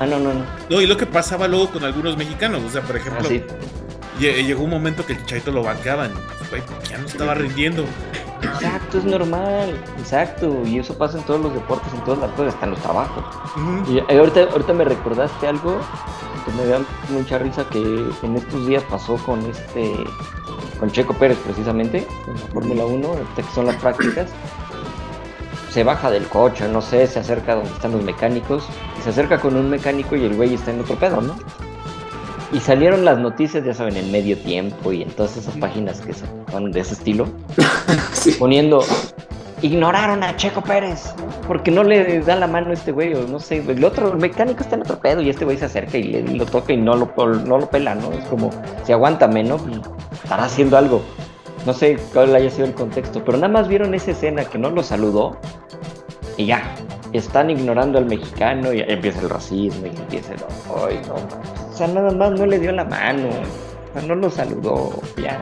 Ah, 0.00 0.06
no, 0.06 0.18
no, 0.18 0.32
no. 0.32 0.44
No, 0.70 0.80
y 0.80 0.86
lo 0.86 0.96
que 0.96 1.06
pasaba 1.06 1.46
luego 1.46 1.70
con 1.70 1.84
algunos 1.84 2.16
mexicanos, 2.16 2.62
o 2.62 2.70
sea, 2.70 2.82
por 2.82 2.96
ejemplo, 2.96 3.28
ah, 3.28 4.18
llegó 4.18 4.64
un 4.64 4.70
momento 4.70 5.04
que 5.04 5.12
el 5.12 5.18
Chicharito 5.20 5.52
lo 5.52 5.62
bancaban, 5.62 6.12
ya 6.88 6.98
no 6.98 7.06
estaba 7.06 7.34
rindiendo. 7.34 7.84
Exacto, 8.42 8.98
es 8.98 9.04
normal, 9.04 9.80
exacto, 9.98 10.62
y 10.66 10.78
eso 10.78 10.96
pasa 10.98 11.18
en 11.18 11.24
todos 11.24 11.40
los 11.40 11.54
deportes, 11.54 11.92
en 11.94 12.00
todas 12.04 12.18
las 12.20 12.30
cosas, 12.32 12.54
hasta 12.54 12.66
en 12.66 12.72
los 12.72 12.80
trabajos. 12.80 13.24
Y 13.88 14.00
ahorita, 14.12 14.42
ahorita 14.52 14.72
me 14.72 14.84
recordaste 14.84 15.46
algo 15.46 15.78
que 16.44 16.52
me 16.52 16.66
da 16.66 16.80
mucha 17.10 17.38
risa 17.38 17.64
que 17.70 17.78
en 17.78 18.36
estos 18.36 18.66
días 18.66 18.82
pasó 18.90 19.16
con 19.16 19.40
este 19.46 19.94
con 20.80 20.90
Checo 20.90 21.14
Pérez 21.14 21.38
precisamente 21.38 21.98
en 22.26 22.34
la 22.34 22.46
Fórmula 22.52 22.84
1, 22.84 23.08
que 23.36 23.42
son 23.54 23.66
las 23.66 23.76
prácticas. 23.76 24.30
Se 25.70 25.84
baja 25.84 26.10
del 26.10 26.26
coche, 26.26 26.68
no 26.68 26.82
sé, 26.82 27.06
se 27.06 27.20
acerca 27.20 27.54
donde 27.54 27.70
están 27.70 27.92
los 27.92 28.02
mecánicos, 28.02 28.64
y 28.98 29.02
se 29.02 29.10
acerca 29.10 29.40
con 29.40 29.56
un 29.56 29.70
mecánico 29.70 30.16
y 30.16 30.24
el 30.24 30.34
güey 30.34 30.54
está 30.54 30.72
en 30.72 30.80
otro 30.80 30.96
pedo, 30.96 31.20
¿no? 31.20 31.36
Y 32.52 32.60
salieron 32.60 33.04
las 33.04 33.18
noticias, 33.18 33.64
ya 33.64 33.72
saben, 33.72 33.96
en 33.96 34.12
medio 34.12 34.36
tiempo 34.36 34.92
y 34.92 35.02
en 35.02 35.10
todas 35.10 35.36
esas 35.36 35.56
páginas 35.56 36.00
que 36.00 36.12
son 36.12 36.70
de 36.70 36.80
ese 36.80 36.94
estilo, 36.94 37.26
poniendo 38.38 38.84
ignoraron 39.62 40.22
a 40.24 40.36
Checo 40.36 40.60
Pérez 40.60 41.14
porque 41.46 41.70
no 41.70 41.84
le 41.84 42.20
da 42.20 42.36
la 42.36 42.46
mano 42.46 42.70
a 42.70 42.72
este 42.74 42.92
güey, 42.92 43.14
o 43.14 43.26
no 43.26 43.38
sé, 43.38 43.64
el 43.66 43.84
otro 43.84 44.14
mecánico 44.14 44.62
está 44.62 44.74
en 44.76 44.82
otro 44.82 44.98
pedo 44.98 45.22
y 45.22 45.30
este 45.30 45.44
güey 45.44 45.56
se 45.56 45.66
acerca 45.66 45.98
y 45.98 46.02
le, 46.04 46.22
lo 46.22 46.44
toca 46.46 46.72
y 46.72 46.76
no 46.76 46.94
lo, 46.94 47.12
no 47.16 47.58
lo 47.58 47.70
pela, 47.70 47.94
¿no? 47.94 48.12
Es 48.12 48.24
como, 48.26 48.50
si 48.84 48.92
aguántame, 48.92 49.42
¿no? 49.44 49.56
Pues, 49.56 49.80
estará 50.22 50.44
haciendo 50.44 50.76
algo. 50.76 51.02
No 51.64 51.72
sé 51.72 51.96
cuál 52.12 52.34
haya 52.34 52.50
sido 52.50 52.66
el 52.66 52.74
contexto, 52.74 53.24
pero 53.24 53.38
nada 53.38 53.52
más 53.52 53.68
vieron 53.68 53.94
esa 53.94 54.10
escena 54.10 54.44
que 54.44 54.58
no 54.58 54.70
lo 54.70 54.82
saludó 54.82 55.36
y 56.36 56.46
ya, 56.46 56.74
están 57.12 57.50
ignorando 57.50 57.98
al 57.98 58.06
mexicano 58.06 58.72
y 58.72 58.80
empieza 58.80 59.20
el 59.20 59.30
racismo 59.30 59.86
y 59.86 59.90
empieza 59.90 60.34
el, 60.34 60.40
ay, 60.88 61.00
no, 61.06 61.16
o 61.72 61.76
sea, 61.76 61.88
nada 61.88 62.10
más 62.10 62.32
no 62.32 62.46
le 62.46 62.58
dio 62.58 62.72
la 62.72 62.84
mano, 62.84 63.28
o 63.28 63.92
sea, 63.98 64.06
no 64.06 64.14
lo 64.14 64.30
saludó, 64.30 64.90
ya 65.16 65.40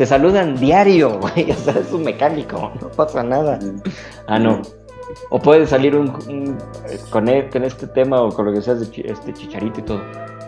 se 0.00 0.06
saludan 0.06 0.56
diario, 0.56 1.18
güey, 1.20 1.50
o 1.50 1.54
sea, 1.54 1.74
es 1.74 1.92
un 1.92 2.04
mecánico, 2.04 2.72
no 2.80 2.88
pasa 2.88 3.22
nada. 3.22 3.58
Ah, 4.26 4.38
no. 4.38 4.62
O 5.28 5.38
puede 5.38 5.66
salir 5.66 5.94
un, 5.94 6.08
con, 7.10 7.28
e, 7.28 7.50
con, 7.50 7.64
este 7.64 7.86
tema 7.86 8.22
o 8.22 8.30
con 8.30 8.46
lo 8.46 8.52
que 8.54 8.62
sea 8.62 8.76
de 8.76 8.84
este 8.84 9.34
chicharito 9.34 9.80
y 9.80 9.82
todo. 9.82 10.00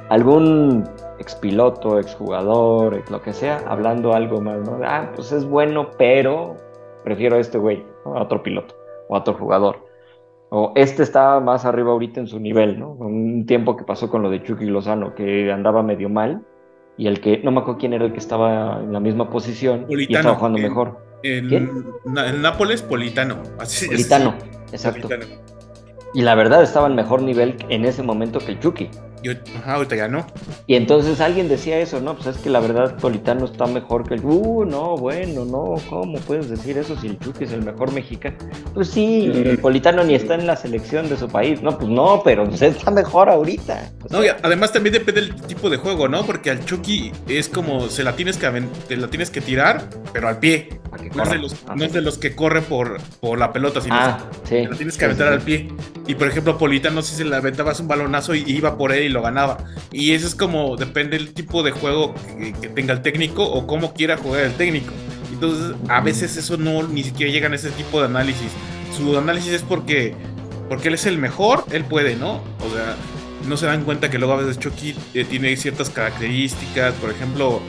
Algún 0.08 0.88
expiloto, 1.18 1.98
exjugador, 1.98 3.02
lo 3.10 3.20
que 3.20 3.34
sea, 3.34 3.62
hablando 3.66 4.14
algo 4.14 4.40
más, 4.40 4.60
¿no? 4.60 4.80
Ah, 4.86 5.10
pues 5.14 5.32
es 5.32 5.44
bueno, 5.44 5.90
pero 5.98 6.56
prefiero 7.04 7.36
a 7.36 7.40
este 7.40 7.58
güey, 7.58 7.84
a 8.06 8.22
otro 8.22 8.42
piloto 8.42 8.74
o 9.10 9.16
a 9.16 9.18
otro 9.18 9.34
jugador. 9.34 9.84
O 10.54 10.72
este 10.76 11.02
estaba 11.02 11.40
más 11.40 11.64
arriba 11.64 11.92
ahorita 11.92 12.20
en 12.20 12.26
su 12.26 12.38
nivel, 12.38 12.78
¿no? 12.78 12.90
Un 12.90 13.46
tiempo 13.46 13.74
que 13.74 13.84
pasó 13.84 14.10
con 14.10 14.22
lo 14.22 14.28
de 14.28 14.42
Chucky 14.42 14.66
Lozano, 14.66 15.14
que 15.14 15.50
andaba 15.50 15.82
medio 15.82 16.10
mal 16.10 16.42
y 16.98 17.06
el 17.06 17.22
que, 17.22 17.38
no 17.38 17.50
me 17.50 17.60
acuerdo 17.60 17.80
quién 17.80 17.94
era 17.94 18.04
el 18.04 18.12
que 18.12 18.18
estaba 18.18 18.78
en 18.82 18.92
la 18.92 19.00
misma 19.00 19.30
posición 19.30 19.86
y 19.88 20.14
estaba 20.14 20.34
jugando 20.34 20.58
mejor. 20.58 20.98
En, 21.22 21.86
Nápoles, 22.04 22.82
Politano. 22.82 23.38
Politano, 23.86 24.34
exacto. 24.72 25.08
Y 26.12 26.20
la 26.20 26.34
verdad 26.34 26.62
estaba 26.62 26.86
en 26.86 26.96
mejor 26.96 27.22
nivel 27.22 27.56
en 27.70 27.86
ese 27.86 28.02
momento 28.02 28.38
que 28.38 28.52
el 28.52 28.60
Chucky. 28.60 28.90
Ajá, 29.30 29.74
ahorita 29.74 29.96
ya 29.96 30.08
no. 30.08 30.26
Y 30.66 30.74
entonces 30.74 31.20
alguien 31.20 31.48
decía 31.48 31.78
eso, 31.78 32.00
¿no? 32.00 32.14
Pues 32.14 32.28
es 32.28 32.38
que 32.38 32.50
la 32.50 32.60
verdad 32.60 32.96
Politano 32.96 33.46
está 33.46 33.66
mejor 33.66 34.06
que 34.06 34.14
el... 34.14 34.24
Uh, 34.24 34.64
no, 34.64 34.96
bueno, 34.96 35.44
no, 35.44 35.74
¿cómo 35.88 36.18
puedes 36.20 36.48
decir 36.48 36.78
eso 36.78 36.96
si 37.00 37.08
el 37.08 37.18
Chucky 37.18 37.44
es 37.44 37.52
el 37.52 37.62
mejor 37.62 37.92
mexicano? 37.92 38.36
Pues 38.74 38.88
sí, 38.88 39.30
el 39.34 39.58
Politano 39.58 40.04
ni 40.04 40.14
está 40.14 40.34
en 40.34 40.46
la 40.46 40.56
selección 40.56 41.08
de 41.08 41.16
su 41.16 41.28
país. 41.28 41.62
No, 41.62 41.76
pues 41.78 41.90
no, 41.90 42.22
pero 42.24 42.44
pues 42.48 42.62
está 42.62 42.90
mejor 42.90 43.28
ahorita. 43.28 43.92
no, 44.10 44.24
y 44.24 44.28
además 44.28 44.72
también 44.72 44.94
depende 44.94 45.20
del 45.22 45.34
tipo 45.42 45.70
de 45.70 45.76
juego, 45.76 46.08
¿no? 46.08 46.24
Porque 46.24 46.50
al 46.50 46.64
Chucky 46.64 47.12
es 47.28 47.48
como, 47.48 47.88
se 47.88 48.02
la 48.04 48.14
tienes 48.16 48.36
que, 48.36 48.48
te 48.88 48.96
la 48.96 49.08
tienes 49.08 49.30
que 49.30 49.40
tirar, 49.40 49.88
pero 50.12 50.28
al 50.28 50.38
pie. 50.38 50.80
No 51.14 51.22
es, 51.22 51.30
de 51.30 51.38
los, 51.38 51.66
no 51.74 51.84
es, 51.84 51.92
de 51.92 52.02
los, 52.02 52.18
que 52.18 52.36
corre 52.36 52.60
por, 52.60 53.00
por 53.20 53.38
la 53.38 53.50
pelota, 53.50 53.80
sino 53.80 53.94
ah, 53.94 54.18
sí, 54.44 54.66
la 54.66 54.76
tienes 54.76 54.98
que 54.98 55.06
aventar 55.06 55.28
al 55.32 55.40
pie. 55.40 55.68
Y 56.06 56.14
por 56.14 56.28
ejemplo, 56.28 56.58
Politano 56.58 57.00
si 57.00 57.14
se 57.14 57.24
le 57.24 57.34
aventabas 57.34 57.80
un 57.80 57.88
balonazo 57.88 58.34
y 58.34 58.44
iba 58.46 58.76
por 58.76 58.92
él 58.92 59.04
y 59.04 59.08
lo 59.12 59.22
ganaba. 59.22 59.58
Y 59.90 60.12
eso 60.12 60.26
es 60.26 60.34
como, 60.34 60.76
depende 60.76 61.18
del 61.18 61.32
tipo 61.32 61.62
de 61.62 61.70
juego 61.70 62.14
que, 62.60 62.68
tenga 62.68 62.94
el 62.94 63.02
técnico 63.02 63.44
o 63.44 63.66
cómo 63.66 63.94
quiera 63.94 64.16
jugar 64.16 64.42
el 64.42 64.54
técnico. 64.54 64.92
Entonces, 65.32 65.76
a 65.88 66.00
veces 66.00 66.36
eso 66.36 66.56
no 66.56 66.82
ni 66.84 67.02
siquiera 67.02 67.32
llega 67.32 67.48
a 67.48 67.54
ese 67.54 67.70
tipo 67.70 68.00
de 68.00 68.06
análisis. 68.06 68.50
Su 68.96 69.16
análisis 69.16 69.52
es 69.52 69.62
porque, 69.62 70.14
porque 70.68 70.88
él 70.88 70.94
es 70.94 71.06
el 71.06 71.18
mejor, 71.18 71.64
él 71.70 71.84
puede, 71.84 72.16
¿no? 72.16 72.34
O 72.34 72.74
sea, 72.74 72.96
no 73.48 73.56
se 73.56 73.66
dan 73.66 73.84
cuenta 73.84 74.10
que 74.10 74.18
luego 74.18 74.34
a 74.34 74.36
veces 74.36 74.58
Chucky 74.58 74.94
eh, 75.14 75.24
tiene 75.24 75.56
ciertas 75.56 75.90
características, 75.90 76.94
por 76.94 77.10
ejemplo, 77.10 77.60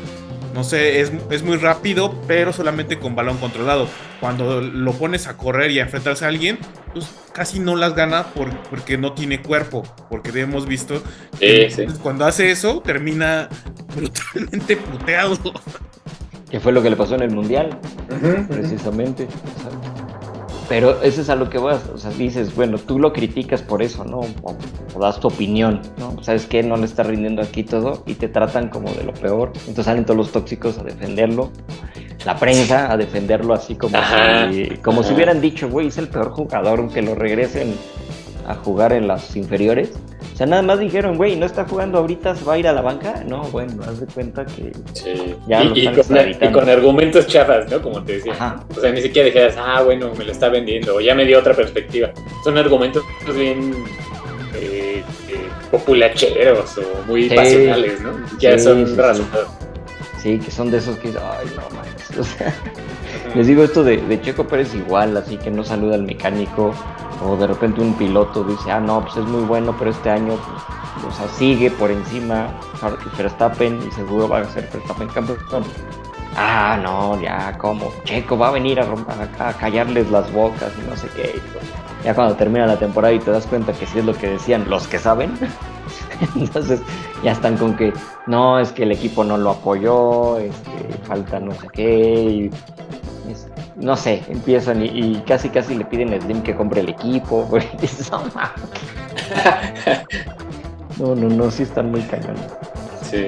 no 0.53 0.63
sé, 0.63 1.01
es, 1.01 1.11
es, 1.31 1.43
muy 1.43 1.57
rápido, 1.57 2.13
pero 2.27 2.53
solamente 2.53 2.99
con 2.99 3.15
balón 3.15 3.37
controlado. 3.37 3.87
Cuando 4.19 4.61
lo 4.61 4.93
pones 4.93 5.27
a 5.27 5.35
correr 5.35 5.71
y 5.71 5.79
a 5.79 5.83
enfrentarse 5.83 6.25
a 6.25 6.27
alguien, 6.27 6.59
pues 6.93 7.09
casi 7.33 7.59
no 7.59 7.75
las 7.75 7.95
gana 7.95 8.27
por, 8.27 8.55
porque 8.69 8.97
no 8.97 9.13
tiene 9.13 9.41
cuerpo, 9.41 9.83
porque 10.09 10.39
hemos 10.39 10.67
visto 10.67 11.01
que 11.39 11.87
cuando 12.01 12.25
hace 12.25 12.51
eso 12.51 12.81
termina 12.81 13.49
brutalmente 13.95 14.77
puteado. 14.77 15.37
Que 16.49 16.59
fue 16.59 16.71
lo 16.71 16.83
que 16.83 16.91
le 16.91 16.95
pasó 16.95 17.15
en 17.15 17.23
el 17.23 17.31
Mundial, 17.31 17.79
precisamente. 18.47 19.27
Pero 20.73 21.03
eso 21.03 21.21
es 21.21 21.29
a 21.29 21.35
lo 21.35 21.51
que 21.51 21.59
vas, 21.59 21.87
o 21.93 21.99
sea, 21.99 22.09
dices, 22.09 22.55
bueno, 22.55 22.79
tú 22.79 22.97
lo 22.97 23.13
criticas 23.13 23.61
por 23.61 23.83
eso, 23.83 24.03
¿no? 24.05 24.21
O, 24.41 24.57
das 24.99 25.19
tu 25.19 25.27
opinión, 25.27 25.79
¿no? 25.99 26.15
¿Sabes 26.23 26.47
qué? 26.47 26.63
No 26.63 26.77
le 26.77 26.85
está 26.85 27.03
rindiendo 27.03 27.43
aquí 27.43 27.63
todo 27.63 28.01
y 28.07 28.15
te 28.15 28.27
tratan 28.27 28.69
como 28.69 28.91
de 28.91 29.03
lo 29.03 29.13
peor. 29.13 29.51
Entonces 29.53 29.85
salen 29.85 30.03
todos 30.03 30.17
los 30.17 30.31
tóxicos 30.31 30.79
a 30.79 30.83
defenderlo, 30.83 31.51
la 32.25 32.37
prensa 32.37 32.91
a 32.91 32.97
defenderlo 32.97 33.53
así 33.53 33.75
como, 33.75 33.99
si, 34.51 34.69
como 34.77 35.03
si 35.03 35.13
hubieran 35.13 35.41
dicho, 35.41 35.69
güey, 35.69 35.89
es 35.89 35.99
el 35.99 36.07
peor 36.07 36.31
jugador, 36.31 36.79
aunque 36.79 37.03
lo 37.03 37.13
regresen 37.13 37.75
a 38.47 38.55
jugar 38.55 38.93
en 38.93 39.07
las 39.07 39.35
inferiores. 39.35 39.91
O 40.33 40.35
sea, 40.35 40.47
nada 40.47 40.61
más 40.63 40.79
dijeron, 40.79 41.17
güey, 41.17 41.35
no 41.35 41.45
está 41.45 41.65
jugando 41.65 41.99
ahorita, 41.99 42.35
se 42.35 42.43
va 42.43 42.53
a 42.53 42.57
ir 42.57 42.67
a 42.67 42.73
la 42.73 42.81
banca. 42.81 43.23
No, 43.27 43.43
bueno, 43.43 43.83
haz 43.83 43.99
de 43.99 44.07
cuenta 44.07 44.45
que 44.45 44.71
sí. 44.93 45.35
ya 45.47 45.63
y, 45.63 45.83
lo 45.83 46.01
están 46.01 46.31
y, 46.31 46.51
con, 46.51 46.67
argumentos 46.67 47.27
chafas, 47.27 47.69
¿no? 47.69 47.81
Como 47.81 48.03
te 48.03 48.13
decía. 48.13 48.55
O 48.75 48.79
sea, 48.79 48.91
ni 48.91 49.01
siquiera 49.01 49.27
dijeras, 49.27 49.55
ah, 49.57 49.83
bueno, 49.83 50.11
me 50.17 50.25
lo 50.25 50.31
está 50.31 50.49
vendiendo, 50.49 50.95
o 50.95 51.01
ya 51.01 51.13
me 51.13 51.25
dio 51.25 51.39
otra 51.39 51.53
perspectiva. 51.53 52.11
Son 52.43 52.57
argumentos 52.57 53.03
bien 53.35 53.73
eh, 54.55 55.03
eh, 55.29 55.47
populacheros 55.69 56.77
o 56.79 57.05
muy 57.07 57.29
pasionales, 57.29 58.01
¿no? 58.01 58.11
Ya 58.39 58.57
son 58.57 58.87
sí, 58.87 58.95
Sí. 60.17 60.39
que 60.39 60.51
son 60.51 60.71
de 60.71 60.77
esos 60.77 60.97
que, 60.97 61.09
ay, 61.09 61.47
no 61.55 61.75
manches. 61.75 62.17
O 62.17 62.23
sea, 62.23 62.53
les 63.35 63.47
digo 63.47 63.63
esto 63.63 63.83
de, 63.83 64.21
Checo 64.21 64.45
Pérez 64.45 64.75
igual, 64.75 65.17
así 65.17 65.37
que 65.37 65.49
no 65.49 65.63
saluda 65.63 65.95
al 65.95 66.03
mecánico 66.03 66.73
o 67.25 67.35
de 67.35 67.47
repente 67.47 67.81
un 67.81 67.93
piloto 67.93 68.43
dice, 68.43 68.71
ah, 68.71 68.79
no, 68.79 69.01
pues 69.01 69.17
es 69.17 69.25
muy 69.25 69.43
bueno, 69.43 69.75
pero 69.77 69.91
este 69.91 70.09
año, 70.09 70.35
pues, 71.01 71.13
o 71.13 71.17
sea, 71.17 71.27
sigue 71.29 71.71
por 71.71 71.89
encima 71.89 72.47
Verstappen 73.17 73.79
y 73.87 73.91
seguro 73.91 74.27
va 74.27 74.39
a 74.39 74.45
ser 74.45 74.69
Verstappen 74.71 75.07
campeón. 75.07 75.37
Ah, 76.35 76.79
no, 76.81 77.21
ya, 77.21 77.57
¿cómo? 77.57 77.91
Checo 78.05 78.37
va 78.37 78.49
a 78.49 78.51
venir 78.51 78.79
a, 78.79 78.85
a, 79.39 79.53
callarles 79.53 80.09
las 80.09 80.31
bocas 80.33 80.71
y 80.83 80.89
no 80.89 80.97
sé 80.97 81.07
qué. 81.15 81.39
Ya 82.03 82.13
cuando 82.13 82.35
termina 82.35 82.65
la 82.65 82.77
temporada 82.77 83.13
y 83.13 83.19
te 83.19 83.31
das 83.31 83.45
cuenta 83.45 83.71
que 83.71 83.85
sí 83.85 83.99
es 83.99 84.05
lo 84.05 84.13
que 84.13 84.29
decían 84.29 84.65
los 84.69 84.87
que 84.87 84.99
saben, 84.99 85.31
entonces 86.35 86.81
ya 87.23 87.31
están 87.31 87.55
con 87.57 87.75
que 87.77 87.93
no, 88.27 88.59
es 88.59 88.71
que 88.71 88.83
el 88.83 88.91
equipo 88.91 89.23
no 89.23 89.37
lo 89.37 89.51
apoyó, 89.51 90.39
este, 90.39 90.97
falta 91.03 91.39
no 91.39 91.53
sé 91.53 91.67
qué, 91.71 92.09
y 92.23 92.51
no 93.75 93.97
sé, 93.97 94.21
empiezan 94.29 94.83
y, 94.83 95.21
casi 95.25 95.49
casi 95.49 95.75
le 95.75 95.85
piden 95.85 96.13
a 96.13 96.21
Slim 96.21 96.41
que 96.41 96.55
compre 96.55 96.81
el 96.81 96.89
equipo. 96.89 97.47
no, 100.99 101.15
no, 101.15 101.29
no, 101.29 101.51
sí 101.51 101.63
están 101.63 101.91
muy 101.91 102.01
cañones. 102.01 102.41
Sí. 103.01 103.25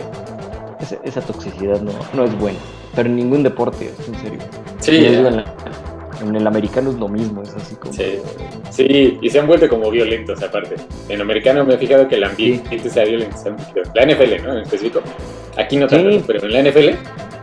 Esa, 1.03 1.21
toxicidad 1.21 1.81
no, 1.81 1.91
no 2.13 2.25
es 2.25 2.37
buena, 2.37 2.59
pero 2.95 3.09
en 3.09 3.15
ningún 3.15 3.43
deporte, 3.43 3.91
en 4.07 4.19
serio. 4.19 4.39
Sí. 4.79 5.05
En, 5.05 6.35
el 6.35 6.47
americano 6.47 6.91
es 6.91 6.95
lo 6.97 7.07
mismo, 7.07 7.43
es 7.43 7.53
así 7.55 7.75
como... 7.75 7.93
Sí. 7.93 8.19
sí, 8.69 9.19
y 9.21 9.29
se 9.29 9.39
han 9.39 9.47
vuelto 9.47 9.67
como 9.67 9.91
violentos 9.91 10.41
aparte. 10.41 10.75
En 11.09 11.21
americano 11.21 11.65
me 11.65 11.75
he 11.75 11.77
fijado 11.77 12.07
que 12.07 12.15
el 12.15 12.23
ambiente 12.23 12.89
sea 12.89 13.03
violento. 13.03 13.37
La 13.93 14.05
NFL, 14.05 14.43
¿no? 14.43 14.53
En 14.53 14.59
específico. 14.59 15.01
Aquí 15.57 15.77
no 15.77 15.87
tanto, 15.87 16.23
pero 16.25 16.45
en 16.45 16.53
la 16.53 16.71
NFL 16.71 16.89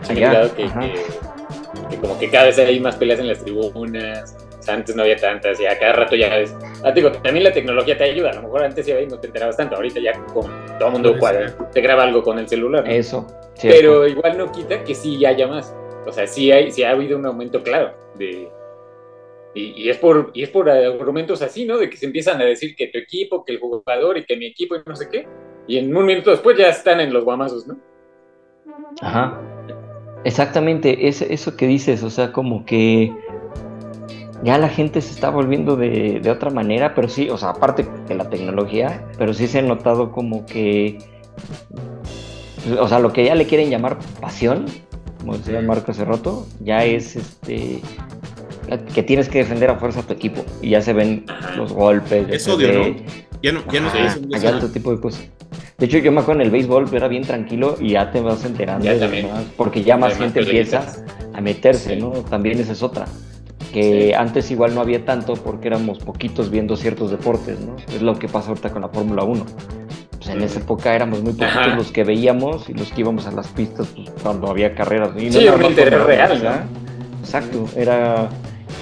se 0.02 0.12
han 0.12 0.16
fijado 0.16 0.50
que 1.92 2.00
como 2.00 2.18
que 2.18 2.30
cada 2.30 2.46
vez 2.46 2.58
hay 2.58 2.80
más 2.80 2.96
peleas 2.96 3.20
en 3.20 3.28
las 3.28 3.38
tribunas. 3.44 4.36
antes 4.66 4.96
no 4.96 5.02
había 5.02 5.16
tantas, 5.16 5.60
y 5.60 5.66
a 5.66 5.78
cada 5.78 5.92
rato 5.92 6.16
ya 6.16 6.36
ves. 6.36 6.56
Ah, 6.82 6.90
digo, 6.90 7.12
también 7.12 7.44
la 7.44 7.52
tecnología 7.52 7.96
te 7.96 8.04
ayuda. 8.04 8.30
A 8.30 8.34
lo 8.34 8.42
mejor 8.42 8.64
antes 8.64 8.86
ya 8.86 9.00
no 9.08 9.18
te 9.18 9.26
enterabas 9.28 9.56
tanto. 9.56 9.76
Ahorita 9.76 10.00
ya 10.00 10.12
con 10.32 10.50
todo 10.78 10.88
el 10.88 10.92
mundo 10.92 11.16
te 11.72 11.80
graba 11.80 12.04
algo 12.04 12.22
con 12.22 12.38
el 12.38 12.48
celular. 12.48 12.88
Eso. 12.90 13.26
Pero 13.60 14.06
igual 14.08 14.38
no 14.38 14.50
quita 14.50 14.82
que 14.82 14.94
sí 14.94 15.24
haya 15.24 15.46
más. 15.46 15.74
O 16.06 16.12
sea, 16.12 16.26
sí, 16.26 16.50
hay, 16.50 16.70
sí 16.72 16.82
ha 16.82 16.90
habido 16.90 17.16
un 17.16 17.26
aumento 17.26 17.62
claro 17.62 17.94
de, 18.16 18.48
y, 19.54 19.88
es 19.90 19.98
por, 19.98 20.30
y 20.32 20.42
es 20.42 20.48
por 20.48 20.70
argumentos 20.70 21.42
así, 21.42 21.66
¿no? 21.66 21.76
De 21.76 21.90
que 21.90 21.96
se 21.96 22.06
empiezan 22.06 22.40
a 22.40 22.44
decir 22.44 22.74
que 22.74 22.88
tu 22.88 22.98
equipo, 22.98 23.44
que 23.44 23.52
el 23.52 23.60
jugador 23.60 24.16
y 24.16 24.24
que 24.24 24.36
mi 24.36 24.46
equipo 24.46 24.76
y 24.76 24.80
no 24.84 24.96
sé 24.96 25.08
qué. 25.10 25.28
Y 25.66 25.78
en 25.78 25.94
un 25.94 26.06
minuto 26.06 26.30
después 26.30 26.56
ya 26.56 26.68
están 26.68 27.00
en 27.00 27.12
los 27.12 27.24
guamazos, 27.24 27.66
¿no? 27.66 27.78
Ajá. 29.00 29.40
Exactamente, 30.24 31.08
es, 31.08 31.22
eso 31.22 31.56
que 31.56 31.66
dices, 31.66 32.02
o 32.02 32.10
sea, 32.10 32.32
como 32.32 32.64
que 32.64 33.12
ya 34.44 34.58
la 34.58 34.68
gente 34.68 35.00
se 35.00 35.12
está 35.12 35.30
volviendo 35.30 35.76
de, 35.76 36.22
otra 36.30 36.50
manera, 36.50 36.94
pero 36.94 37.08
sí, 37.08 37.28
o 37.30 37.36
sea, 37.36 37.50
aparte 37.50 37.86
de 38.08 38.14
la 38.14 38.28
tecnología, 38.28 39.04
pero 39.18 39.34
sí 39.34 39.46
se 39.46 39.60
ha 39.60 39.62
notado 39.62 40.12
como 40.12 40.46
que, 40.46 40.98
o 42.78 42.88
sea, 42.88 42.98
lo 42.98 43.12
que 43.12 43.24
ya 43.24 43.34
le 43.34 43.46
quieren 43.46 43.70
llamar 43.70 43.98
pasión, 44.20 44.66
como 45.20 45.36
decía 45.36 45.60
Marco 45.60 45.92
Cerroto, 45.92 46.46
ya 46.60 46.84
es 46.84 47.16
este 47.16 47.80
que 48.94 49.02
tienes 49.02 49.28
que 49.28 49.38
defender 49.38 49.70
a 49.70 49.76
fuerza 49.76 50.00
a 50.00 50.02
tu 50.02 50.14
equipo 50.14 50.44
y 50.62 50.70
ya 50.70 50.80
se 50.80 50.92
ven 50.92 51.26
los 51.56 51.72
golpes. 51.72 52.26
Es 52.30 52.48
odio, 52.48 52.72
¿no? 52.72 52.96
Ya 53.42 53.52
no, 53.52 53.60
ya 53.70 53.80
no 53.80 53.90
se 53.90 54.48
otro 54.48 54.68
tipo 54.68 54.92
de 54.92 55.00
cosas. 55.00 55.28
De 55.82 55.86
hecho, 55.86 55.98
yo 55.98 56.12
me 56.12 56.20
acuerdo 56.20 56.42
en 56.42 56.46
el 56.46 56.52
béisbol, 56.52 56.94
era 56.94 57.08
bien 57.08 57.24
tranquilo 57.24 57.74
y 57.80 57.94
ya 57.94 58.08
te 58.12 58.20
vas 58.20 58.44
enterando. 58.44 58.88
porque 59.56 59.82
ya 59.82 59.96
más 59.96 60.16
gente 60.16 60.38
empieza 60.38 60.84
a 61.34 61.40
meterse, 61.40 61.96
¿no? 61.96 62.10
También 62.10 62.60
esa 62.60 62.70
es 62.70 62.84
otra. 62.84 63.06
Que 63.72 64.14
antes 64.14 64.52
igual 64.52 64.76
no 64.76 64.80
había 64.80 65.04
tanto 65.04 65.34
porque 65.34 65.66
éramos 65.66 65.98
poquitos 65.98 66.52
viendo 66.52 66.76
ciertos 66.76 67.10
deportes, 67.10 67.58
¿no? 67.58 67.74
Es 67.92 68.00
lo 68.00 68.16
que 68.16 68.28
pasa 68.28 68.50
ahorita 68.50 68.70
con 68.70 68.82
la 68.82 68.90
Fórmula 68.90 69.24
1. 69.24 69.44
Pues 70.18 70.28
en 70.28 70.42
esa 70.42 70.60
época 70.60 70.94
éramos 70.94 71.20
muy 71.20 71.32
poquitos 71.32 71.74
los 71.74 71.90
que 71.90 72.04
veíamos 72.04 72.68
y 72.68 72.74
los 72.74 72.92
que 72.92 73.00
íbamos 73.00 73.26
a 73.26 73.32
las 73.32 73.48
pistas 73.48 73.88
pues, 73.88 74.08
cuando 74.22 74.48
había 74.52 74.76
carreras. 74.76 75.10
Y 75.20 75.32
sí, 75.32 75.44
no 75.44 75.68
era 75.68 76.04
real, 76.04 76.44
¿no? 76.44 77.24
Exacto, 77.24 77.66
era 77.76 78.28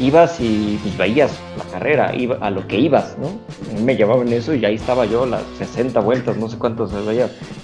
ibas 0.00 0.40
y 0.40 0.78
pues, 0.82 0.96
veías 0.96 1.38
la 1.58 1.64
carrera, 1.64 2.14
iba, 2.16 2.36
a 2.36 2.50
lo 2.50 2.66
que 2.66 2.78
ibas, 2.78 3.16
¿no? 3.18 3.38
Me 3.82 3.96
llevaban 3.96 4.32
eso 4.32 4.54
y 4.54 4.64
ahí 4.64 4.74
estaba 4.74 5.04
yo 5.04 5.26
las 5.26 5.42
60 5.58 6.00
vueltas, 6.00 6.36
no 6.36 6.48
sé 6.48 6.58
cuántos 6.58 6.92
me 6.92 7.00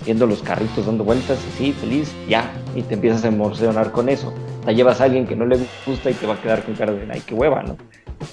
viendo 0.05 0.27
los 0.27 0.43
carritos 0.43 0.87
dando 0.87 1.05
vueltas 1.05 1.39
y 1.49 1.59
sí, 1.59 1.73
feliz, 1.73 2.15
ya, 2.29 2.51
y 2.75 2.83
te 2.83 2.95
empiezas 2.95 3.25
a 3.25 3.29
emocionar 3.29 3.91
con 3.91 4.09
eso. 4.09 4.33
Te 4.65 4.75
llevas 4.75 5.01
a 5.01 5.05
alguien 5.05 5.27
que 5.27 5.35
no 5.35 5.47
le 5.47 5.59
gusta 5.87 6.11
y 6.11 6.15
te 6.15 6.27
va 6.27 6.35
a 6.35 6.41
quedar 6.41 6.63
con 6.65 6.75
cara 6.75 6.93
de, 6.93 7.09
ay, 7.11 7.23
qué 7.27 7.35
hueva, 7.35 7.63
¿no? 7.63 7.77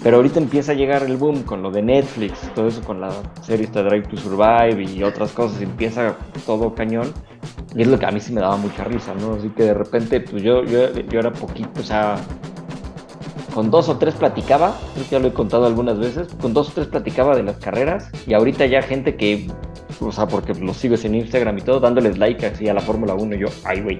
Pero 0.02 0.18
ahorita 0.18 0.40
empieza 0.40 0.72
a 0.72 0.76
llegar 0.76 1.04
el 1.04 1.18
boom 1.18 1.44
con 1.44 1.62
lo 1.62 1.72
de 1.72 1.82
Netflix, 1.82 2.40
todo 2.56 2.68
eso 2.68 2.82
con 2.82 3.02
la 3.02 3.12
serie 3.42 3.66
esta 3.66 3.84
Drive 3.84 4.08
to 4.08 4.18
Survive 4.18 4.82
y 4.84 5.04
otras 5.04 5.32
cosas, 5.32 5.62
empieza 5.62 6.16
todo 6.46 6.74
cañón. 6.74 7.14
Y 7.76 7.82
es 7.82 7.88
lo 7.88 8.00
que 8.00 8.06
a 8.06 8.12
mí 8.12 8.20
sí 8.20 8.32
me 8.34 8.42
daba 8.42 8.58
mucha 8.58 8.84
risa, 8.84 9.14
¿no? 9.16 9.34
Así 9.34 9.50
que 9.50 9.64
de 9.64 9.74
repente, 9.74 10.22
pues 10.22 10.42
yo, 10.42 10.64
yo, 10.64 10.94
yo 10.94 11.20
era 11.20 11.32
poquito, 11.32 11.82
o 11.82 11.84
sea, 11.84 12.18
con 13.54 13.70
dos 13.70 13.90
o 13.90 13.98
tres 13.98 14.16
platicaba, 14.16 14.76
creo 14.94 15.06
que 15.06 15.12
ya 15.12 15.20
lo 15.20 15.28
he 15.28 15.34
contado 15.34 15.66
algunas 15.66 16.00
veces, 16.00 16.28
con 16.42 16.54
dos 16.54 16.70
o 16.70 16.72
tres 16.74 16.88
platicaba 16.88 17.36
de 17.36 17.44
las 17.44 17.58
carreras 17.58 18.10
y 18.26 18.34
ahorita 18.34 18.66
ya 18.66 18.82
gente 18.82 19.16
que, 19.16 19.48
o 20.00 20.12
sea, 20.12 20.28
porque 20.28 20.54
los 20.56 20.78
sigues 20.78 21.06
en 21.06 21.16
Instagram 21.16 21.58
y 21.58 21.62
todo, 21.62 21.80
dándoles 21.80 22.18
like 22.18 22.46
así 22.46 22.68
a 22.68 22.74
la 22.74 22.82
Fórmula 22.82 23.14
1 23.14 23.36
y 23.36 23.40
yo, 23.40 23.48
ay, 23.64 23.82
güey, 23.82 24.00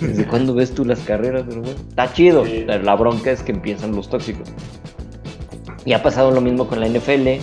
¿desde 0.00 0.26
cuándo 0.28 0.54
ves 0.54 0.72
tú 0.74 0.84
las 0.84 1.00
carreras? 1.00 1.44
Pero, 1.48 1.62
está 1.62 2.12
chido, 2.12 2.44
la 2.44 2.94
bronca 2.96 3.30
es 3.30 3.42
que 3.42 3.52
empiezan 3.52 3.94
los 3.94 4.08
tóxicos. 4.08 4.48
Y 5.84 5.92
ha 5.92 6.02
pasado 6.02 6.30
lo 6.30 6.40
mismo 6.40 6.66
con 6.66 6.80
la 6.80 6.88
NFL 6.88 7.40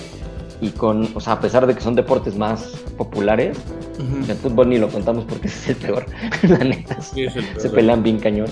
y 0.61 0.69
con, 0.71 1.09
o 1.15 1.19
sea, 1.19 1.33
a 1.33 1.39
pesar 1.39 1.65
de 1.65 1.75
que 1.75 1.81
son 1.81 1.95
deportes 1.95 2.35
más 2.35 2.83
populares, 2.97 3.57
El 3.97 4.35
fútbol 4.35 4.69
ni 4.69 4.77
lo 4.77 4.89
contamos 4.89 5.25
porque 5.25 5.47
ese 5.47 5.57
es 5.71 5.77
el 5.77 5.85
peor, 5.87 6.05
la 6.43 6.57
neta. 6.59 6.97
se 7.01 7.69
pelean 7.69 8.03
bien 8.03 8.19
cañón. 8.19 8.47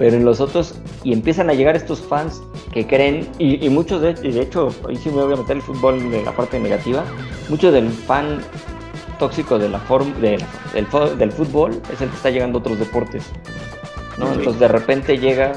Pero 0.00 0.16
en 0.16 0.24
los 0.24 0.40
otros, 0.40 0.76
y 1.04 1.12
empiezan 1.12 1.50
a 1.50 1.52
llegar 1.52 1.76
estos 1.76 2.00
fans 2.00 2.42
que 2.72 2.86
creen, 2.86 3.28
y, 3.38 3.68
muchos 3.68 4.00
de, 4.00 4.14
de 4.14 4.40
hecho, 4.40 4.70
ahí 4.88 4.96
sí 4.96 5.10
me 5.10 5.22
voy 5.22 5.34
a 5.34 5.36
meter 5.36 5.56
el 5.56 5.62
fútbol 5.62 6.10
de 6.10 6.22
la 6.24 6.32
parte 6.32 6.58
negativa, 6.58 7.04
muchos 7.50 7.70
del 7.70 7.90
fan 7.90 8.40
tóxico 9.18 9.58
de 9.58 9.68
la 9.68 9.78
forma 9.78 10.14
del, 10.14 10.42
del, 11.18 11.32
fútbol 11.32 11.82
es 11.92 12.00
el 12.00 12.08
que 12.08 12.16
está 12.16 12.30
llegando 12.30 12.56
a 12.56 12.60
otros 12.62 12.78
deportes. 12.78 13.24
¿no? 14.16 14.32
Entonces 14.32 14.58
de 14.58 14.68
repente 14.68 15.18
llega 15.18 15.52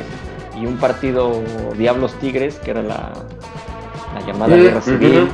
y 0.61 0.65
un 0.65 0.75
partido 0.75 1.41
Diablos 1.77 2.13
Tigres, 2.15 2.55
que 2.55 2.71
era 2.71 2.81
la, 2.83 3.13
la 4.13 4.27
llamada 4.27 4.57
guerra 4.57 4.81
civil, 4.81 5.29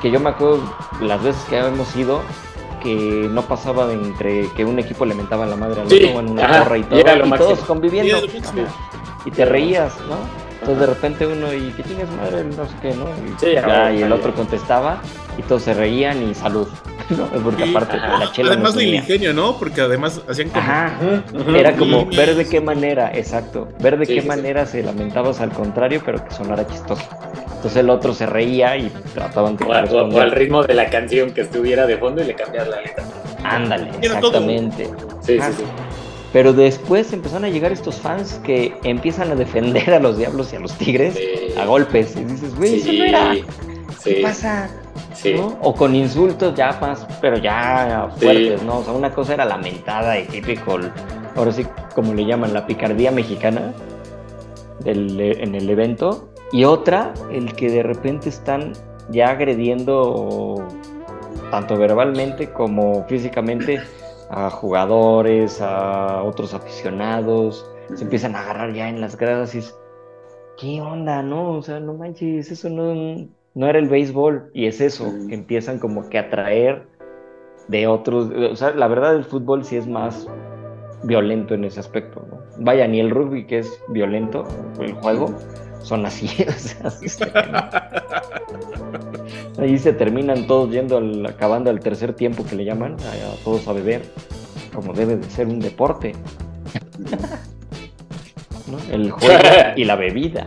que 0.00 0.10
yo 0.10 0.18
me 0.18 0.30
acuerdo 0.30 0.60
las 1.02 1.22
veces 1.22 1.44
que 1.44 1.58
hemos 1.58 1.94
ido, 1.94 2.22
que 2.84 3.28
no 3.30 3.42
pasaba 3.42 3.86
de 3.86 3.94
entre 3.94 4.48
que 4.52 4.64
un 4.64 4.78
equipo 4.78 5.06
le 5.06 5.14
mentaba 5.14 5.46
la 5.46 5.56
madre 5.56 5.80
al 5.80 5.86
otro 5.86 6.20
en 6.20 6.30
una 6.30 6.64
torre 6.64 6.78
y 6.80 6.82
todo, 6.84 7.00
y, 7.00 7.30
todos 7.30 7.58
conviviendo. 7.60 8.18
Y 9.24 9.30
te 9.30 9.46
reías, 9.46 9.94
¿no? 10.06 10.43
Entonces 10.64 10.80
de 10.80 10.94
repente 10.94 11.26
uno, 11.26 11.52
y 11.52 11.72
que 11.72 11.82
tienes 11.82 12.08
madre, 12.12 12.42
no 12.42 12.64
sé 12.64 12.74
qué, 12.80 12.94
¿no? 12.94 13.04
Y, 13.92 13.98
y 13.98 14.02
el 14.02 14.12
otro 14.12 14.34
contestaba 14.34 15.02
y 15.36 15.42
todos 15.42 15.60
se 15.60 15.74
reían 15.74 16.26
y 16.26 16.34
salud. 16.34 16.66
¿no? 17.10 17.26
Porque 17.42 17.64
aparte 17.64 17.98
la 17.98 18.32
chela 18.32 18.52
Además 18.52 18.74
del 18.74 18.94
ingenio, 18.94 19.34
¿no? 19.34 19.58
Porque 19.58 19.82
además 19.82 20.22
hacían 20.26 20.48
como... 20.48 21.54
Era 21.54 21.76
como 21.76 22.06
ver 22.06 22.34
de 22.34 22.48
qué 22.48 22.62
manera, 22.62 23.12
exacto, 23.14 23.68
ver 23.78 23.98
de 23.98 24.06
qué 24.06 24.22
manera 24.22 24.64
se 24.64 24.82
lamentabas 24.82 25.42
al 25.42 25.50
contrario, 25.50 26.00
pero 26.02 26.24
que 26.24 26.34
sonara 26.34 26.66
chistoso. 26.66 27.04
Entonces 27.56 27.76
el 27.76 27.90
otro 27.90 28.14
se 28.14 28.24
reía 28.24 28.74
y 28.78 28.88
trataban 29.12 29.58
de... 29.58 29.66
O, 29.66 30.18
al 30.18 30.30
ritmo 30.30 30.62
de 30.62 30.72
la 30.72 30.88
canción 30.88 31.32
que 31.32 31.42
estuviera 31.42 31.86
de 31.86 31.98
fondo 31.98 32.22
y 32.22 32.24
le 32.24 32.34
cambiar 32.34 32.68
la 32.68 32.80
letra. 32.80 33.04
Ándale, 33.42 33.90
exactamente. 34.00 34.88
Sí, 35.20 35.38
sí, 35.38 35.52
sí. 35.58 35.64
Pero 36.34 36.52
después 36.52 37.12
empezaron 37.12 37.44
a 37.44 37.48
llegar 37.48 37.70
estos 37.70 38.00
fans 38.00 38.40
que 38.42 38.76
empiezan 38.82 39.30
a 39.30 39.36
defender 39.36 39.94
a 39.94 40.00
los 40.00 40.18
diablos 40.18 40.52
y 40.52 40.56
a 40.56 40.58
los 40.58 40.76
tigres 40.76 41.16
a 41.56 41.64
golpes. 41.64 42.16
Y 42.16 42.24
dices, 42.24 42.56
güey, 42.56 42.74
eso 42.80 42.92
no 42.92 43.04
era. 43.04 43.36
¿Qué 44.02 44.20
pasa? 44.20 44.68
O 45.62 45.72
con 45.72 45.94
insultos 45.94 46.56
ya 46.56 46.76
más, 46.80 47.06
pero 47.20 47.38
ya 47.38 48.10
fuertes, 48.16 48.64
¿no? 48.64 48.78
O 48.78 48.84
sea, 48.84 48.94
una 48.94 49.12
cosa 49.12 49.34
era 49.34 49.44
lamentada 49.44 50.18
y 50.18 50.24
típico, 50.24 50.80
ahora 51.36 51.52
sí, 51.52 51.64
como 51.94 52.12
le 52.12 52.26
llaman, 52.26 52.52
la 52.52 52.66
picardía 52.66 53.12
mexicana 53.12 53.72
en 54.84 55.54
el 55.54 55.70
evento. 55.70 56.30
Y 56.50 56.64
otra, 56.64 57.14
el 57.30 57.54
que 57.54 57.70
de 57.70 57.84
repente 57.84 58.28
están 58.28 58.72
ya 59.08 59.30
agrediendo 59.30 60.66
tanto 61.52 61.76
verbalmente 61.76 62.50
como 62.50 63.06
físicamente 63.06 63.80
a 64.30 64.50
jugadores, 64.50 65.60
a 65.60 66.22
otros 66.22 66.54
aficionados, 66.54 67.68
se 67.94 68.04
empiezan 68.04 68.34
a 68.34 68.40
agarrar 68.40 68.72
ya 68.72 68.88
en 68.88 69.00
las 69.00 69.16
gradas 69.16 69.54
y 69.54 69.58
es, 69.58 69.76
¿qué 70.58 70.80
onda? 70.80 71.22
No, 71.22 71.52
o 71.52 71.62
sea, 71.62 71.80
no 71.80 71.94
manches, 71.94 72.50
eso 72.50 72.68
no, 72.70 73.28
no 73.54 73.66
era 73.66 73.78
el 73.78 73.88
béisbol 73.88 74.50
y 74.54 74.66
es 74.66 74.80
eso, 74.80 75.12
que 75.28 75.34
empiezan 75.34 75.78
como 75.78 76.08
que 76.08 76.18
a 76.18 76.30
traer 76.30 76.86
de 77.68 77.86
otros, 77.86 78.30
o 78.30 78.56
sea, 78.56 78.72
la 78.72 78.88
verdad 78.88 79.16
el 79.16 79.24
fútbol 79.24 79.64
sí 79.64 79.76
es 79.76 79.86
más 79.86 80.26
violento 81.04 81.54
en 81.54 81.64
ese 81.64 81.80
aspecto, 81.80 82.26
¿no? 82.30 82.40
Vaya, 82.58 82.86
ni 82.86 83.00
el 83.00 83.10
rugby 83.10 83.46
que 83.46 83.58
es 83.58 83.82
violento, 83.88 84.44
el 84.80 84.92
juego, 84.94 85.34
son 85.84 86.06
así, 86.06 86.28
o 86.48 86.52
sea, 86.52 86.90
Ahí 89.58 89.78
se 89.78 89.92
terminan 89.92 90.46
todos 90.46 90.70
yendo, 90.70 90.96
al, 90.96 91.24
acabando 91.26 91.70
el 91.70 91.78
tercer 91.80 92.14
tiempo 92.14 92.44
que 92.44 92.56
le 92.56 92.64
llaman, 92.64 92.94
a, 92.94 93.44
todos 93.44 93.68
a 93.68 93.72
beber, 93.72 94.02
como 94.74 94.92
debe 94.92 95.16
de 95.16 95.30
ser 95.30 95.46
un 95.46 95.60
deporte. 95.60 96.12
El 98.90 99.10
juego 99.10 99.38
y 99.76 99.84
la 99.84 99.94
bebida. 99.96 100.46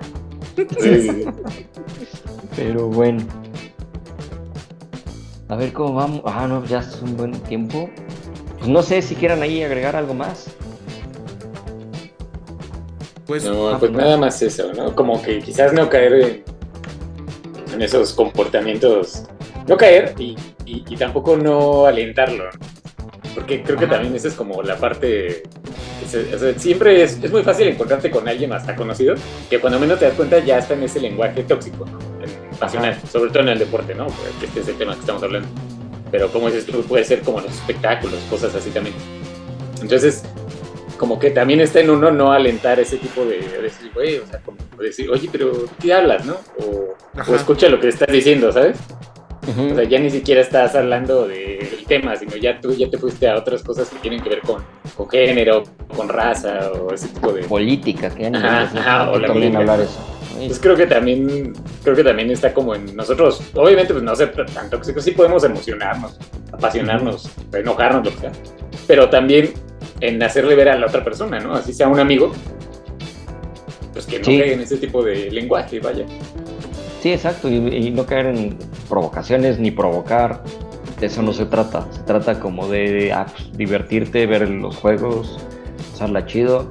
Pero 2.56 2.88
bueno. 2.90 3.24
A 5.50 5.56
ver 5.56 5.72
cómo 5.72 5.94
vamos. 5.94 6.22
Ah, 6.26 6.48
no, 6.48 6.66
ya 6.66 6.80
es 6.80 7.02
un 7.02 7.16
buen 7.16 7.32
tiempo. 7.32 7.90
Pues 8.58 8.70
no 8.70 8.82
sé 8.82 9.02
si 9.02 9.16
quieran 9.16 9.42
ahí 9.42 9.64
agregar 9.64 9.96
algo 9.96 10.14
más. 10.14 10.50
Pues, 13.28 13.44
no, 13.44 13.78
pues 13.78 13.92
nada 13.92 14.18
más 14.18 14.42
eso, 14.42 14.72
¿no? 14.74 14.96
Como 14.96 15.22
que 15.22 15.40
quizás 15.40 15.74
no 15.74 15.90
caer 15.90 16.44
en, 17.74 17.82
esos 17.82 18.14
comportamientos. 18.14 19.24
No 19.68 19.76
caer 19.76 20.16
y, 20.18 20.36
tampoco 20.98 21.36
no 21.36 21.86
alentarlo. 21.86 22.46
Porque 23.36 23.62
creo 23.62 23.78
que 23.78 23.88
también 23.88 24.16
esa 24.16 24.30
es 24.30 24.34
como 24.34 24.64
la 24.64 24.78
parte 24.78 25.44
siempre 26.58 27.04
es, 27.04 27.22
es, 27.22 27.32
muy 27.32 27.44
fácil 27.44 27.68
encontrarte 27.68 28.10
con 28.10 28.26
alguien 28.30 28.54
hasta 28.54 28.78
conocido 28.78 29.16
que 29.50 29.60
cuando 29.60 29.78
menos 29.78 30.00
te 30.00 30.06
das 30.06 30.14
cuenta 30.14 30.40
ya 30.40 30.58
está 30.58 30.74
en 30.74 30.84
ese 30.84 31.02
lenguaje 31.02 31.44
tóxico, 31.44 31.86
¿no? 31.86 32.00
pasional, 32.58 32.98
sobre 33.10 33.30
todo 33.30 33.44
en 33.44 33.50
el 33.50 33.60
deporte, 33.60 33.96
¿no? 33.96 34.08
Porque 34.08 34.46
este 34.46 34.62
es 34.62 34.68
el 34.68 34.78
tema 34.78 34.94
que 34.94 35.02
estamos 35.02 35.24
hablando. 35.24 35.48
Pero 36.12 36.32
como 36.32 36.48
dices 36.48 36.66
tú, 36.66 36.82
puede 36.84 37.04
ser 37.04 37.22
como 37.22 37.42
los 37.42 37.52
espectáculos, 37.52 38.20
cosas 38.30 38.54
así 38.56 38.70
también. 38.72 38.96
Entonces, 39.82 40.24
como 40.98 41.20
que 41.20 41.32
también 41.32 41.62
está 41.62 41.80
en 41.80 41.90
uno 41.90 42.12
no 42.12 42.32
alentar 42.32 42.80
ese 42.80 42.98
tipo 42.98 43.24
de, 43.24 43.40
decir, 43.62 43.92
güey, 43.94 44.18
o 44.18 44.28
sea, 44.28 44.40
como 44.40 44.58
decir, 44.80 45.10
oye, 45.10 45.30
pero 45.32 45.52
¿qué 45.82 45.94
hablas, 45.94 46.26
no? 46.26 46.36
O, 46.60 46.96
o 47.30 47.36
escucha 47.36 47.70
lo 47.70 47.80
que 47.80 47.88
estás 47.88 48.10
diciendo, 48.10 48.52
¿sabes? 48.52 48.78
O 49.48 49.76
sea, 49.76 49.84
ya 49.86 49.98
ni 50.00 50.10
siquiera 50.10 50.42
estás 50.42 50.76
hablando 50.76 51.26
del 51.26 51.86
tema, 51.88 52.18
sino 52.18 52.36
ya 52.36 52.60
tú 52.60 52.74
ya 52.74 52.90
te 52.90 52.98
fuiste 52.98 53.30
a 53.30 53.38
otras 53.38 53.64
cosas 53.64 53.88
que 53.90 53.98
tienen 54.00 54.22
que 54.22 54.28
ver 54.30 54.42
con, 54.42 54.62
con 54.96 55.10
género, 55.10 55.64
con 55.96 56.10
raza 56.10 56.72
o 56.74 56.94
ese 56.94 57.08
tipo 57.08 57.32
de... 57.32 57.44
Política, 57.44 58.10
que 58.10 58.28
ajá, 58.28 59.10
o 59.10 59.18
la 59.18 59.28
política. 59.30 59.60
hablar 59.60 59.80
eso. 59.80 60.18
Pues 60.36 60.60
creo 60.60 60.76
que 60.76 60.86
también, 60.86 61.54
creo 61.82 61.96
que 61.96 62.04
también 62.04 62.30
está 62.30 62.54
como 62.54 62.76
en 62.76 62.94
nosotros, 62.96 63.42
obviamente 63.56 63.94
pues 63.94 64.04
no 64.04 64.16
ser 64.16 64.34
tan 64.54 64.70
tóxicos, 64.70 65.04
sí 65.04 65.12
podemos 65.12 65.44
emocionarnos, 65.44 66.20
apasionarnos, 66.52 67.32
enojarnos, 67.54 68.06
lo 68.06 68.12
que 68.12 68.20
sea, 68.20 68.32
pero 68.86 69.10
también 69.10 69.54
en 70.00 70.22
hacerle 70.22 70.56
ver 70.56 70.70
a 70.70 70.78
la 70.78 70.88
otra 70.88 71.04
persona, 71.04 71.40
¿no? 71.40 71.54
Así 71.54 71.74
sea 71.74 71.88
un 71.88 72.00
amigo, 72.00 72.32
pues 73.94 74.06
que 74.06 74.20
no 74.20 74.26
caiga 74.26 74.46
en 74.46 74.62
ese 74.62 74.78
tipo 74.78 75.04
de 75.04 75.32
lenguaje, 75.32 75.80
vaya. 75.80 76.06
Sí, 77.02 77.12
exacto, 77.12 77.50
y, 77.50 77.92
no 77.92 78.06
caer 78.06 78.28
en 78.28 78.58
provocaciones 78.90 79.60
ni 79.60 79.72
provocar, 79.72 80.44
de 81.00 81.08
eso 81.08 81.22
no 81.22 81.34
se 81.34 81.46
trata, 81.46 81.88
se 81.92 82.02
trata 82.02 82.40
como 82.40 82.68
de 82.68 83.12
ah, 83.14 83.28
pues, 83.32 83.56
divertirte, 83.58 84.26
ver 84.26 84.50
los 84.50 84.76
juegos, 84.76 85.40
pasarla 85.92 86.26
chido 86.26 86.70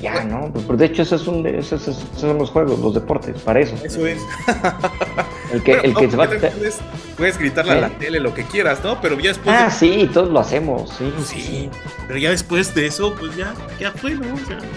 ya, 0.00 0.24
¿no? 0.24 0.52
Pues, 0.66 0.78
de 0.78 0.86
hecho, 0.86 1.02
eso 1.02 1.16
es 1.16 1.26
un, 1.26 1.46
esos, 1.46 2.04
son 2.16 2.38
los 2.38 2.50
juegos, 2.50 2.78
los 2.78 2.94
deportes, 2.94 3.40
para 3.42 3.60
eso. 3.60 3.74
Eso 3.82 4.06
es. 4.06 4.18
El 5.54 5.62
que, 5.62 5.72
el 5.72 5.94
que 5.94 6.10
se 6.10 6.16
va 6.16 6.24
a... 6.24 6.28
Puedes, 6.28 6.80
puedes 7.16 7.38
gritarle 7.38 7.72
a 7.72 7.76
la 7.76 7.88
tele 7.90 8.18
lo 8.18 8.34
que 8.34 8.44
quieras, 8.44 8.82
¿no? 8.82 9.00
Pero 9.00 9.18
ya 9.18 9.28
después. 9.28 9.56
Ah, 9.56 9.70
sí, 9.70 10.10
todos 10.12 10.30
lo 10.30 10.40
hacemos, 10.40 10.90
sí, 10.90 11.12
sí. 11.24 11.70
Pero 12.06 12.18
ya 12.18 12.30
después 12.30 12.74
de 12.74 12.86
eso, 12.86 13.14
pues 13.14 13.36
ya, 13.36 13.54
ya 13.78 13.92
fue, 13.92 14.14
¿no? 14.14 14.26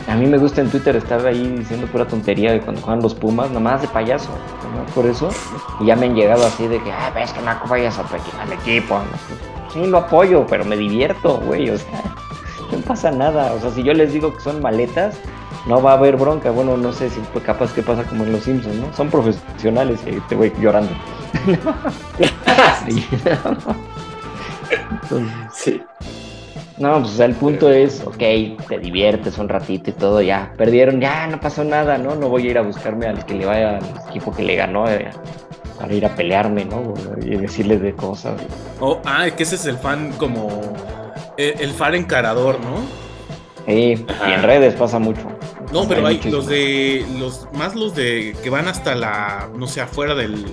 A 0.08 0.16
mí 0.16 0.28
me 0.28 0.38
gusta 0.38 0.62
en 0.62 0.70
Twitter 0.70 0.96
estar 0.96 1.26
ahí 1.26 1.56
diciendo 1.58 1.88
pura 1.88 2.08
tontería 2.08 2.52
de 2.52 2.62
cuando 2.62 2.82
juegan 2.82 3.02
los 3.02 3.16
Pumas, 3.16 3.50
nomás 3.50 3.82
de 3.82 3.88
payaso, 3.88 4.30
¿no? 4.76 4.86
Por 4.94 5.06
eso. 5.08 5.30
Y 5.80 5.88
ya 5.88 5.96
me 5.96 6.06
han 6.06 6.16
llegado 6.16 6.46
así 6.46 6.68
de 6.68 6.82
que, 6.84 6.92
ah, 6.92 7.12
ves 7.16 7.34
que 7.34 7.42
no 7.42 7.52
vayas 7.68 7.98
al 7.98 8.54
equipo. 8.54 9.02
Sí, 9.74 9.86
lo 9.86 9.98
apoyo, 9.98 10.46
pero 10.48 10.64
me 10.64 10.78
divierto, 10.78 11.38
güey, 11.40 11.70
o 11.70 11.78
sea 11.78 12.04
no 12.72 12.80
pasa 12.80 13.12
nada. 13.12 13.54
O 13.54 13.60
sea, 13.60 13.72
si 13.72 13.84
yo 13.84 13.94
les 13.94 14.14
digo 14.14 14.34
que 14.34 14.42
son 14.42 14.62
maletas, 14.62 15.18
no 15.68 15.82
va 15.82 15.92
a 15.92 15.94
haber 15.96 16.18
bronca. 16.18 16.52
Bueno, 16.52 16.78
no 16.78 16.92
sé 16.92 17.10
si 17.10 17.20
capaz 17.46 17.74
que 17.74 17.82
pasa 17.84 18.04
como 18.04 18.24
en 18.24 18.32
los 18.32 18.44
Simpsons, 18.44 18.76
¿no? 18.76 18.94
Son 18.96 19.10
profesionales 19.10 20.00
y 20.06 20.20
te 20.22 20.36
voy 20.36 20.54
llorando. 20.60 20.92
sí. 25.52 25.82
No, 26.78 27.02
pues 27.02 27.20
el 27.20 27.34
punto 27.34 27.72
es, 27.72 28.04
ok, 28.06 28.18
te 28.68 28.78
diviertes 28.80 29.40
un 29.40 29.50
ratito 29.50 29.90
y 29.90 29.94
todo, 29.94 30.22
ya, 30.22 30.54
perdieron, 30.58 31.02
ya, 31.02 31.26
no 31.26 31.40
pasó 31.40 31.64
nada, 31.64 31.98
¿no? 31.98 32.16
No 32.16 32.30
voy 32.30 32.48
a 32.48 32.52
ir 32.52 32.58
a 32.60 32.62
buscarme 32.62 33.08
al 33.08 33.26
que 33.26 33.34
le 33.34 33.48
vaya 33.48 33.78
al 33.78 34.10
equipo 34.10 34.32
que 34.32 34.44
le 34.44 34.56
ganó 34.56 34.88
eh, 34.88 35.10
para 35.80 35.92
ir 35.92 36.06
a 36.06 36.16
pelearme, 36.16 36.66
¿no? 36.66 36.94
Y 37.20 37.36
decirles 37.36 37.82
de 37.82 37.94
cosas. 37.94 38.40
Oh, 38.80 39.02
ah, 39.06 39.26
que 39.36 39.42
ese 39.42 39.56
es 39.56 39.66
el 39.66 39.78
fan 39.78 40.12
como 40.20 40.62
eh, 41.38 41.56
el, 41.60 41.72
far 41.72 41.96
encarador, 41.96 42.60
¿no? 42.60 42.78
Sí, 43.66 44.06
y 44.28 44.32
en 44.32 44.44
redes 44.44 44.76
pasa 44.76 45.00
mucho. 45.00 45.28
No, 45.72 45.88
pero 45.88 46.06
hay, 46.06 46.22
los 46.24 46.48
de. 46.48 47.06
los 47.20 47.48
Más 47.54 47.76
los 47.76 47.96
de 47.96 48.36
que 48.44 48.50
van 48.50 48.68
hasta 48.68 48.96
la. 48.96 49.50
No 49.56 49.68
sé, 49.68 49.82
afuera 49.82 50.16
del. 50.16 50.46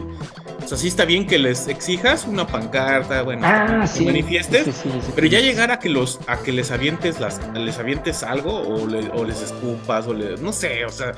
O 0.65 0.69
sea, 0.69 0.79
sí 0.79 0.89
está 0.89 1.05
bien 1.05 1.27
que 1.27 1.39
les 1.39 1.69
exijas 1.69 2.27
una 2.27 2.47
pancarta, 2.47 3.23
bueno, 3.23 3.43
ah, 3.45 3.85
que 3.95 4.05
manifiestes, 4.05 4.83
pero 5.15 5.27
ya 5.27 5.41
llegar 5.41 5.71
a 5.71 5.79
que 5.79 5.91
los, 5.91 6.21
a 6.27 6.39
que 6.39 6.53
les 6.53 6.71
avientes 6.71 7.21
las, 7.21 7.41
les 7.55 7.79
avientes 7.79 8.23
algo, 8.23 8.63
o, 8.63 9.25
les 9.25 9.43
escupas, 9.43 10.07
o 10.07 10.15
no 10.15 10.53
sé, 10.53 10.87
o 10.87 10.89
sea. 10.89 11.13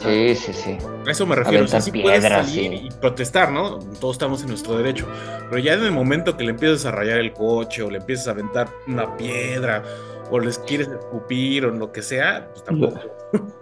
Sí, 0.00 0.34
sí, 0.34 0.52
sí. 0.52 0.78
A 1.06 1.10
eso 1.10 1.26
me 1.26 1.36
refiero. 1.36 1.64
o 1.64 1.68
sea, 1.68 1.80
sí 1.80 1.90
puedes 1.90 2.22
salir 2.22 2.74
y 2.74 2.88
protestar, 3.00 3.50
¿no? 3.50 3.78
Todos 4.00 4.16
estamos 4.16 4.42
en 4.42 4.48
nuestro 4.48 4.76
derecho. 4.76 5.06
Pero 5.48 5.58
ya 5.58 5.74
en 5.74 5.84
el 5.84 5.92
momento 5.92 6.36
que 6.36 6.44
le 6.44 6.50
empiezas 6.50 6.84
a 6.84 6.90
rayar 6.90 7.18
el 7.18 7.32
coche, 7.32 7.82
o 7.82 7.90
le 7.90 7.98
empiezas 7.98 8.28
a 8.28 8.30
aventar 8.32 8.68
una 8.86 9.16
piedra, 9.16 9.82
o 10.30 10.38
les 10.38 10.58
quieres 10.58 10.88
escupir, 10.88 11.64
o 11.64 11.70
lo 11.70 11.92
que 11.92 12.02
sea, 12.02 12.48
pues 12.52 12.62
tampoco. 12.62 13.00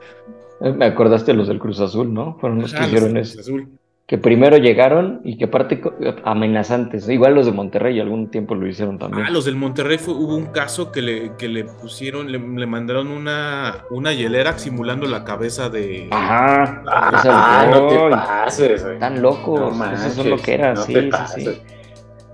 Me 0.61 0.87
acordaste 0.87 1.33
de 1.33 1.39
los 1.39 1.49
del 1.49 1.59
Cruz 1.59 1.79
Azul, 1.81 2.13
¿no? 2.13 2.39
Fueron 2.41 2.61
los 2.61 2.73
que 2.73 2.85
hicieron 2.85 3.17
eso. 3.17 3.41
Que 4.07 4.19
primero 4.19 4.59
llegaron 4.59 5.23
y 5.25 5.39
que 5.39 5.47
aparte 5.47 5.81
amenazantes. 6.25 7.09
Igual 7.09 7.35
los 7.35 7.47
de 7.47 7.53
Monterrey 7.53 7.99
algún 8.01 8.31
tiempo 8.31 8.55
lo 8.55 8.67
hicieron 8.67 8.99
también. 8.99 9.27
Ah, 9.27 9.31
los 9.31 9.47
del 9.47 9.57
Monterrey 9.57 9.97
fue, 9.97 10.13
hubo 10.13 10.37
un 10.37 10.47
caso 10.47 10.93
que 10.93 11.01
le, 11.01 11.33
que 11.39 11.49
le 11.49 11.65
pusieron, 11.65 12.31
le, 12.31 12.67
mandaron 12.67 13.09
una, 13.09 13.85
una 13.91 14.13
hielera 14.13 14.59
simulando 14.59 15.07
la 15.07 15.25
cabeza 15.25 15.71
de. 15.71 16.09
Ajá. 16.11 16.83
Ah, 16.87 17.67
no 17.71 17.87
te 17.87 18.11
pases, 18.11 18.83
Están 18.85 19.23
locos. 19.23 19.75
eso 20.07 20.21
es 20.21 20.27
lo 20.27 20.37
que 20.37 20.53
era, 20.53 20.77
sí, 20.77 21.11
sí, 21.35 21.41
sí. 21.43 21.63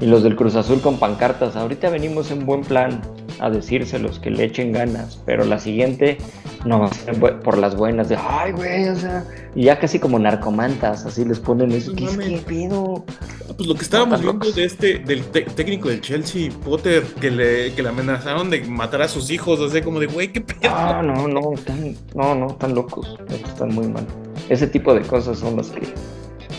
Y 0.00 0.06
los 0.06 0.22
del 0.22 0.34
Cruz 0.34 0.56
Azul 0.56 0.80
con 0.80 0.98
pancartas. 0.98 1.56
Ahorita 1.56 1.90
venimos 1.90 2.30
en 2.30 2.46
buen 2.46 2.62
plan 2.62 3.00
a 3.40 3.50
decírselos 3.50 4.18
que 4.18 4.30
le 4.30 4.44
echen 4.44 4.72
ganas, 4.72 5.20
pero 5.24 5.44
la 5.44 5.58
siguiente 5.58 6.18
no 6.64 6.80
va 6.80 6.86
a 6.86 6.94
ser 6.94 7.18
por 7.18 7.56
las 7.58 7.74
buenas 7.74 8.08
de, 8.08 8.16
ay, 8.16 8.52
güey, 8.52 8.88
o 8.88 8.96
sea, 8.96 9.24
y 9.54 9.64
ya 9.64 9.78
casi 9.78 9.98
como 9.98 10.18
narcomantas, 10.18 11.06
así 11.06 11.24
les 11.24 11.40
ponen 11.40 11.72
eso. 11.72 11.92
¿Qué, 11.94 12.06
¿Qué, 12.06 12.42
pedo? 12.46 13.04
Ah, 13.48 13.54
pues 13.56 13.66
lo 13.66 13.74
que 13.74 13.82
estábamos 13.82 14.20
viendo 14.20 14.52
de 14.52 14.64
este, 14.64 14.98
del 14.98 15.24
técnico 15.24 15.88
del 15.88 16.02
Chelsea, 16.02 16.50
Potter, 16.64 17.02
que 17.20 17.30
le, 17.30 17.72
que 17.72 17.82
le 17.82 17.88
amenazaron 17.88 18.50
de 18.50 18.62
matar 18.64 19.02
a 19.02 19.08
sus 19.08 19.30
hijos, 19.30 19.58
o 19.58 19.68
sea, 19.68 19.82
como 19.82 20.00
de, 20.00 20.06
güey, 20.06 20.32
qué 20.32 20.42
pedo. 20.42 20.70
Ah, 20.70 21.02
no, 21.02 21.26
no, 21.26 21.54
están, 21.54 21.96
no, 22.14 22.34
no, 22.34 22.48
están 22.48 22.74
locos, 22.74 23.18
están 23.28 23.74
muy 23.74 23.88
mal. 23.88 24.06
Ese 24.50 24.66
tipo 24.66 24.94
de 24.94 25.00
cosas 25.00 25.38
son 25.38 25.56
las 25.56 25.70
que 25.70 25.88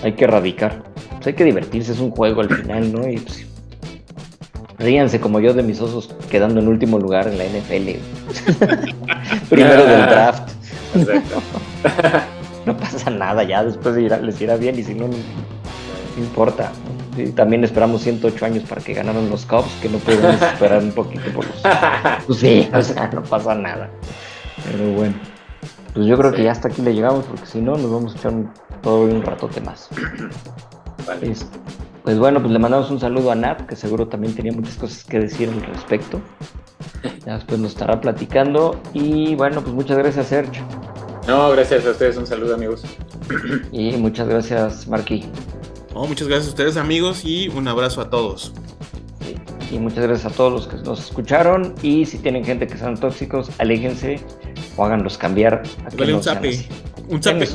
hay 0.04 0.14
que 0.14 0.24
erradicar. 0.24 0.84
Pues 1.16 1.28
hay 1.28 1.34
que 1.34 1.44
divertirse, 1.44 1.92
es 1.92 2.00
un 2.00 2.10
juego 2.10 2.42
al 2.42 2.50
final, 2.50 2.92
¿no? 2.92 3.08
Y 3.08 3.18
pues, 3.18 3.46
Ríanse 4.82 5.20
como 5.20 5.40
yo 5.40 5.54
de 5.54 5.64
mis 5.64 5.80
osos 5.80 6.10
quedando 6.30 6.60
en 6.60 6.68
último 6.68 6.98
lugar 6.98 7.28
en 7.28 7.38
la 7.38 7.46
NFL. 7.46 8.00
Primero 9.50 9.86
del 9.86 10.02
draft. 10.02 10.52
no 12.66 12.78
pasa 12.78 13.10
nada, 13.10 13.44
ya 13.44 13.64
después 13.64 13.96
les 13.96 14.42
irá 14.42 14.58
bien 14.58 14.78
y 14.80 14.84
si 14.84 14.94
no, 14.94 15.08
no, 15.08 15.16
importa. 16.18 16.72
también 17.36 17.64
esperamos 17.64 18.02
108 18.02 18.46
años 18.46 18.64
para 18.68 18.82
que 18.82 18.94
ganaran 18.94 19.30
los 19.30 19.46
Cubs, 19.46 19.72
que 19.82 19.90
no 19.90 20.00
podemos 20.00 20.42
esperar 20.42 20.84
un 20.84 20.92
poquito 20.92 21.32
por 21.32 21.46
los. 21.46 21.62
Pues 22.26 22.40
sí, 22.40 22.70
o 22.74 22.82
sea, 22.82 23.08
no 23.14 23.24
pasa 23.24 23.56
nada. 23.56 23.90
Pero 24.66 24.92
bueno, 24.94 25.16
pues 25.94 26.06
yo 26.06 26.18
creo 26.18 26.32
que 26.32 26.44
ya 26.44 26.52
hasta 26.52 26.68
aquí 26.70 26.82
le 26.82 26.94
llegamos, 26.94 27.26
porque 27.26 27.46
si 27.46 27.62
no, 27.62 27.78
nos 27.78 27.92
vamos 27.92 28.16
a 28.16 28.18
echar 28.18 28.34
un, 28.34 28.52
todo 28.82 29.04
un 29.04 29.22
ratote 29.22 29.62
más. 29.62 29.90
Vale. 31.06 31.36
Pues 32.04 32.18
bueno, 32.18 32.39
pues 32.39 32.52
le 32.52 32.60
mandamos 32.60 32.89
un 32.89 32.99
saludo 32.99 33.32
a 33.32 33.36
Nat, 33.36 33.62
que 33.68 33.76
seguro 33.76 34.08
también 34.08 34.34
tenía 34.34 34.52
muchas 34.52 34.76
cosas 34.76 35.04
que 35.04 35.20
decir 35.20 35.49
al 35.49 35.62
respecto. 35.62 36.20
Ya 37.26 37.36
después 37.36 37.60
nos 37.60 37.72
estará 37.72 38.02
platicando. 38.02 38.80
Y 38.93 39.36
bueno, 39.36 39.62
pues 39.62 39.74
muchas 39.74 39.97
gracias, 39.97 40.28
Sergio. 40.28 40.64
No, 41.28 41.52
gracias 41.52 41.86
a 41.86 41.91
ustedes. 41.91 42.18
Un 42.18 42.26
saludo, 42.26 42.56
amigos. 42.56 42.84
Y 43.72 43.93
muchas 43.97 44.28
gracias, 44.28 44.88
Marquí. 44.88 45.26
muchas 45.93 46.28
gracias 46.28 46.47
a 46.47 46.49
ustedes, 46.49 46.78
amigos, 46.78 47.24
y 47.24 47.49
un 47.49 47.68
abrazo 47.68 48.02
a 48.02 48.10
todos. 48.10 48.54
Y 49.72 49.80
muchas 49.80 50.06
gracias 50.06 50.34
a 50.34 50.36
todos 50.36 50.52
los 50.52 50.68
que 50.68 50.78
nos 50.78 50.99
escucharon. 50.99 51.74
Y 51.82 52.06
si 52.06 52.18
tienen 52.18 52.43
gente 52.43 52.68
que 52.68 52.78
son 52.78 52.97
tóxicos, 52.97 53.49
aléjense 53.60 54.20
o 54.76 54.84
háganlos 54.86 55.18
cambiar. 55.18 55.64
A 55.86 55.89
que 55.89 56.14
un 56.14 56.22
zape. 56.22 56.68
Un 57.12 57.22
zape. 57.22 57.45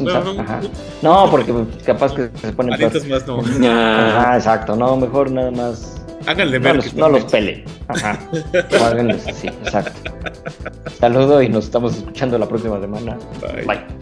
no, 1.03 1.31
porque 1.31 1.53
capaz 1.85 2.13
que 2.13 2.31
se 2.41 2.53
ponen. 2.53 2.79
más 2.81 3.27
no. 3.27 3.41
Ajá, 3.71 4.37
exacto. 4.37 4.77
No, 4.77 4.97
mejor 4.97 5.31
nada 5.31 5.51
más. 5.51 6.05
Háganle 6.27 6.59
ver. 6.59 6.77
No 6.77 6.83
los, 6.83 6.95
no 6.95 7.09
los 7.09 7.25
peleen. 7.25 7.65
Ajá. 7.89 8.19
Háganles 8.85 9.27
así, 9.27 9.49
exacto. 9.49 10.13
Saludo 11.01 11.41
y 11.43 11.49
nos 11.49 11.65
estamos 11.65 11.97
escuchando 11.97 12.39
la 12.39 12.47
próxima 12.47 12.81
semana. 12.81 13.17
Bye. 13.67 13.97